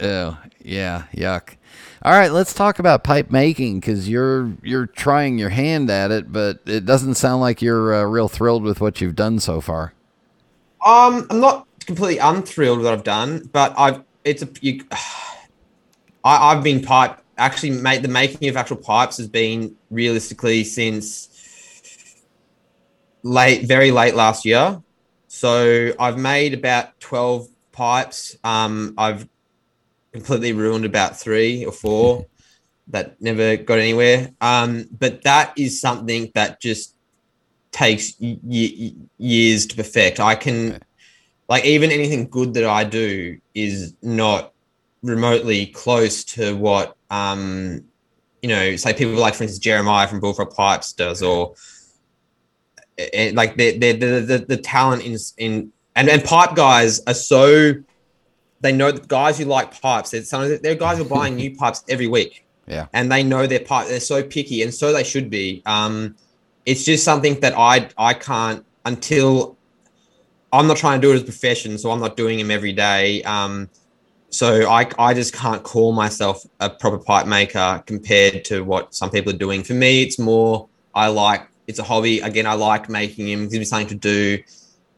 Oh, 0.00 0.38
yeah, 0.62 1.04
yuck. 1.14 1.56
All 2.04 2.12
right, 2.12 2.32
let's 2.32 2.52
talk 2.52 2.78
about 2.78 3.04
pipe 3.04 3.30
making 3.30 3.78
because 3.78 4.08
you're 4.08 4.52
you're 4.62 4.86
trying 4.86 5.38
your 5.38 5.50
hand 5.50 5.88
at 5.88 6.10
it, 6.10 6.32
but 6.32 6.58
it 6.66 6.84
doesn't 6.84 7.14
sound 7.14 7.40
like 7.40 7.62
you're 7.62 7.94
uh, 7.94 8.02
real 8.02 8.28
thrilled 8.28 8.64
with 8.64 8.80
what 8.80 9.00
you've 9.00 9.14
done 9.14 9.38
so 9.38 9.60
far. 9.60 9.94
Um, 10.84 11.28
I'm 11.30 11.40
not 11.40 11.68
completely 11.86 12.18
unthrilled 12.18 12.78
with 12.78 12.86
what 12.86 12.94
I've 12.94 13.04
done, 13.04 13.48
but 13.52 13.72
I've 13.78 14.02
it's 14.24 14.42
a 14.42 14.48
you, 14.60 14.84
I, 16.24 16.52
I've 16.52 16.64
been 16.64 16.82
pipe 16.82 17.21
actually 17.42 17.70
made 17.70 18.02
the 18.02 18.08
making 18.08 18.48
of 18.48 18.56
actual 18.56 18.76
pipes 18.76 19.16
has 19.18 19.28
been 19.28 19.76
realistically 19.90 20.64
since 20.64 21.28
late, 23.22 23.66
very 23.66 23.90
late 23.90 24.14
last 24.14 24.44
year. 24.44 24.80
So 25.28 25.92
I've 25.98 26.18
made 26.18 26.54
about 26.54 26.98
12 27.00 27.48
pipes. 27.72 28.36
Um, 28.44 28.94
I've 28.96 29.28
completely 30.12 30.52
ruined 30.52 30.84
about 30.84 31.18
three 31.18 31.64
or 31.64 31.72
four 31.72 32.26
that 32.88 33.20
never 33.20 33.56
got 33.56 33.78
anywhere. 33.78 34.32
Um, 34.40 34.86
but 34.98 35.22
that 35.22 35.52
is 35.56 35.80
something 35.80 36.30
that 36.34 36.60
just 36.60 36.94
takes 37.70 38.14
y- 38.20 38.38
y- 38.42 38.92
years 39.18 39.66
to 39.66 39.76
perfect. 39.76 40.20
I 40.20 40.34
can, 40.34 40.80
like, 41.48 41.64
even 41.64 41.90
anything 41.90 42.28
good 42.28 42.54
that 42.54 42.64
I 42.64 42.84
do 42.84 43.38
is 43.54 43.94
not 44.02 44.52
remotely 45.02 45.66
close 45.66 46.24
to 46.24 46.56
what, 46.56 46.96
um, 47.10 47.84
you 48.42 48.48
know, 48.48 48.76
say 48.76 48.92
people 48.92 49.14
like, 49.14 49.34
for 49.34 49.44
instance, 49.44 49.58
Jeremiah 49.58 50.08
from 50.08 50.20
Bullfrog 50.20 50.54
Pipes 50.54 50.92
does, 50.92 51.22
or 51.22 51.54
and 53.12 53.36
like 53.36 53.56
the 53.56 53.78
the, 53.78 53.92
the 53.92 54.20
the 54.20 54.38
the 54.48 54.56
talent 54.56 55.04
in 55.04 55.16
in 55.38 55.72
and 55.96 56.08
and 56.08 56.24
pipe 56.24 56.54
guys 56.54 57.00
are 57.06 57.14
so 57.14 57.74
they 58.60 58.72
know 58.72 58.92
the 58.92 59.04
guys 59.06 59.38
who 59.38 59.44
like 59.44 59.80
pipes. 59.80 60.10
They're 60.10 60.22
some 60.22 60.58
they're 60.62 60.74
guys 60.74 60.98
who 60.98 61.04
are 61.04 61.08
buying 61.08 61.36
new 61.36 61.54
pipes 61.56 61.84
every 61.88 62.06
week. 62.06 62.46
Yeah. 62.68 62.86
and 62.92 63.10
they 63.10 63.24
know 63.24 63.46
their 63.48 63.60
pipe. 63.60 63.88
They're 63.88 64.00
so 64.00 64.22
picky, 64.22 64.62
and 64.62 64.72
so 64.72 64.92
they 64.92 65.02
should 65.02 65.28
be. 65.28 65.62
Um, 65.66 66.14
it's 66.64 66.84
just 66.84 67.04
something 67.04 67.40
that 67.40 67.54
I 67.58 67.88
I 67.98 68.14
can't 68.14 68.64
until 68.84 69.58
I'm 70.52 70.66
not 70.68 70.76
trying 70.76 71.00
to 71.00 71.06
do 71.06 71.12
it 71.12 71.16
as 71.16 71.22
a 71.22 71.24
profession, 71.24 71.76
so 71.76 71.90
I'm 71.90 72.00
not 72.00 72.16
doing 72.16 72.38
them 72.38 72.50
every 72.50 72.72
day. 72.72 73.22
Um, 73.24 73.68
so 74.32 74.68
I 74.68 74.88
I 74.98 75.14
just 75.14 75.32
can't 75.34 75.62
call 75.62 75.92
myself 75.92 76.44
a 76.58 76.68
proper 76.70 76.98
pipe 76.98 77.26
maker 77.26 77.82
compared 77.86 78.44
to 78.46 78.64
what 78.64 78.94
some 78.94 79.10
people 79.10 79.32
are 79.32 79.36
doing. 79.38 79.62
For 79.62 79.74
me, 79.74 80.02
it's 80.02 80.18
more 80.18 80.68
I 80.94 81.08
like 81.08 81.46
it's 81.68 81.78
a 81.78 81.82
hobby. 81.84 82.18
Again, 82.20 82.46
I 82.46 82.54
like 82.54 82.88
making 82.88 83.26
them. 83.26 83.42
Gives 83.44 83.58
me 83.58 83.64
something 83.64 83.88
to 83.88 83.94
do, 83.94 84.42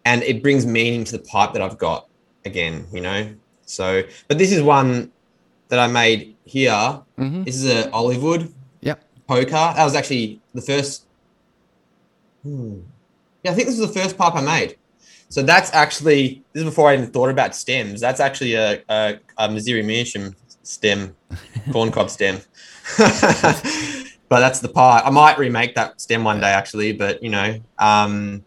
and 0.05 0.22
it 0.22 0.43
brings 0.43 0.64
meaning 0.64 1.05
to 1.05 1.12
the 1.18 1.24
pipe 1.24 1.53
that 1.53 1.61
I've 1.62 1.78
got. 1.78 2.09
Again, 2.45 2.87
you 2.93 3.01
know. 3.01 3.35
So, 3.66 4.03
but 4.28 4.39
this 4.39 4.53
is 4.53 4.62
one 4.62 5.11
that 5.68 5.78
I 5.78 5.87
made 5.89 6.37
here. 6.45 7.01
Mhm. 7.18 7.45
This 7.45 7.57
is 7.57 7.66
a 7.66 7.91
olive 7.91 8.22
wood 8.22 8.53
Yep. 8.82 9.03
poker. 9.26 9.51
That 9.51 9.85
was 9.85 9.95
actually 9.95 10.41
the 10.55 10.61
first. 10.62 11.05
Hmm. 12.43 12.80
Yeah, 13.43 13.53
I 13.53 13.55
think 13.55 13.68
this 13.68 13.78
was 13.78 13.89
the 13.93 14.01
first 14.01 14.16
pipe 14.16 14.35
I 14.35 14.43
made. 14.43 14.76
So 15.35 15.43
that's 15.43 15.74
actually 15.74 16.45
this 16.53 16.61
is 16.61 16.64
before 16.64 16.91
I 16.91 16.95
even 16.95 17.09
thought 17.09 17.28
about 17.28 17.57
stems. 17.57 18.01
That's 18.01 18.20
actually 18.20 18.55
a 18.55 18.85
a, 18.89 19.18
a 19.37 19.51
Missouri 19.51 19.82
Meerschaum 19.82 20.37
stem, 20.62 21.16
corn 21.72 21.91
cob 21.91 22.09
stem. 22.09 22.37
but 22.99 24.39
that's 24.39 24.61
the 24.61 24.68
part. 24.72 25.05
I 25.05 25.11
might 25.11 25.37
remake 25.37 25.74
that 25.74 26.01
stem 26.01 26.22
one 26.22 26.39
day 26.39 26.53
actually, 26.53 26.93
but 26.93 27.20
you 27.20 27.30
know, 27.30 27.59
um, 27.80 28.45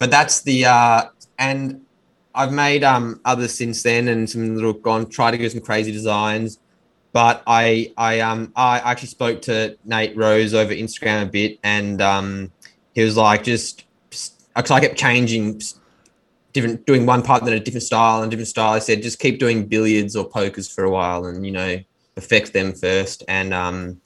but 0.00 0.10
that's 0.10 0.42
the 0.42 0.64
uh, 0.64 1.04
and 1.38 1.82
I've 2.34 2.52
made 2.52 2.82
um 2.82 3.20
others 3.24 3.54
since 3.54 3.84
then 3.84 4.08
and 4.08 4.28
some 4.28 4.56
little 4.56 4.72
gone 4.72 5.08
try 5.08 5.30
to 5.30 5.38
do 5.38 5.48
some 5.48 5.60
crazy 5.60 5.92
designs. 5.92 6.58
But 7.12 7.44
I 7.46 7.92
I 7.96 8.18
um 8.18 8.52
I 8.56 8.80
actually 8.80 9.10
spoke 9.10 9.42
to 9.42 9.78
Nate 9.84 10.16
Rose 10.16 10.54
over 10.54 10.74
Instagram 10.74 11.22
a 11.22 11.26
bit 11.26 11.60
and 11.62 12.02
um 12.02 12.50
he 12.96 13.02
was 13.04 13.16
like 13.16 13.44
just 13.44 13.84
because 14.10 14.72
I 14.72 14.80
kept 14.80 14.96
changing 14.96 15.60
different 16.56 16.86
doing 16.86 17.06
one 17.06 17.22
part 17.22 17.44
then 17.44 17.52
a 17.52 17.60
different 17.60 17.84
style 17.84 18.22
and 18.22 18.30
different 18.30 18.48
style. 18.48 18.72
I 18.72 18.80
said 18.80 19.02
just 19.02 19.20
keep 19.20 19.38
doing 19.38 19.66
billiards 19.66 20.16
or 20.16 20.28
pokers 20.28 20.68
for 20.68 20.84
a 20.84 20.90
while 20.90 21.26
and 21.26 21.46
you 21.46 21.52
know 21.52 21.78
perfect 22.14 22.52
them 22.52 22.72
first 22.72 23.22
and 23.28 23.52
um 23.54 24.00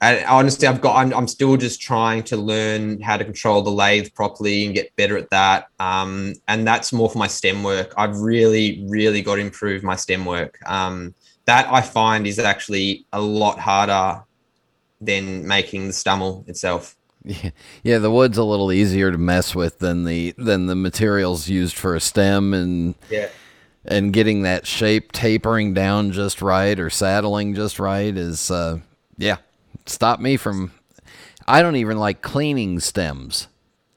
I, 0.00 0.24
honestly, 0.24 0.68
I've 0.68 0.82
got. 0.82 0.96
I'm, 0.96 1.12
I'm 1.14 1.28
still 1.28 1.56
just 1.56 1.80
trying 1.80 2.22
to 2.24 2.36
learn 2.36 3.00
how 3.00 3.16
to 3.16 3.24
control 3.24 3.62
the 3.62 3.70
lathe 3.70 4.12
properly 4.14 4.66
and 4.66 4.74
get 4.74 4.94
better 4.96 5.16
at 5.16 5.30
that. 5.30 5.68
Um, 5.80 6.34
and 6.48 6.66
that's 6.66 6.92
more 6.92 7.08
for 7.08 7.18
my 7.18 7.26
stem 7.26 7.62
work. 7.62 7.94
I've 7.96 8.18
really, 8.18 8.84
really 8.88 9.22
got 9.22 9.36
to 9.36 9.40
improve 9.40 9.82
my 9.82 9.96
stem 9.96 10.26
work. 10.26 10.58
Um, 10.66 11.14
that 11.46 11.66
I 11.72 11.80
find 11.80 12.26
is 12.26 12.38
actually 12.38 13.06
a 13.12 13.20
lot 13.20 13.58
harder 13.58 14.22
than 15.00 15.46
making 15.46 15.86
the 15.86 15.92
stummel 15.92 16.44
itself. 16.46 16.94
Yeah, 17.26 17.50
yeah, 17.82 17.98
the 17.98 18.10
wood's 18.10 18.38
a 18.38 18.44
little 18.44 18.70
easier 18.70 19.10
to 19.10 19.18
mess 19.18 19.54
with 19.54 19.80
than 19.80 20.04
the 20.04 20.32
than 20.38 20.66
the 20.66 20.76
materials 20.76 21.48
used 21.48 21.76
for 21.76 21.96
a 21.96 22.00
stem 22.00 22.54
and 22.54 22.94
Yeah. 23.10 23.28
and 23.84 24.12
getting 24.12 24.42
that 24.42 24.66
shape 24.66 25.10
tapering 25.10 25.74
down 25.74 26.12
just 26.12 26.40
right 26.40 26.78
or 26.78 26.88
saddling 26.88 27.54
just 27.54 27.80
right 27.80 28.16
is 28.16 28.50
uh 28.50 28.78
yeah, 29.18 29.38
stop 29.86 30.20
me 30.20 30.36
from 30.36 30.70
I 31.48 31.62
don't 31.62 31.76
even 31.76 31.98
like 31.98 32.22
cleaning 32.22 32.78
stems. 32.80 33.48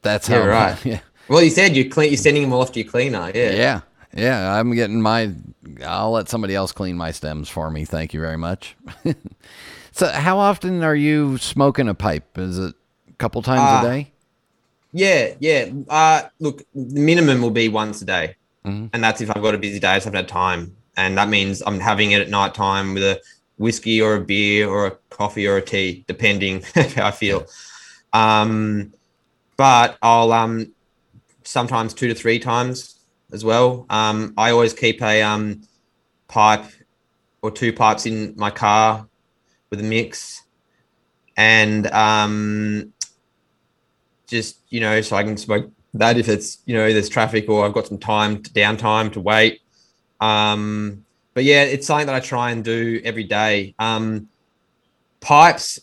That's 0.02 0.28
how 0.28 0.40
Yeah, 0.40 0.46
right. 0.46 0.86
Yeah. 0.86 1.00
Well, 1.28 1.44
you 1.44 1.52
said 1.52 1.76
you 1.76 1.88
clean. 1.88 2.10
You're 2.10 2.18
sending 2.18 2.42
them 2.44 2.54
off 2.54 2.72
to 2.72 2.82
your 2.82 2.90
cleaner. 2.90 3.32
Yeah. 3.36 3.52
Yeah. 3.52 3.82
Yeah, 4.16 4.54
I'm 4.56 4.74
getting 4.74 5.02
my 5.04 5.34
I'll 5.86 6.10
let 6.12 6.30
somebody 6.30 6.56
else 6.56 6.72
clean 6.72 6.98
my 6.98 7.12
stems 7.12 7.48
for 7.48 7.70
me. 7.70 7.86
Thank 7.86 8.12
you 8.16 8.20
very 8.20 8.38
much. 8.38 8.76
so 9.92 10.08
how 10.08 10.40
often 10.40 10.82
are 10.84 10.96
you 10.96 11.38
smoking 11.38 11.88
a 11.88 11.94
pipe? 11.94 12.36
Is 12.38 12.58
it 12.58 12.74
couple 13.20 13.42
times 13.44 13.72
Uh, 13.72 13.86
a 13.86 13.92
day? 13.92 14.12
Yeah, 14.92 15.36
yeah. 15.40 15.70
Uh, 15.88 16.24
look, 16.40 16.64
the 16.74 17.00
minimum 17.00 17.42
will 17.42 17.52
be 17.52 17.70
once 17.70 18.02
a 18.02 18.06
day, 18.06 18.36
Mhm. 18.66 18.90
and 18.92 19.04
that's 19.04 19.22
if 19.22 19.30
I've 19.30 19.44
got 19.44 19.54
a 19.54 19.60
busy 19.60 19.80
day, 19.80 19.90
I 19.90 19.96
just 19.98 20.06
haven't 20.06 20.18
had 20.18 20.28
time, 20.28 20.76
and 20.98 21.16
that 21.18 21.30
means 21.30 21.62
I'm 21.66 21.80
having 21.80 22.12
it 22.12 22.22
at 22.22 22.30
night 22.30 22.56
time 22.56 22.96
with 22.96 23.04
a 23.04 23.22
whiskey 23.58 24.02
or 24.02 24.16
a 24.16 24.22
beer 24.22 24.68
or 24.68 24.88
a 24.88 24.92
coffee 25.12 25.46
or 25.46 25.58
a 25.58 25.62
tea, 25.62 26.04
depending 26.08 26.64
how 26.96 27.08
I 27.08 27.12
feel. 27.12 27.46
Um, 28.14 28.94
but 29.58 29.98
I'll 30.02 30.32
um 30.34 30.74
sometimes 31.44 31.94
two 31.94 32.08
to 32.08 32.16
three 32.16 32.40
times 32.40 32.96
as 33.32 33.44
well. 33.46 33.86
Um, 33.90 34.34
I 34.38 34.50
always 34.52 34.74
keep 34.74 35.02
a 35.04 35.22
um 35.22 35.62
pipe 36.28 36.66
or 37.44 37.52
two 37.52 37.74
pipes 37.74 38.06
in 38.08 38.34
my 38.38 38.50
car 38.50 39.08
with 39.70 39.80
a 39.82 39.84
mix, 39.84 40.42
and 41.38 41.86
um 41.88 42.94
just 44.30 44.60
you 44.70 44.80
know 44.80 45.02
so 45.02 45.16
i 45.16 45.24
can 45.24 45.36
smoke 45.36 45.72
that 45.94 46.18
if 46.18 46.30
it's 46.30 46.60
you 46.66 46.76
know 46.76 46.92
there's 46.94 47.10
traffic 47.10 47.50
or 47.50 47.66
i've 47.66 47.74
got 47.74 47.88
some 47.88 47.98
time 47.98 48.42
to 48.44 48.50
downtime 48.52 49.12
to 49.14 49.20
wait. 49.20 49.62
Um 50.22 51.06
but 51.34 51.44
yeah 51.44 51.64
it's 51.64 51.88
something 51.88 52.08
that 52.08 52.16
i 52.16 52.20
try 52.20 52.52
and 52.52 52.64
do 52.64 53.02
every 53.04 53.24
day. 53.24 53.76
Um 53.80 54.30
pipes 55.20 55.80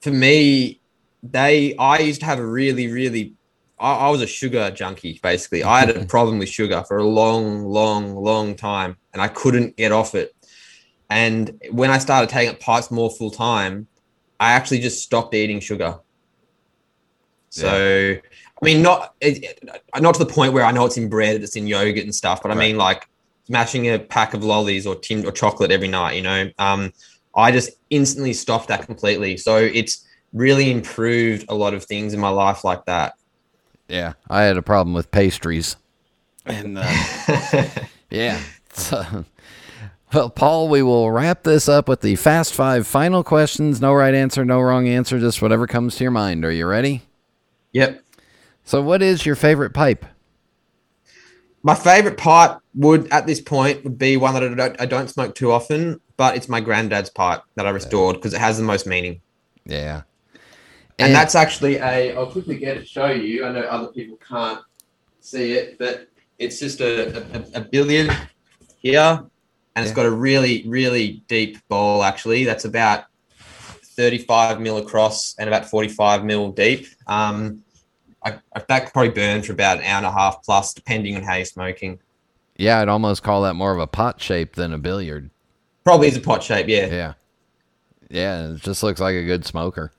for 0.00 0.10
me 0.10 0.80
they 1.22 1.76
i 1.76 1.98
used 1.98 2.20
to 2.20 2.26
have 2.26 2.38
a 2.38 2.46
really 2.46 2.90
really 2.90 3.34
I, 3.78 3.94
I 3.94 4.10
was 4.10 4.22
a 4.22 4.26
sugar 4.26 4.70
junkie 4.70 5.20
basically. 5.22 5.62
I 5.62 5.80
had 5.80 5.90
a 5.90 6.06
problem 6.16 6.38
with 6.38 6.48
sugar 6.48 6.82
for 6.88 6.96
a 6.98 7.04
long 7.04 7.66
long 7.66 8.14
long 8.14 8.54
time 8.54 8.96
and 9.12 9.20
i 9.20 9.28
couldn't 9.28 9.76
get 9.76 9.92
off 9.92 10.14
it. 10.14 10.34
And 11.10 11.60
when 11.70 11.90
i 11.90 11.98
started 11.98 12.30
taking 12.30 12.54
up 12.54 12.60
pipes 12.60 12.90
more 12.90 13.10
full 13.10 13.30
time 13.30 13.86
i 14.40 14.52
actually 14.52 14.80
just 14.80 15.02
stopped 15.02 15.34
eating 15.34 15.60
sugar 15.60 15.98
so, 17.60 18.16
I 18.60 18.64
mean, 18.64 18.82
not 18.82 19.14
it, 19.20 19.42
it- 19.44 19.70
not 20.00 20.14
to 20.14 20.24
the 20.24 20.32
point 20.32 20.52
where 20.52 20.64
I 20.64 20.72
know 20.72 20.84
it's 20.86 20.96
in 20.96 21.08
bread, 21.08 21.42
it's 21.42 21.56
in 21.56 21.66
yogurt 21.66 22.04
and 22.04 22.14
stuff, 22.14 22.42
but 22.42 22.50
I 22.50 22.54
mean, 22.54 22.76
like 22.76 23.08
smashing 23.46 23.86
a 23.88 23.98
pack 23.98 24.34
of 24.34 24.42
lollies 24.44 24.86
or 24.86 24.94
tin 24.96 25.24
or 25.26 25.32
chocolate 25.32 25.70
every 25.70 25.88
night. 25.88 26.14
You 26.16 26.22
know, 26.22 26.50
um, 26.58 26.92
I 27.34 27.52
just 27.52 27.70
instantly 27.90 28.32
stopped 28.32 28.68
that 28.68 28.86
completely. 28.86 29.36
So 29.36 29.56
it's 29.56 30.04
really 30.32 30.70
improved 30.70 31.44
a 31.48 31.54
lot 31.54 31.72
of 31.74 31.84
things 31.84 32.12
in 32.12 32.20
my 32.20 32.28
life 32.28 32.64
like 32.64 32.84
that. 32.86 33.14
Yeah, 33.88 34.14
I 34.28 34.42
had 34.42 34.56
a 34.56 34.62
problem 34.62 34.94
with 34.94 35.10
pastries, 35.10 35.76
and 36.44 36.76
uh, 36.78 37.64
yeah. 38.10 38.40
So, 38.72 39.24
well, 40.12 40.28
Paul, 40.28 40.68
we 40.68 40.82
will 40.82 41.10
wrap 41.10 41.44
this 41.44 41.68
up 41.68 41.88
with 41.88 42.00
the 42.00 42.16
fast 42.16 42.52
five 42.52 42.86
final 42.86 43.22
questions. 43.24 43.80
No 43.80 43.94
right 43.94 44.14
answer, 44.14 44.44
no 44.44 44.60
wrong 44.60 44.88
answer, 44.88 45.18
just 45.20 45.40
whatever 45.40 45.66
comes 45.66 45.96
to 45.96 46.04
your 46.04 46.10
mind. 46.10 46.44
Are 46.44 46.50
you 46.50 46.66
ready? 46.66 47.02
Yep. 47.76 48.02
So, 48.64 48.82
what 48.82 49.02
is 49.02 49.26
your 49.26 49.36
favorite 49.36 49.74
pipe? 49.74 50.04
My 51.62 51.74
favorite 51.74 52.16
pipe 52.16 52.58
would 52.74 53.10
at 53.12 53.26
this 53.26 53.40
point 53.40 53.84
would 53.84 53.98
be 53.98 54.16
one 54.16 54.34
that 54.34 54.42
I 54.42 54.54
don't, 54.54 54.80
I 54.80 54.86
don't 54.86 55.08
smoke 55.08 55.34
too 55.34 55.52
often, 55.52 56.00
but 56.16 56.36
it's 56.36 56.48
my 56.48 56.60
granddad's 56.60 57.10
pipe 57.10 57.42
that 57.56 57.66
I 57.66 57.70
restored 57.70 58.16
because 58.16 58.32
it 58.32 58.40
has 58.40 58.56
the 58.56 58.64
most 58.64 58.86
meaning. 58.86 59.20
Yeah, 59.66 60.02
and 60.98 61.14
that's 61.14 61.34
actually 61.34 61.76
a 61.76 62.16
i'll 62.16 62.26
quickly 62.26 62.56
get 62.56 62.76
it 62.76 62.80
to 62.80 62.86
show 62.86 63.10
you 63.10 63.44
i 63.44 63.52
know 63.52 63.60
other 63.60 63.88
people 63.88 64.16
can't 64.16 64.60
see 65.20 65.52
it 65.52 65.78
but 65.78 66.08
it's 66.38 66.58
just 66.58 66.80
a, 66.80 67.18
a, 67.36 67.60
a 67.60 67.60
billiard 67.60 68.10
here 68.78 69.22
and 69.74 69.84
it's 69.84 69.94
got 69.94 70.06
a 70.06 70.10
really 70.10 70.64
really 70.66 71.22
deep 71.28 71.58
bowl 71.68 72.02
actually 72.02 72.44
that's 72.44 72.64
about 72.64 73.04
35 73.96 74.60
mil 74.60 74.78
across 74.78 75.34
and 75.38 75.48
about 75.48 75.66
45 75.66 76.24
mil 76.24 76.52
deep 76.52 76.86
um, 77.06 77.62
I, 78.26 78.60
that 78.68 78.84
could 78.84 78.92
probably 78.92 79.10
burn 79.10 79.42
for 79.42 79.52
about 79.52 79.78
an 79.78 79.84
hour 79.84 79.98
and 79.98 80.06
a 80.06 80.12
half 80.12 80.42
plus, 80.44 80.74
depending 80.74 81.16
on 81.16 81.22
how 81.22 81.34
you're 81.34 81.44
smoking. 81.44 82.00
Yeah, 82.56 82.80
I'd 82.80 82.88
almost 82.88 83.22
call 83.22 83.42
that 83.42 83.54
more 83.54 83.72
of 83.72 83.78
a 83.78 83.86
pot 83.86 84.20
shape 84.20 84.54
than 84.54 84.72
a 84.72 84.78
billiard. 84.78 85.30
Probably 85.84 86.08
is 86.08 86.16
a 86.16 86.20
pot 86.20 86.42
shape, 86.42 86.68
yeah. 86.68 86.86
Yeah. 86.86 87.12
Yeah, 88.10 88.48
it 88.52 88.62
just 88.62 88.82
looks 88.82 89.00
like 89.00 89.14
a 89.14 89.24
good 89.24 89.44
smoker. 89.44 89.92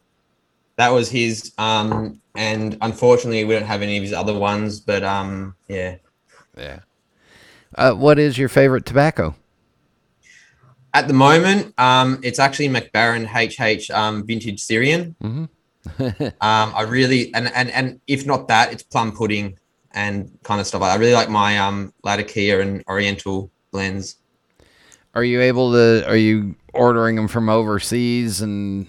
That 0.76 0.90
was 0.90 1.10
his, 1.10 1.54
um, 1.58 2.22
and 2.36 2.78
unfortunately, 2.82 3.46
we 3.46 3.54
don't 3.54 3.66
have 3.66 3.82
any 3.82 3.98
of 3.98 4.04
his 4.04 4.14
other 4.14 4.38
ones. 4.38 4.80
But 4.80 5.04
um, 5.04 5.56
yeah, 5.68 5.96
Yeah. 6.58 6.80
Uh, 7.76 7.94
what 7.94 8.20
is 8.20 8.38
your 8.38 8.50
favorite 8.50 8.86
tobacco? 8.86 9.36
at 10.94 11.08
the 11.08 11.14
moment, 11.14 11.74
um, 11.78 12.20
it's 12.24 12.40
actually 12.40 12.68
Mac 12.70 12.92
Baren 12.92 13.28
HH 13.28 13.92
um, 13.92 14.26
Vintage 14.26 14.60
Syrian. 14.60 15.16
Um, 16.00 16.74
I 16.76 16.82
really 16.88 17.34
and 17.34 17.52
and 17.54 17.70
and 17.72 18.00
if 18.08 18.26
not 18.26 18.48
that, 18.48 18.72
it's 18.72 18.84
plum 18.84 19.12
pudding 19.12 19.58
and 19.92 20.30
kind 20.44 20.60
of 20.62 20.68
stuff. 20.68 20.82
I 20.82 20.96
really 20.96 21.14
like 21.14 21.30
my 21.30 21.58
um 21.58 21.94
Latakia 22.04 22.62
and 22.62 22.84
Oriental 22.88 23.50
blends. 23.72 24.18
Are 25.16 25.24
you 25.24 25.42
able 25.42 25.72
to? 25.72 26.08
Are 26.08 26.16
you 26.16 26.56
ordering 26.74 27.16
them 27.16 27.28
from 27.28 27.50
overseas 27.50 28.42
and 28.42 28.88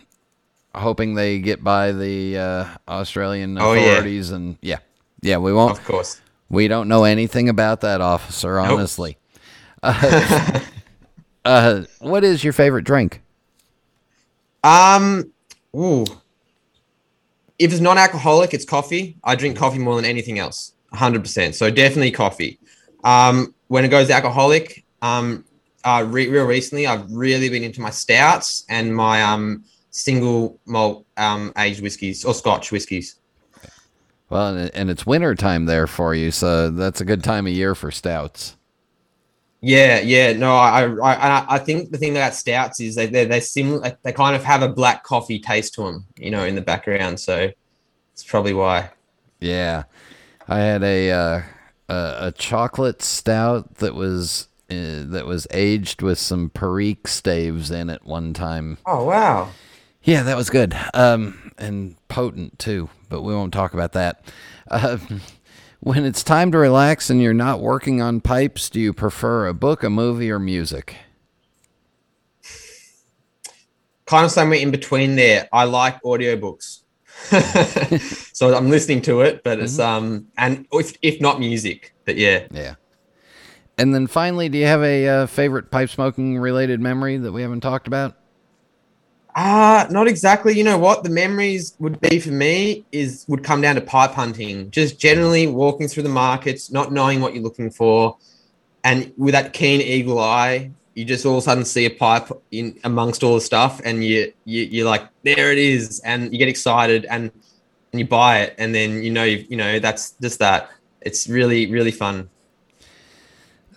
hoping 0.74 1.14
they 1.14 1.38
get 1.38 1.64
by 1.64 1.92
the 1.92 2.36
uh, 2.36 2.66
Australian 2.86 3.57
Oh, 3.59 3.72
yeah. 3.72 3.80
authorities? 3.92 4.30
And 4.30 4.59
yeah, 4.61 4.78
yeah, 5.22 5.38
we 5.38 5.53
won't. 5.53 5.78
Of 5.78 5.84
course. 5.84 6.20
We 6.51 6.68
don't 6.68 6.88
know 6.88 7.05
anything 7.05 7.49
about 7.49 7.80
that, 7.82 8.01
officer. 8.01 8.59
Honestly. 8.59 9.16
Uh, 9.82 10.61
uh, 11.44 11.82
what 12.01 12.24
is 12.24 12.44
your 12.44 12.53
favorite 12.53 12.84
drink? 12.84 13.22
Um, 14.64 15.32
ooh. 15.74 16.05
If 17.59 17.73
it's 17.73 17.81
non-alcoholic, 17.81 18.55
it's 18.55 18.65
coffee. 18.65 19.17
I 19.25 19.35
drink 19.35 19.57
coffee 19.57 19.79
more 19.79 19.97
than 19.97 20.05
anything 20.05 20.39
else, 20.39 20.75
100%. 20.95 21.55
So 21.55 21.71
definitely 21.71 22.13
coffee. 22.13 22.59
Um, 23.05 23.55
when 23.69 23.85
it 23.85 23.89
goes 23.89 24.11
alcoholic, 24.11 24.85
um, 25.03 25.45
uh, 25.85 26.05
re- 26.07 26.29
real 26.29 26.45
recently, 26.45 26.87
I've 26.87 27.11
really 27.11 27.49
been 27.49 27.63
into 27.63 27.81
my 27.81 27.91
stouts 27.91 28.65
and 28.69 28.95
my 28.95 29.23
um 29.23 29.65
single 29.91 30.61
malt 30.67 31.07
um 31.17 31.53
aged 31.57 31.81
whiskies 31.81 32.25
or 32.25 32.35
Scotch 32.35 32.71
whiskies. 32.71 33.17
Well, 34.29 34.55
and, 34.55 34.71
and 34.75 34.91
it's 34.91 35.07
winter 35.07 35.35
time 35.35 35.65
there 35.65 35.87
for 35.87 36.15
you, 36.15 36.31
so 36.31 36.71
that's 36.71 37.01
a 37.01 37.05
good 37.05 37.25
time 37.25 37.47
of 37.47 37.53
year 37.53 37.75
for 37.75 37.91
stouts. 37.91 38.58
Yeah, 39.61 40.01
yeah. 40.01 40.33
No, 40.35 40.55
I, 40.55 40.85
I, 40.87 41.57
I, 41.57 41.59
think 41.59 41.91
the 41.91 41.99
thing 41.99 42.13
about 42.13 42.35
stouts 42.35 42.81
is 42.81 42.95
they, 42.95 43.07
they, 43.07 43.25
they're 43.25 43.41
similar. 43.41 43.99
They 44.03 44.13
kind 44.13 44.37
of 44.37 44.45
have 44.45 44.63
a 44.63 44.69
black 44.69 45.03
coffee 45.03 45.41
taste 45.41 45.75
to 45.75 45.83
them, 45.83 46.07
you 46.17 46.31
know, 46.31 46.45
in 46.45 46.55
the 46.55 46.61
background. 46.61 47.19
So 47.19 47.51
it's 48.13 48.25
probably 48.25 48.55
why. 48.55 48.91
Yeah, 49.41 49.85
I 50.47 50.59
had 50.61 50.85
a 50.85 51.11
uh, 51.11 51.43
a, 51.89 52.17
a 52.29 52.33
chocolate 52.33 53.03
stout 53.03 53.77
that 53.77 53.95
was 53.95 54.49
uh, 54.71 55.05
that 55.07 55.27
was 55.27 55.47
aged 55.53 56.03
with 56.03 56.19
some 56.19 56.51
Perique 56.51 57.09
staves 57.09 57.71
in 57.71 57.91
it 57.91 58.05
one 58.05 58.35
time. 58.35 58.79
Oh 58.87 59.05
wow. 59.05 59.51
Yeah, 60.03 60.23
that 60.23 60.37
was 60.37 60.51
good. 60.51 60.77
Um, 60.95 61.53
and 61.59 61.97
potent 62.09 62.59
too, 62.59 62.89
but 63.09 63.23
we 63.23 63.35
won't 63.35 63.53
talk 63.53 63.75
about 63.75 63.93
that. 63.93 64.23
Uh, 64.71 64.99
when 65.81 66.05
it's 66.05 66.22
time 66.22 66.53
to 66.53 66.59
relax 66.59 67.11
and 67.11 67.22
you're 67.22 67.35
not 67.35 67.61
working 67.61 68.01
on 68.03 68.20
pipes, 68.20 68.68
do 68.68 68.81
you 68.81 68.93
prefer 68.93 69.47
a 69.47 69.55
book, 69.55 69.83
a 69.83 69.91
movie, 69.91 70.31
or 70.31 70.39
music? 70.39 70.97
kind 74.09 74.24
of 74.24 74.33
somewhere 74.33 74.59
in 74.59 74.70
between 74.70 75.14
there. 75.14 75.49
I 75.53 75.64
like 75.64 76.03
audiobooks. 76.03 76.81
so 78.33 78.57
I'm 78.57 78.70
listening 78.70 79.03
to 79.03 79.20
it, 79.20 79.43
but 79.45 79.61
it's 79.61 79.79
um 79.79 80.29
and 80.37 80.66
if 80.72 80.97
if 81.03 81.20
not 81.20 81.39
music, 81.39 81.95
but 82.05 82.16
yeah. 82.16 82.47
Yeah. 82.51 82.74
And 83.76 83.95
then 83.95 84.07
finally, 84.07 84.49
do 84.49 84.59
you 84.59 84.66
have 84.66 84.83
a 84.83 85.07
uh, 85.07 85.26
favorite 85.26 85.70
pipe 85.70 85.89
smoking 85.89 86.39
related 86.39 86.81
memory 86.81 87.16
that 87.16 87.31
we 87.31 87.43
haven't 87.43 87.61
talked 87.61 87.87
about? 87.87 88.16
Uh 89.39 89.86
not 89.89 90.09
exactly. 90.09 90.53
You 90.59 90.64
know 90.64 90.78
what? 90.78 91.05
The 91.05 91.11
memories 91.11 91.76
would 91.78 92.01
be 92.01 92.18
for 92.18 92.30
me 92.30 92.84
is 92.91 93.24
would 93.28 93.45
come 93.45 93.61
down 93.61 93.76
to 93.76 93.80
pipe 93.80 94.11
hunting. 94.11 94.68
Just 94.72 94.99
generally 94.99 95.47
walking 95.47 95.86
through 95.86 96.03
the 96.03 96.09
markets, 96.09 96.72
not 96.72 96.93
knowing 96.93 97.20
what 97.20 97.34
you're 97.34 97.45
looking 97.45 97.70
for. 97.70 98.16
And 98.82 99.12
with 99.16 99.34
that 99.34 99.53
keen 99.53 99.80
eagle 99.80 100.18
eye, 100.18 100.72
you 100.95 101.05
just 101.05 101.24
all 101.24 101.34
of 101.34 101.39
a 101.39 101.43
sudden 101.43 101.64
see 101.64 101.86
a 101.86 101.91
pipe 101.91 102.28
in 102.51 102.80
amongst 102.82 103.22
all 103.22 103.36
the 103.36 103.41
stuff 103.41 103.80
and 103.84 104.05
you, 104.05 104.32
you 104.45 104.62
you're 104.64 104.86
like, 104.86 105.05
there 105.22 105.53
it 105.53 105.59
is, 105.59 106.01
and 106.01 106.32
you 106.32 106.39
get 106.39 106.49
excited 106.49 107.07
and 107.09 107.30
and 107.93 108.01
you 108.01 108.09
buy 108.09 108.41
it, 108.41 108.57
and 108.59 108.74
then 108.74 109.05
you 109.05 109.12
know 109.12 109.22
you 109.22 109.47
you 109.49 109.57
know 109.57 109.78
that's 109.78 110.16
just 110.20 110.41
that. 110.41 110.68
It's 111.01 111.28
really, 111.28 111.70
really 111.70 111.93
fun. 111.93 112.28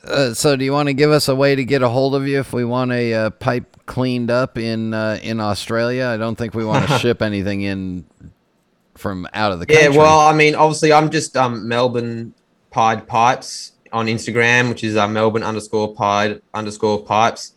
Uh, 0.04 0.34
so, 0.34 0.56
do 0.56 0.66
you 0.66 0.72
want 0.72 0.88
to 0.88 0.93
give 0.93 1.12
us 1.12 1.28
a 1.28 1.36
way 1.36 1.56
to 1.56 1.64
get 1.64 1.84
a 1.84 1.89
hold 1.89 2.16
of 2.16 2.28
you 2.28 2.39
if 2.39 2.54
we 2.54 2.66
want 2.66 2.91
a 2.91 3.14
uh, 3.14 3.30
pipe 3.30 3.86
cleaned 3.86 4.32
up 4.32 4.58
in 4.58 4.93
uh, 4.93 5.20
in 5.22 5.39
Australia? 5.39 6.08
I 6.08 6.18
don't 6.18 6.36
think 6.36 6.54
we 6.54 6.66
want 6.66 6.88
to 6.88 6.97
ship 6.99 7.22
anything 7.22 7.62
in 7.62 8.06
from 8.95 9.28
out 9.34 9.52
of 9.52 9.60
the 9.60 9.66
Yeah, 9.70 9.89
well, 9.89 10.20
I 10.20 10.34
mean, 10.34 10.56
obviously, 10.56 10.91
I'm 10.91 11.12
just 11.12 11.38
um, 11.38 11.68
Melbourne 11.68 12.34
Pied 12.72 13.08
Pipes 13.08 13.74
on 13.91 14.08
Instagram, 14.08 14.70
which 14.70 14.84
is 14.84 14.95
uh, 14.95 15.08
Melbourne 15.08 15.43
underscore 15.43 15.93
Pied 15.93 16.41
underscore 16.54 17.04
Pipes, 17.04 17.54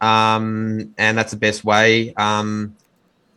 um, 0.00 0.94
and 0.98 1.16
that's 1.16 1.30
the 1.30 1.38
best 1.38 1.64
way. 1.64 2.12
Um, 2.14 2.76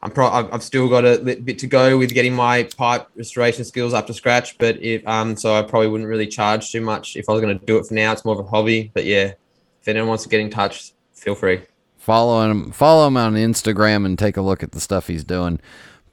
I'm 0.05 0.11
pro- 0.11 0.29
I've 0.29 0.53
I've 0.53 0.61
still 0.63 0.87
got 0.87 1.03
a 1.03 1.17
bit 1.17 1.57
to 1.59 1.67
go 1.67 1.97
with 1.97 2.13
getting 2.13 2.35
my 2.35 2.63
pipe 2.77 3.07
restoration 3.15 3.65
skills 3.65 3.91
up 3.91 4.05
to 4.07 4.13
scratch, 4.13 4.55
but 4.59 4.79
if 4.81 5.05
um, 5.07 5.35
so 5.35 5.55
I 5.55 5.63
probably 5.63 5.87
wouldn't 5.87 6.07
really 6.07 6.27
charge 6.27 6.71
too 6.71 6.79
much 6.81 7.15
if 7.17 7.27
I 7.27 7.31
was 7.33 7.41
going 7.41 7.57
to 7.57 7.65
do 7.65 7.77
it 7.77 7.87
for 7.87 7.95
now. 7.95 8.11
It's 8.11 8.23
more 8.23 8.39
of 8.39 8.45
a 8.45 8.47
hobby, 8.47 8.91
but 8.93 9.03
yeah, 9.05 9.33
if 9.81 9.87
anyone 9.87 10.09
wants 10.09 10.21
to 10.23 10.29
get 10.29 10.41
in 10.41 10.51
touch, 10.51 10.93
feel 11.13 11.33
free. 11.33 11.61
follow 11.97 12.47
him, 12.49 12.71
follow 12.71 13.07
him 13.07 13.17
on 13.17 13.33
Instagram, 13.33 14.05
and 14.05 14.17
take 14.19 14.37
a 14.37 14.41
look 14.41 14.61
at 14.61 14.73
the 14.73 14.79
stuff 14.79 15.07
he's 15.07 15.23
doing. 15.23 15.59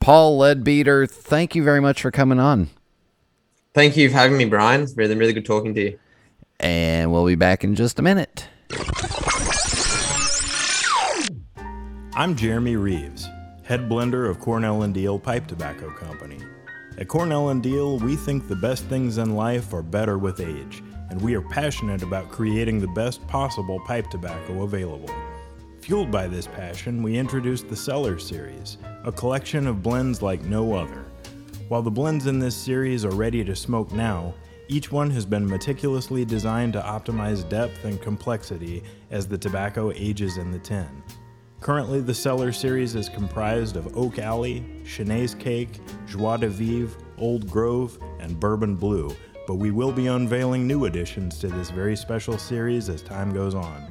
Paul 0.00 0.38
Leadbeatter, 0.38 1.08
thank 1.10 1.54
you 1.54 1.62
very 1.62 1.80
much 1.80 2.00
for 2.00 2.10
coming 2.10 2.40
on, 2.40 2.70
Thank 3.74 3.96
you 3.96 4.08
for 4.08 4.16
having 4.16 4.36
me, 4.38 4.46
Brian. 4.46 4.80
It's 4.80 4.96
really 4.96 5.16
really 5.16 5.34
good 5.34 5.44
talking 5.44 5.74
to 5.74 5.80
you. 5.82 5.98
and 6.60 7.12
we'll 7.12 7.26
be 7.26 7.34
back 7.34 7.62
in 7.62 7.74
just 7.74 7.98
a 7.98 8.02
minute. 8.02 8.48
I'm 12.14 12.36
Jeremy 12.36 12.76
Reeves, 12.76 13.26
head 13.72 13.88
blender 13.88 14.28
of 14.28 14.38
Cornell 14.38 14.82
and 14.82 14.94
Diehl 14.94 15.22
Pipe 15.22 15.46
Tobacco 15.46 15.90
Company. 15.92 16.38
At 16.98 17.08
Cornell 17.08 17.48
and 17.48 17.62
Diehl, 17.62 17.98
we 18.02 18.16
think 18.16 18.46
the 18.46 18.54
best 18.54 18.84
things 18.84 19.16
in 19.16 19.34
life 19.34 19.72
are 19.72 19.80
better 19.80 20.18
with 20.18 20.40
age, 20.40 20.82
and 21.08 21.18
we 21.22 21.34
are 21.34 21.40
passionate 21.40 22.02
about 22.02 22.30
creating 22.30 22.80
the 22.80 22.88
best 22.88 23.26
possible 23.28 23.80
pipe 23.86 24.10
tobacco 24.10 24.64
available. 24.64 25.08
Fueled 25.80 26.10
by 26.10 26.28
this 26.28 26.46
passion, 26.46 27.02
we 27.02 27.16
introduced 27.16 27.70
the 27.70 27.74
Cellar 27.74 28.18
Series, 28.18 28.76
a 29.04 29.10
collection 29.10 29.66
of 29.66 29.82
blends 29.82 30.20
like 30.20 30.42
no 30.42 30.74
other. 30.74 31.06
While 31.68 31.80
the 31.80 31.90
blends 31.90 32.26
in 32.26 32.38
this 32.38 32.54
series 32.54 33.06
are 33.06 33.14
ready 33.14 33.42
to 33.42 33.56
smoke 33.56 33.90
now, 33.90 34.34
each 34.68 34.92
one 34.92 35.08
has 35.12 35.24
been 35.24 35.48
meticulously 35.48 36.26
designed 36.26 36.74
to 36.74 36.82
optimize 36.82 37.48
depth 37.48 37.86
and 37.86 37.98
complexity 38.02 38.82
as 39.10 39.26
the 39.26 39.38
tobacco 39.38 39.90
ages 39.92 40.36
in 40.36 40.50
the 40.50 40.58
tin. 40.58 41.02
Currently, 41.62 42.00
the 42.00 42.12
Cellar 42.12 42.50
series 42.50 42.96
is 42.96 43.08
comprised 43.08 43.76
of 43.76 43.96
Oak 43.96 44.18
Alley, 44.18 44.64
Chenaise 44.82 45.38
Cake, 45.38 45.78
Joie 46.08 46.36
de 46.36 46.48
Vivre, 46.48 47.00
Old 47.18 47.48
Grove, 47.48 47.96
and 48.18 48.40
Bourbon 48.40 48.74
Blue, 48.74 49.14
but 49.46 49.54
we 49.54 49.70
will 49.70 49.92
be 49.92 50.08
unveiling 50.08 50.66
new 50.66 50.86
additions 50.86 51.38
to 51.38 51.46
this 51.46 51.70
very 51.70 51.94
special 51.94 52.36
series 52.36 52.88
as 52.88 53.00
time 53.00 53.32
goes 53.32 53.54
on. 53.54 53.86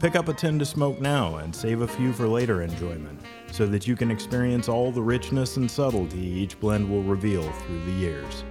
Pick 0.00 0.16
up 0.16 0.28
a 0.28 0.32
tin 0.32 0.58
to 0.60 0.64
smoke 0.64 0.98
now 0.98 1.36
and 1.36 1.54
save 1.54 1.82
a 1.82 1.88
few 1.88 2.14
for 2.14 2.26
later 2.26 2.62
enjoyment, 2.62 3.20
so 3.52 3.66
that 3.66 3.86
you 3.86 3.94
can 3.94 4.10
experience 4.10 4.66
all 4.66 4.90
the 4.90 5.02
richness 5.02 5.58
and 5.58 5.70
subtlety 5.70 6.16
each 6.16 6.58
blend 6.58 6.88
will 6.88 7.02
reveal 7.02 7.42
through 7.42 7.84
the 7.84 7.92
years. 7.92 8.44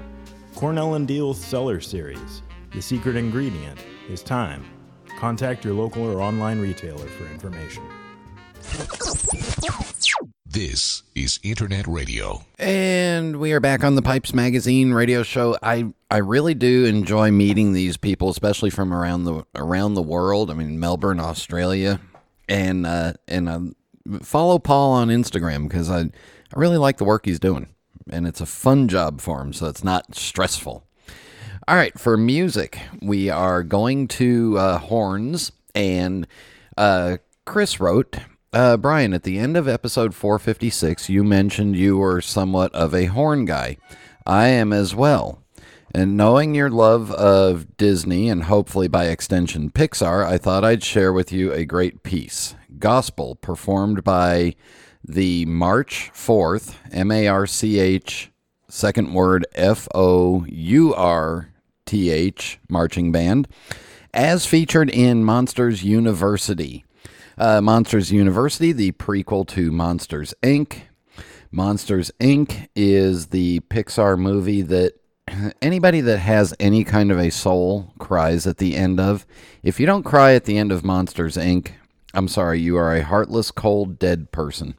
Cornell 0.54 0.94
and 0.94 1.08
Diehl's 1.08 1.44
Cellar 1.44 1.82
Series. 1.82 2.44
The 2.72 2.84
secret 2.84 3.16
ingredient 3.16 3.80
is 4.12 4.22
time. 4.22 4.64
Contact 5.18 5.66
your 5.66 5.74
local 5.74 6.04
or 6.04 6.22
online 6.22 6.62
retailer 6.62 7.08
for 7.08 7.26
information. 7.26 7.82
This 10.46 11.04
is 11.16 11.40
Internet 11.44 11.88
Radio. 11.88 12.44
And 12.58 13.40
we 13.40 13.54
are 13.54 13.60
back 13.60 13.84
on 13.84 13.96
the 13.96 14.02
Pipes 14.02 14.34
Magazine 14.34 14.92
radio 14.94 15.24
show. 15.24 15.58
I 15.62 15.94
I 16.10 16.18
really 16.18 16.54
do 16.54 16.86
enjoy 16.86 17.32
meeting 17.32 17.74
these 17.74 17.98
people, 17.98 18.30
especially 18.30 18.70
from 18.70 18.94
around 18.94 19.26
the 19.26 19.46
around 19.56 19.94
the 19.94 20.02
world. 20.02 20.50
I 20.50 20.56
mean, 20.56 20.80
Melbourne, 20.80 21.20
Australia, 21.20 22.02
and 22.48 22.86
uh, 22.86 23.14
and 23.28 23.48
uh, 23.48 23.60
follow 24.22 24.60
Paul 24.60 24.92
on 24.94 25.10
Instagram 25.10 25.70
because 25.70 25.90
I 25.90 26.02
I 26.02 26.10
really 26.56 26.78
like 26.78 26.98
the 26.98 27.06
work 27.06 27.26
he's 27.26 27.40
doing, 27.40 27.68
and 28.10 28.28
it's 28.28 28.42
a 28.42 28.46
fun 28.46 28.88
job 28.88 29.22
for 29.22 29.42
him, 29.42 29.54
so 29.54 29.68
it's 29.68 29.84
not 29.84 30.16
stressful. 30.16 30.84
All 31.68 31.76
right, 31.76 31.98
for 32.00 32.18
music, 32.18 32.80
we 33.02 33.30
are 33.30 33.62
going 33.62 34.08
to 34.10 34.58
uh, 34.58 34.78
horns, 34.80 35.52
and 35.76 36.26
uh, 36.76 37.18
Chris 37.46 37.80
wrote, 37.80 38.18
uh, 38.54 38.78
Brian, 38.78 39.14
at 39.14 39.24
the 39.24 39.38
end 39.38 39.56
of 39.56 39.68
episode 39.68 40.16
456, 40.16 41.10
you 41.10 41.24
mentioned 41.24 41.76
you 41.76 41.98
were 41.98 42.22
somewhat 42.22 42.74
of 42.74 42.94
a 42.94 43.06
horn 43.06 43.46
guy. 43.46 43.78
I 44.26 44.48
am 44.48 44.74
as 44.74 44.96
well. 44.96 45.44
And 45.94 46.16
knowing 46.16 46.54
your 46.54 46.70
love 46.70 47.12
of 47.12 47.78
Disney 47.78 48.30
and 48.30 48.44
hopefully 48.44 48.88
by 48.88 49.06
extension 49.06 49.72
Pixar, 49.72 50.26
I 50.26 50.38
thought 50.38 50.64
I'd 50.64 50.84
share 50.84 51.12
with 51.12 51.32
you 51.32 51.52
a 51.52 51.66
great 51.66 52.04
piece 52.04 52.56
Gospel, 52.78 53.36
performed 53.36 54.04
by 54.04 54.56
the 55.04 55.46
March 55.46 56.12
4th, 56.14 56.76
M 56.92 57.12
A 57.12 57.28
R 57.28 57.48
C 57.48 57.80
H, 57.80 58.32
second 58.68 59.14
word 59.14 59.46
F 59.56 59.88
O 59.96 60.46
U 60.48 60.94
R 60.94 61.50
T 61.86 62.10
H, 62.10 62.60
marching 62.70 63.12
band, 63.12 63.48
as 64.14 64.46
featured 64.46 64.90
in 64.90 65.24
Monsters 65.24 65.84
University. 65.84 66.86
Uh, 67.40 67.62
Monsters 67.62 68.12
University, 68.12 68.74
the 68.74 68.92
prequel 68.92 69.48
to 69.48 69.72
Monsters 69.72 70.34
Inc. 70.44 70.82
Monsters 71.52 72.12
Inc. 72.20 72.68
is 72.76 73.28
the 73.28 73.62
Pixar 73.62 74.20
movie 74.20 74.62
that 74.62 74.96
anybody 75.62 76.02
that 76.02 76.18
has 76.18 76.54
any 76.60 76.84
kind 76.84 77.14
of 77.14 77.18
a 77.18 77.30
soul 77.30 77.94
cries 77.98 78.46
at 78.46 78.58
the 78.58 78.76
end 78.76 79.00
of. 79.00 79.26
If 79.64 79.80
you 79.80 79.86
don't 79.86 80.04
cry 80.04 80.34
at 80.34 80.44
the 80.44 80.58
end 80.58 80.74
of 80.74 80.84
Monsters 80.84 81.38
Inc., 81.38 81.72
I'm 82.14 82.28
sorry, 82.28 82.60
you 82.60 82.76
are 82.76 82.94
a 82.94 83.06
heartless, 83.06 83.52
cold, 83.52 84.00
dead 84.00 84.34
person. 84.34 84.76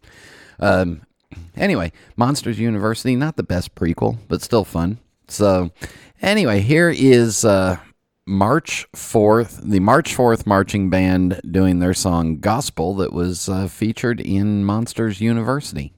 Um, 0.58 1.06
anyway, 1.56 1.92
Monsters 2.14 2.58
University, 2.58 3.16
not 3.16 3.36
the 3.36 3.42
best 3.42 3.74
prequel, 3.74 4.18
but 4.28 4.42
still 4.42 4.66
fun. 4.66 4.98
So, 5.28 5.70
anyway, 6.20 6.60
here 6.60 6.90
is 6.90 7.42
uh, 7.42 7.78
March 8.30 8.86
4th, 8.94 9.60
the 9.68 9.80
March 9.80 10.16
4th 10.16 10.46
marching 10.46 10.88
band 10.88 11.40
doing 11.50 11.80
their 11.80 11.92
song 11.92 12.38
Gospel 12.38 12.94
that 12.94 13.12
was 13.12 13.48
uh, 13.48 13.66
featured 13.66 14.20
in 14.20 14.64
Monsters 14.64 15.20
University. 15.20 15.92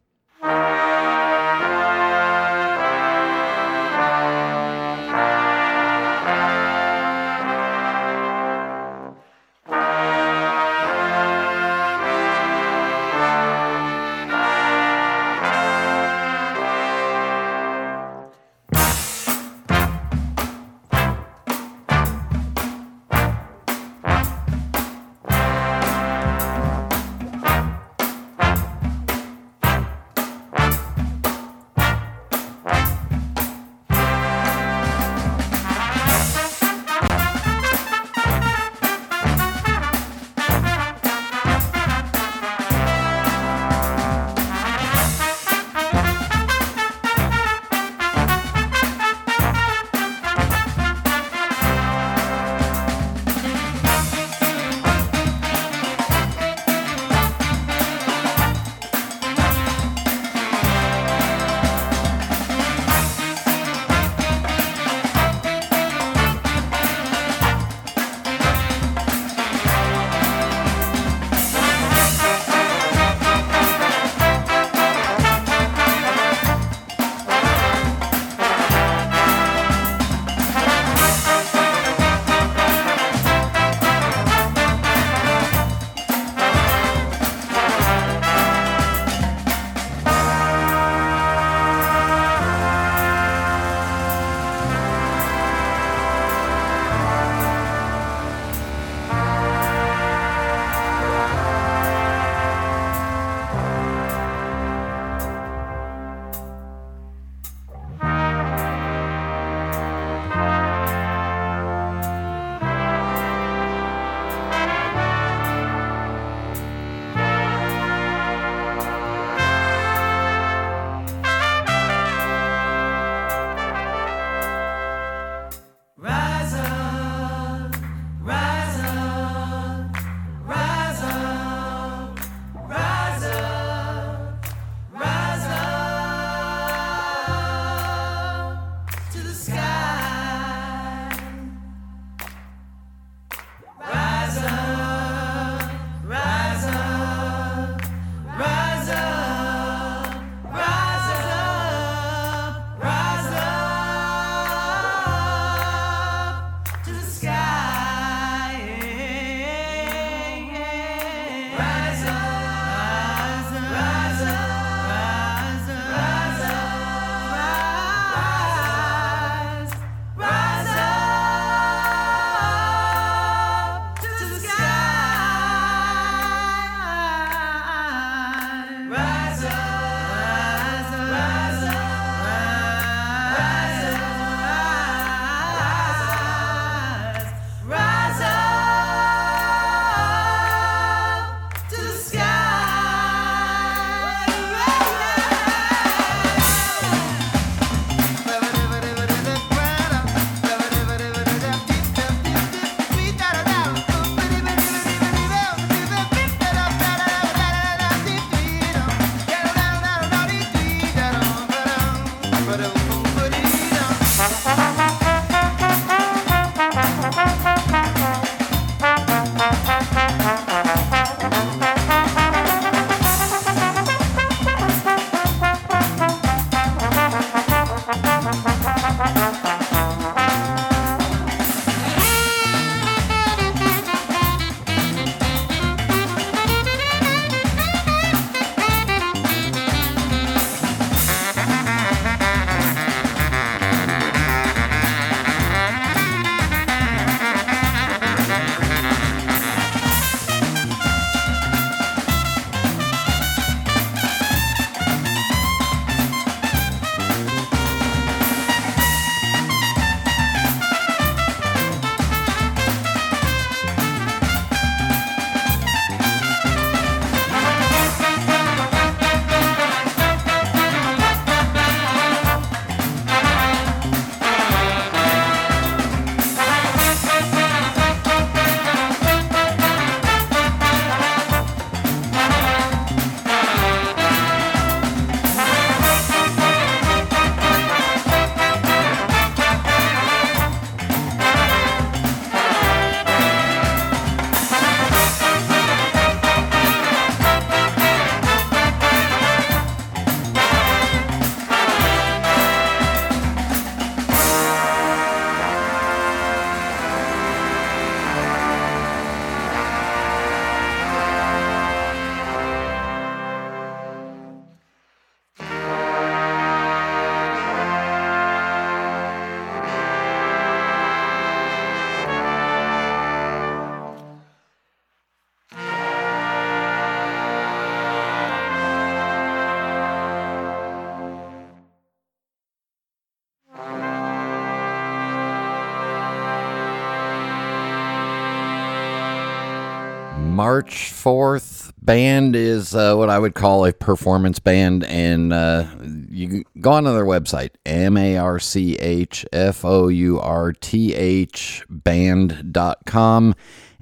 March 340.63 340.93
4th. 340.93 341.73
Band 341.83 342.37
is 342.37 342.73
uh, 342.73 342.95
what 342.95 343.11
I 343.11 343.19
would 343.19 343.35
call 343.35 343.65
a 343.65 343.73
performance 343.73 344.39
band, 344.39 344.85
and 344.85 345.33
uh, 345.33 345.67
you 346.09 346.29
can 346.29 346.45
go 346.61 346.71
on 346.71 346.85
to 346.85 346.93
their 346.93 347.05
website, 347.05 347.51
M 347.67 347.97
A 347.97 348.17
R 348.17 348.39
C 348.39 348.77
H 348.77 349.27
F 349.33 349.65
O 349.65 349.89
U 349.89 350.21
R 350.21 350.53
T 350.53 350.95
H 350.95 351.65
band.com, 351.69 353.35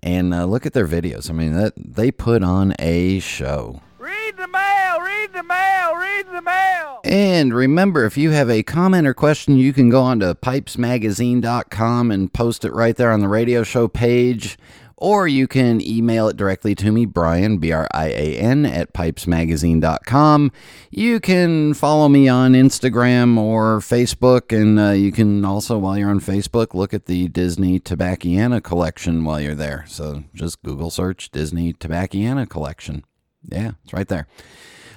and 0.02 0.32
uh, 0.32 0.46
look 0.46 0.64
at 0.64 0.72
their 0.72 0.88
videos. 0.88 1.28
I 1.28 1.34
mean, 1.34 1.52
that 1.52 1.74
they 1.76 2.10
put 2.10 2.42
on 2.42 2.72
a 2.78 3.18
show. 3.18 3.82
Read 3.98 4.38
the 4.38 4.48
mail, 4.48 5.00
read 5.02 5.34
the 5.34 5.42
mail, 5.42 5.96
read 5.96 6.26
the 6.32 6.40
mail. 6.40 7.00
And 7.04 7.52
remember, 7.52 8.06
if 8.06 8.16
you 8.16 8.30
have 8.30 8.48
a 8.48 8.62
comment 8.62 9.06
or 9.06 9.12
question, 9.12 9.58
you 9.58 9.74
can 9.74 9.90
go 9.90 10.00
on 10.00 10.20
to 10.20 10.34
pipesmagazine.com 10.34 12.10
and 12.10 12.32
post 12.32 12.64
it 12.64 12.72
right 12.72 12.96
there 12.96 13.12
on 13.12 13.20
the 13.20 13.28
radio 13.28 13.64
show 13.64 13.86
page. 13.86 14.56
Or 15.01 15.26
you 15.26 15.48
can 15.48 15.80
email 15.80 16.28
it 16.28 16.36
directly 16.36 16.74
to 16.74 16.92
me, 16.92 17.07
Brian, 17.07 17.57
B 17.57 17.72
R 17.72 17.88
I 17.92 18.09
A 18.09 18.36
N, 18.36 18.66
at 18.66 18.92
pipesmagazine.com. 18.92 20.53
You 20.90 21.20
can 21.20 21.72
follow 21.72 22.11
me 22.11 22.28
on 22.28 22.53
Instagram 22.53 23.38
or 23.38 23.78
Facebook, 23.78 24.55
and 24.55 24.78
uh, 24.78 24.90
you 24.90 25.11
can 25.11 25.42
also, 25.44 25.78
while 25.78 25.96
you're 25.96 26.11
on 26.11 26.20
Facebook, 26.20 26.74
look 26.74 26.92
at 26.92 27.07
the 27.07 27.28
Disney 27.28 27.80
Tobacciana 27.80 28.62
collection 28.62 29.24
while 29.24 29.40
you're 29.40 29.55
there. 29.55 29.84
So 29.88 30.24
just 30.34 30.62
Google 30.62 30.90
search 30.90 31.30
Disney 31.30 31.72
Tobacciana 31.72 32.46
collection. 32.46 33.03
Yeah, 33.51 33.72
it's 33.84 33.94
right 33.94 34.09
there. 34.09 34.26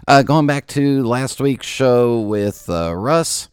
Uh, 0.05 0.21
going 0.21 0.45
back 0.45 0.67
to 0.67 1.01
last 1.03 1.39
week's 1.39 1.65
show 1.65 2.19
with 2.19 2.69
uh, 2.69 2.93
Russ, 2.93 3.47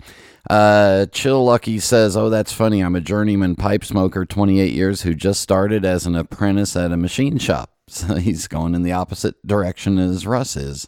uh, 0.50 1.06
Chill 1.06 1.44
Lucky 1.44 1.78
says, 1.78 2.16
Oh, 2.16 2.28
that's 2.28 2.52
funny. 2.52 2.80
I'm 2.80 2.96
a 2.96 3.00
journeyman 3.00 3.54
pipe 3.54 3.84
smoker, 3.84 4.24
28 4.26 4.72
years, 4.72 5.02
who 5.02 5.14
just 5.14 5.40
started 5.40 5.84
as 5.84 6.06
an 6.06 6.16
apprentice 6.16 6.74
at 6.74 6.90
a 6.90 6.96
machine 6.96 7.38
shop. 7.38 7.70
So 7.90 8.14
he's 8.14 8.46
going 8.46 8.76
in 8.76 8.84
the 8.84 8.92
opposite 8.92 9.44
direction 9.44 9.98
as 9.98 10.24
Russ 10.24 10.54
is. 10.54 10.86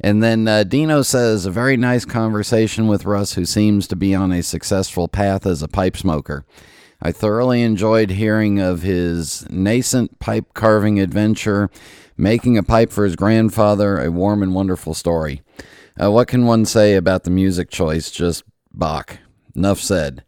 And 0.00 0.22
then 0.22 0.46
uh, 0.46 0.64
Dino 0.64 1.00
says, 1.00 1.46
A 1.46 1.50
very 1.50 1.78
nice 1.78 2.04
conversation 2.04 2.88
with 2.88 3.06
Russ, 3.06 3.34
who 3.34 3.46
seems 3.46 3.86
to 3.88 3.96
be 3.96 4.14
on 4.14 4.30
a 4.30 4.42
successful 4.42 5.08
path 5.08 5.46
as 5.46 5.62
a 5.62 5.68
pipe 5.68 5.96
smoker. 5.96 6.44
I 7.00 7.12
thoroughly 7.12 7.62
enjoyed 7.62 8.10
hearing 8.10 8.60
of 8.60 8.82
his 8.82 9.48
nascent 9.48 10.20
pipe 10.20 10.52
carving 10.52 11.00
adventure, 11.00 11.70
making 12.18 12.58
a 12.58 12.62
pipe 12.62 12.90
for 12.90 13.04
his 13.04 13.16
grandfather, 13.16 13.98
a 13.98 14.10
warm 14.10 14.42
and 14.42 14.54
wonderful 14.54 14.92
story. 14.92 15.40
Uh, 16.02 16.10
what 16.10 16.28
can 16.28 16.44
one 16.44 16.66
say 16.66 16.96
about 16.96 17.24
the 17.24 17.30
music 17.30 17.70
choice? 17.70 18.10
Just 18.10 18.44
Bach. 18.72 19.18
Enough 19.54 19.80
said. 19.80 20.24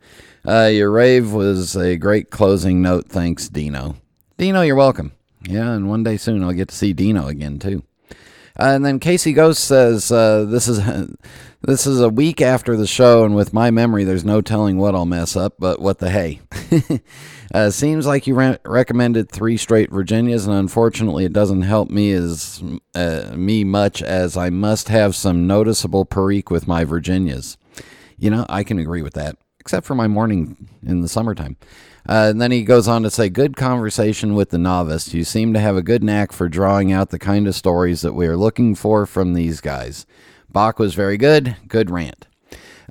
Uh, 0.46 0.70
your 0.72 0.90
rave 0.90 1.32
was 1.32 1.76
a 1.76 1.96
great 1.96 2.30
closing 2.30 2.82
note. 2.82 3.08
Thanks, 3.08 3.48
Dino. 3.48 3.96
Dino, 4.36 4.62
you're 4.62 4.76
welcome. 4.76 5.12
Yeah, 5.48 5.72
and 5.72 5.88
one 5.88 6.02
day 6.02 6.16
soon 6.16 6.42
I'll 6.42 6.52
get 6.52 6.68
to 6.68 6.74
see 6.74 6.92
Dino 6.92 7.28
again, 7.28 7.58
too. 7.58 7.84
Uh, 8.58 8.74
and 8.74 8.84
then 8.84 8.98
Casey 8.98 9.32
Ghost 9.32 9.64
says, 9.64 10.12
uh, 10.12 10.44
"This 10.44 10.68
is 10.68 10.80
this 11.62 11.86
is 11.86 12.00
a 12.00 12.08
week 12.08 12.40
after 12.40 12.76
the 12.76 12.86
show, 12.86 13.24
and 13.24 13.34
with 13.34 13.54
my 13.54 13.70
memory, 13.70 14.04
there's 14.04 14.24
no 14.24 14.40
telling 14.40 14.76
what 14.76 14.94
I'll 14.94 15.06
mess 15.06 15.36
up. 15.36 15.54
But 15.58 15.80
what 15.80 15.98
the 15.98 16.10
hey? 16.10 16.40
uh, 17.54 17.70
seems 17.70 18.06
like 18.06 18.26
you 18.26 18.34
re- 18.34 18.58
recommended 18.64 19.30
three 19.30 19.56
straight 19.56 19.90
Virginias, 19.90 20.46
and 20.46 20.54
unfortunately, 20.54 21.24
it 21.24 21.32
doesn't 21.32 21.62
help 21.62 21.88
me 21.88 22.12
as 22.12 22.62
uh, 22.94 23.32
me 23.34 23.64
much 23.64 24.02
as 24.02 24.36
I 24.36 24.50
must 24.50 24.88
have 24.88 25.16
some 25.16 25.46
noticeable 25.46 26.04
perique 26.04 26.50
with 26.50 26.68
my 26.68 26.84
Virginias. 26.84 27.56
You 28.22 28.30
know, 28.30 28.46
I 28.48 28.64
can 28.64 28.78
agree 28.78 29.02
with 29.02 29.14
that, 29.14 29.36
except 29.60 29.86
for 29.86 29.94
my 29.94 30.08
morning 30.08 30.68
in 30.86 31.02
the 31.02 31.08
summertime." 31.08 31.56
Uh, 32.08 32.28
and 32.30 32.40
then 32.42 32.50
he 32.50 32.64
goes 32.64 32.88
on 32.88 33.02
to 33.02 33.10
say, 33.10 33.28
Good 33.28 33.56
conversation 33.56 34.34
with 34.34 34.50
the 34.50 34.58
novice. 34.58 35.14
You 35.14 35.24
seem 35.24 35.52
to 35.52 35.60
have 35.60 35.76
a 35.76 35.82
good 35.82 36.02
knack 36.02 36.32
for 36.32 36.48
drawing 36.48 36.92
out 36.92 37.10
the 37.10 37.18
kind 37.18 37.46
of 37.46 37.54
stories 37.54 38.00
that 38.00 38.14
we 38.14 38.26
are 38.26 38.36
looking 38.36 38.74
for 38.74 39.06
from 39.06 39.34
these 39.34 39.60
guys. 39.60 40.04
Bach 40.50 40.78
was 40.78 40.94
very 40.94 41.16
good. 41.16 41.56
Good 41.68 41.90
rant. 41.90 42.26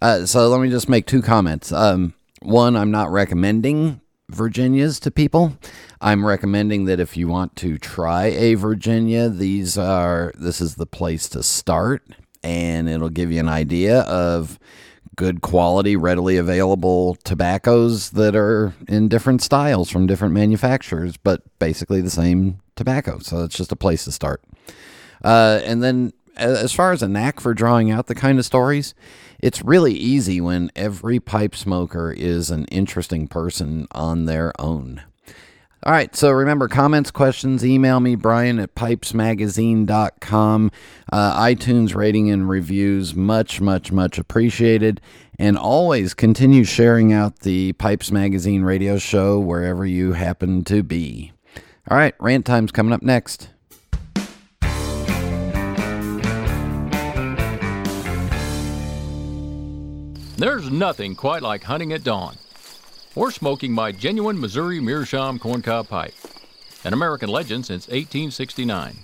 Uh, 0.02 0.26
so 0.26 0.48
let 0.48 0.62
me 0.62 0.70
just 0.70 0.90
make 0.90 1.06
two 1.06 1.22
comments. 1.22 1.72
Um, 1.72 2.14
one, 2.42 2.76
I'm 2.76 2.90
not 2.90 3.12
recommending 3.12 4.02
Virginias 4.30 5.00
to 5.02 5.12
people. 5.12 5.58
I'm 6.00 6.26
recommending 6.26 6.86
that 6.86 7.00
if 7.00 7.16
you 7.16 7.28
want 7.28 7.56
to 7.58 7.78
try 7.78 8.28
a 8.28 8.56
Virginia, 8.56 9.30
these 9.30 9.78
are 9.78 10.32
this 10.36 10.62
is 10.62 10.76
the 10.76 10.88
place 10.88 11.30
to 11.30 11.44
start, 11.44 12.04
and 12.42 12.90
it'll 12.90 13.10
give 13.10 13.32
you 13.32 13.40
an 13.42 13.50
idea 13.50 14.00
of 14.02 14.58
good 15.16 15.42
quality, 15.42 15.96
readily 15.96 16.38
available 16.38 17.16
tobaccos 17.24 18.12
that 18.12 18.36
are 18.36 18.74
in 18.88 19.08
different 19.08 19.42
styles 19.42 19.90
from 19.90 20.08
different 20.08 20.34
manufacturers, 20.34 21.18
but 21.18 21.42
basically 21.60 22.02
the 22.02 22.10
same 22.10 22.60
tobacco. 22.76 23.20
So 23.20 23.44
it's 23.44 23.56
just 23.56 23.72
a 23.72 23.76
place 23.76 24.06
to 24.06 24.12
start. 24.12 24.44
Uh, 25.24 25.60
and 25.64 25.84
then, 25.84 26.14
as 26.38 26.74
far 26.74 26.92
as 26.92 27.04
a 27.04 27.08
knack 27.08 27.40
for 27.40 27.54
drawing 27.54 27.92
out 27.92 28.08
the 28.08 28.16
kind 28.16 28.40
of 28.40 28.46
stories, 28.46 28.96
it's 29.40 29.64
really 29.64 29.94
easy 29.94 30.40
when 30.40 30.72
every 30.76 31.20
pipe 31.20 31.56
smoker 31.56 32.12
is 32.12 32.50
an 32.50 32.66
interesting 32.66 33.28
person 33.28 33.88
on 33.92 34.26
their 34.26 34.54
own. 34.60 35.04
All 35.84 35.92
right, 35.92 36.16
so 36.16 36.30
remember 36.30 36.68
comments, 36.68 37.10
questions, 37.10 37.66
email 37.66 38.00
me, 38.00 38.14
Brian 38.14 38.60
at 38.60 38.76
pipesmagazine.com. 38.76 40.72
Uh, 41.12 41.44
iTunes 41.44 41.96
rating 41.96 42.30
and 42.30 42.48
reviews, 42.48 43.16
much, 43.16 43.60
much, 43.60 43.92
much 43.92 44.20
appreciated. 44.20 45.02
And 45.40 45.58
always 45.58 46.14
continue 46.14 46.66
sharing 46.66 47.12
out 47.14 47.40
the 47.40 47.74
Pipes 47.74 48.12
Magazine 48.12 48.62
radio 48.62 49.00
show 49.00 49.40
wherever 49.40 49.84
you 49.84 50.14
happen 50.14 50.64
to 50.66 50.84
be. 50.84 51.32
All 51.90 51.98
right, 51.98 52.14
rant 52.20 52.46
time's 52.46 52.72
coming 52.72 52.94
up 52.94 53.02
next. 53.02 53.50
There's 60.38 60.70
nothing 60.70 61.16
quite 61.16 61.42
like 61.42 61.64
hunting 61.64 61.92
at 61.92 62.04
dawn 62.04 62.38
or 63.16 63.32
smoking 63.32 63.72
my 63.72 63.92
genuine 63.92 64.40
Missouri 64.40 64.80
Meerschaum 64.80 65.40
corncob 65.40 65.90
pipe, 65.90 66.14
an 66.84 66.94
American 66.94 67.30
legend 67.30 67.66
since 67.66 67.88
1869. 67.88 68.98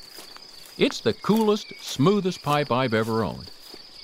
It's 0.78 1.02
the 1.02 1.14
coolest, 1.14 1.74
smoothest 1.82 2.44
pipe 2.44 2.72
I've 2.72 2.94
ever 2.94 3.24
owned. 3.24 3.52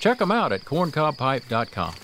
Check 0.00 0.18
them 0.18 0.30
out 0.30 0.52
at 0.52 0.64
corncobpipe.com. 0.64 1.94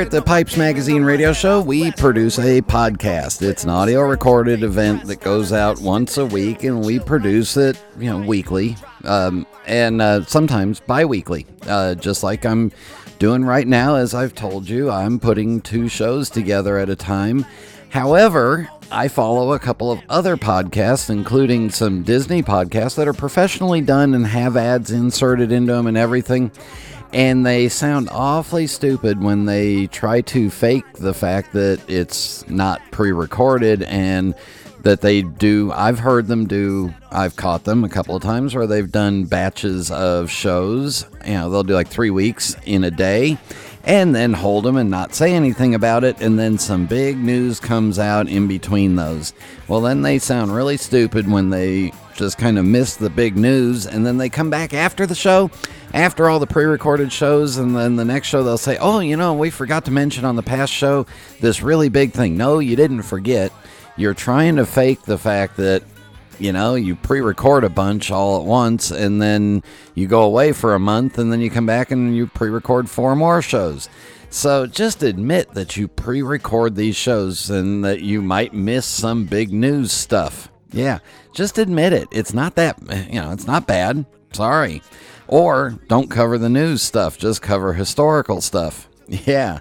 here 0.00 0.06
at 0.06 0.10
the 0.10 0.22
Pipes 0.22 0.56
Magazine 0.56 1.04
radio 1.04 1.30
show, 1.34 1.60
we 1.60 1.92
produce 1.92 2.38
a 2.38 2.62
podcast. 2.62 3.42
It's 3.42 3.64
an 3.64 3.68
audio 3.68 4.00
recorded 4.00 4.62
event 4.62 5.04
that 5.08 5.20
goes 5.20 5.52
out 5.52 5.78
once 5.78 6.16
a 6.16 6.24
week, 6.24 6.64
and 6.64 6.82
we 6.82 6.98
produce 6.98 7.58
it, 7.58 7.78
you 7.98 8.08
know, 8.08 8.26
weekly, 8.26 8.78
um, 9.04 9.46
and 9.66 10.00
uh, 10.00 10.24
sometimes 10.24 10.80
bi-weekly. 10.80 11.44
Uh, 11.66 11.96
just 11.96 12.22
like 12.22 12.46
I'm 12.46 12.72
doing 13.18 13.44
right 13.44 13.68
now, 13.68 13.96
as 13.96 14.14
I've 14.14 14.34
told 14.34 14.70
you, 14.70 14.90
I'm 14.90 15.20
putting 15.20 15.60
two 15.60 15.86
shows 15.86 16.30
together 16.30 16.78
at 16.78 16.88
a 16.88 16.96
time. 16.96 17.44
However, 17.90 18.70
I 18.92 19.08
follow 19.08 19.52
a 19.52 19.58
couple 19.58 19.92
of 19.92 20.00
other 20.08 20.36
podcasts, 20.36 21.10
including 21.10 21.70
some 21.70 22.02
Disney 22.02 22.42
podcasts 22.42 22.96
that 22.96 23.06
are 23.06 23.12
professionally 23.12 23.80
done 23.80 24.14
and 24.14 24.26
have 24.26 24.56
ads 24.56 24.90
inserted 24.90 25.52
into 25.52 25.72
them 25.72 25.86
and 25.86 25.96
everything. 25.96 26.50
And 27.12 27.44
they 27.44 27.68
sound 27.68 28.08
awfully 28.10 28.66
stupid 28.66 29.22
when 29.22 29.44
they 29.44 29.86
try 29.88 30.20
to 30.22 30.50
fake 30.50 30.92
the 30.94 31.14
fact 31.14 31.52
that 31.52 31.80
it's 31.88 32.48
not 32.48 32.80
pre-recorded 32.90 33.82
and 33.82 34.34
that 34.82 35.02
they 35.02 35.20
do 35.20 35.70
I've 35.72 35.98
heard 35.98 36.26
them 36.26 36.46
do 36.46 36.94
I've 37.10 37.36
caught 37.36 37.64
them 37.64 37.84
a 37.84 37.88
couple 37.88 38.16
of 38.16 38.22
times 38.22 38.54
where 38.54 38.66
they've 38.66 38.90
done 38.90 39.24
batches 39.24 39.90
of 39.90 40.30
shows. 40.30 41.04
You 41.26 41.34
know 41.34 41.50
they'll 41.50 41.64
do 41.64 41.74
like 41.74 41.88
3 41.88 42.10
weeks 42.10 42.56
in 42.64 42.84
a 42.84 42.90
day 42.90 43.36
and 43.84 44.14
then 44.14 44.32
hold 44.32 44.64
them 44.64 44.76
and 44.76 44.90
not 44.90 45.14
say 45.14 45.32
anything 45.32 45.74
about 45.74 46.04
it 46.04 46.20
and 46.20 46.38
then 46.38 46.58
some 46.58 46.86
big 46.86 47.16
news 47.16 47.58
comes 47.60 47.98
out 47.98 48.28
in 48.28 48.46
between 48.46 48.96
those. 48.96 49.32
Well 49.68 49.80
then 49.80 50.02
they 50.02 50.18
sound 50.18 50.54
really 50.54 50.76
stupid 50.76 51.30
when 51.30 51.50
they 51.50 51.92
just 52.14 52.38
kind 52.38 52.58
of 52.58 52.64
miss 52.64 52.96
the 52.96 53.10
big 53.10 53.36
news 53.36 53.86
and 53.86 54.04
then 54.04 54.18
they 54.18 54.28
come 54.28 54.50
back 54.50 54.74
after 54.74 55.06
the 55.06 55.14
show 55.14 55.50
after 55.94 56.28
all 56.28 56.38
the 56.38 56.46
pre-recorded 56.46 57.10
shows 57.10 57.56
and 57.56 57.74
then 57.74 57.96
the 57.96 58.04
next 58.04 58.28
show 58.28 58.42
they'll 58.42 58.58
say 58.58 58.76
oh 58.78 59.00
you 59.00 59.16
know 59.16 59.32
we 59.32 59.48
forgot 59.48 59.86
to 59.86 59.90
mention 59.90 60.24
on 60.24 60.36
the 60.36 60.42
past 60.42 60.72
show 60.72 61.06
this 61.40 61.62
really 61.62 61.88
big 61.88 62.12
thing. 62.12 62.36
No 62.36 62.58
you 62.58 62.76
didn't 62.76 63.02
forget. 63.02 63.52
You're 63.96 64.14
trying 64.14 64.56
to 64.56 64.66
fake 64.66 65.02
the 65.02 65.18
fact 65.18 65.56
that 65.56 65.82
You 66.40 66.52
know, 66.52 66.74
you 66.74 66.96
pre 66.96 67.20
record 67.20 67.64
a 67.64 67.68
bunch 67.68 68.10
all 68.10 68.40
at 68.40 68.46
once 68.46 68.90
and 68.90 69.20
then 69.20 69.62
you 69.94 70.06
go 70.06 70.22
away 70.22 70.52
for 70.52 70.74
a 70.74 70.78
month 70.78 71.18
and 71.18 71.30
then 71.30 71.40
you 71.40 71.50
come 71.50 71.66
back 71.66 71.90
and 71.90 72.16
you 72.16 72.26
pre 72.26 72.48
record 72.48 72.88
four 72.88 73.14
more 73.14 73.42
shows. 73.42 73.88
So 74.30 74.66
just 74.66 75.02
admit 75.02 75.54
that 75.54 75.76
you 75.76 75.88
pre 75.88 76.22
record 76.22 76.76
these 76.76 76.96
shows 76.96 77.50
and 77.50 77.84
that 77.84 78.00
you 78.00 78.22
might 78.22 78.54
miss 78.54 78.86
some 78.86 79.24
big 79.26 79.52
news 79.52 79.92
stuff. 79.92 80.50
Yeah, 80.72 81.00
just 81.34 81.58
admit 81.58 81.92
it. 81.92 82.08
It's 82.12 82.32
not 82.32 82.54
that, 82.54 82.78
you 83.12 83.20
know, 83.20 83.32
it's 83.32 83.46
not 83.46 83.66
bad. 83.66 84.06
Sorry. 84.32 84.82
Or 85.26 85.78
don't 85.88 86.10
cover 86.10 86.38
the 86.38 86.48
news 86.48 86.80
stuff, 86.80 87.18
just 87.18 87.42
cover 87.42 87.74
historical 87.74 88.40
stuff. 88.40 88.88
Yeah. 89.26 89.58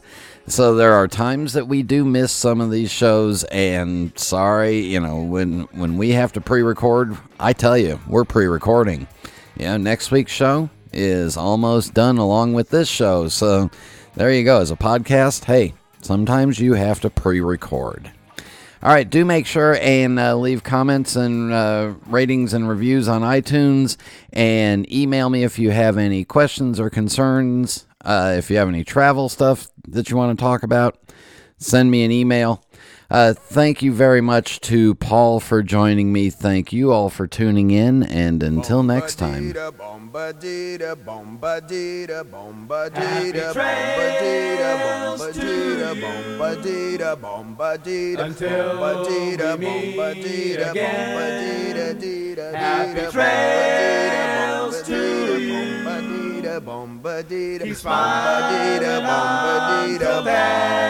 So 0.49 0.73
there 0.73 0.93
are 0.93 1.07
times 1.07 1.53
that 1.53 1.67
we 1.67 1.83
do 1.83 2.03
miss 2.03 2.31
some 2.31 2.59
of 2.59 2.71
these 2.71 2.89
shows 2.89 3.43
and 3.45 4.17
sorry, 4.17 4.79
you 4.79 4.99
know, 4.99 5.21
when 5.21 5.61
when 5.73 5.95
we 5.95 6.09
have 6.09 6.33
to 6.33 6.41
pre-record, 6.41 7.15
I 7.39 7.53
tell 7.53 7.77
you, 7.77 7.99
we're 8.07 8.25
pre-recording. 8.25 9.07
Yeah, 9.55 9.77
next 9.77 10.09
week's 10.09 10.31
show 10.31 10.71
is 10.91 11.37
almost 11.37 11.93
done 11.93 12.17
along 12.17 12.53
with 12.53 12.71
this 12.71 12.89
show. 12.89 13.27
So 13.27 13.69
there 14.15 14.33
you 14.33 14.43
go. 14.43 14.59
As 14.59 14.71
a 14.71 14.75
podcast, 14.75 15.45
hey, 15.45 15.75
sometimes 16.01 16.59
you 16.59 16.73
have 16.73 16.99
to 17.01 17.11
pre-record. 17.11 18.11
All 18.81 18.91
right, 18.91 19.07
do 19.07 19.25
make 19.25 19.45
sure 19.45 19.77
and 19.79 20.17
uh, 20.17 20.35
leave 20.35 20.63
comments 20.63 21.15
and 21.15 21.53
uh, 21.53 21.93
ratings 22.07 22.53
and 22.53 22.67
reviews 22.67 23.07
on 23.07 23.21
iTunes 23.21 23.97
and 24.33 24.91
email 24.91 25.29
me 25.29 25.43
if 25.43 25.59
you 25.59 25.69
have 25.69 25.97
any 25.97 26.25
questions 26.25 26.79
or 26.79 26.89
concerns. 26.89 27.85
Uh, 28.03 28.35
if 28.37 28.49
you 28.49 28.57
have 28.57 28.67
any 28.69 28.83
travel 28.83 29.29
stuff 29.29 29.67
that 29.87 30.09
you 30.09 30.15
want 30.17 30.37
to 30.37 30.41
talk 30.41 30.63
about, 30.63 30.97
send 31.57 31.91
me 31.91 32.03
an 32.03 32.11
email. 32.11 32.63
Uh, 33.11 33.33
thank 33.33 33.81
you 33.81 33.91
very 33.91 34.21
much 34.21 34.61
to 34.61 34.93
Paul 34.95 35.39
for 35.39 35.63
joining 35.63 36.13
me. 36.13 36.29
Thank 36.29 36.71
you 36.71 36.91
all 36.91 37.09
for 37.09 37.25
tuning 37.25 37.71
in, 37.71 38.03
and 38.03 38.43
until 38.43 38.83
next 38.83 39.15
time. 39.15 39.45
Until 39.45 39.71
we 49.57 49.57
meet 49.57 49.97
again. 60.01 60.89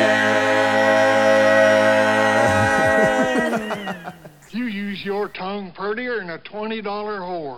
Tongue 5.41 5.71
prettier 5.71 6.19
than 6.19 6.29
a 6.29 6.37
$20 6.37 6.83
whore. 6.83 7.57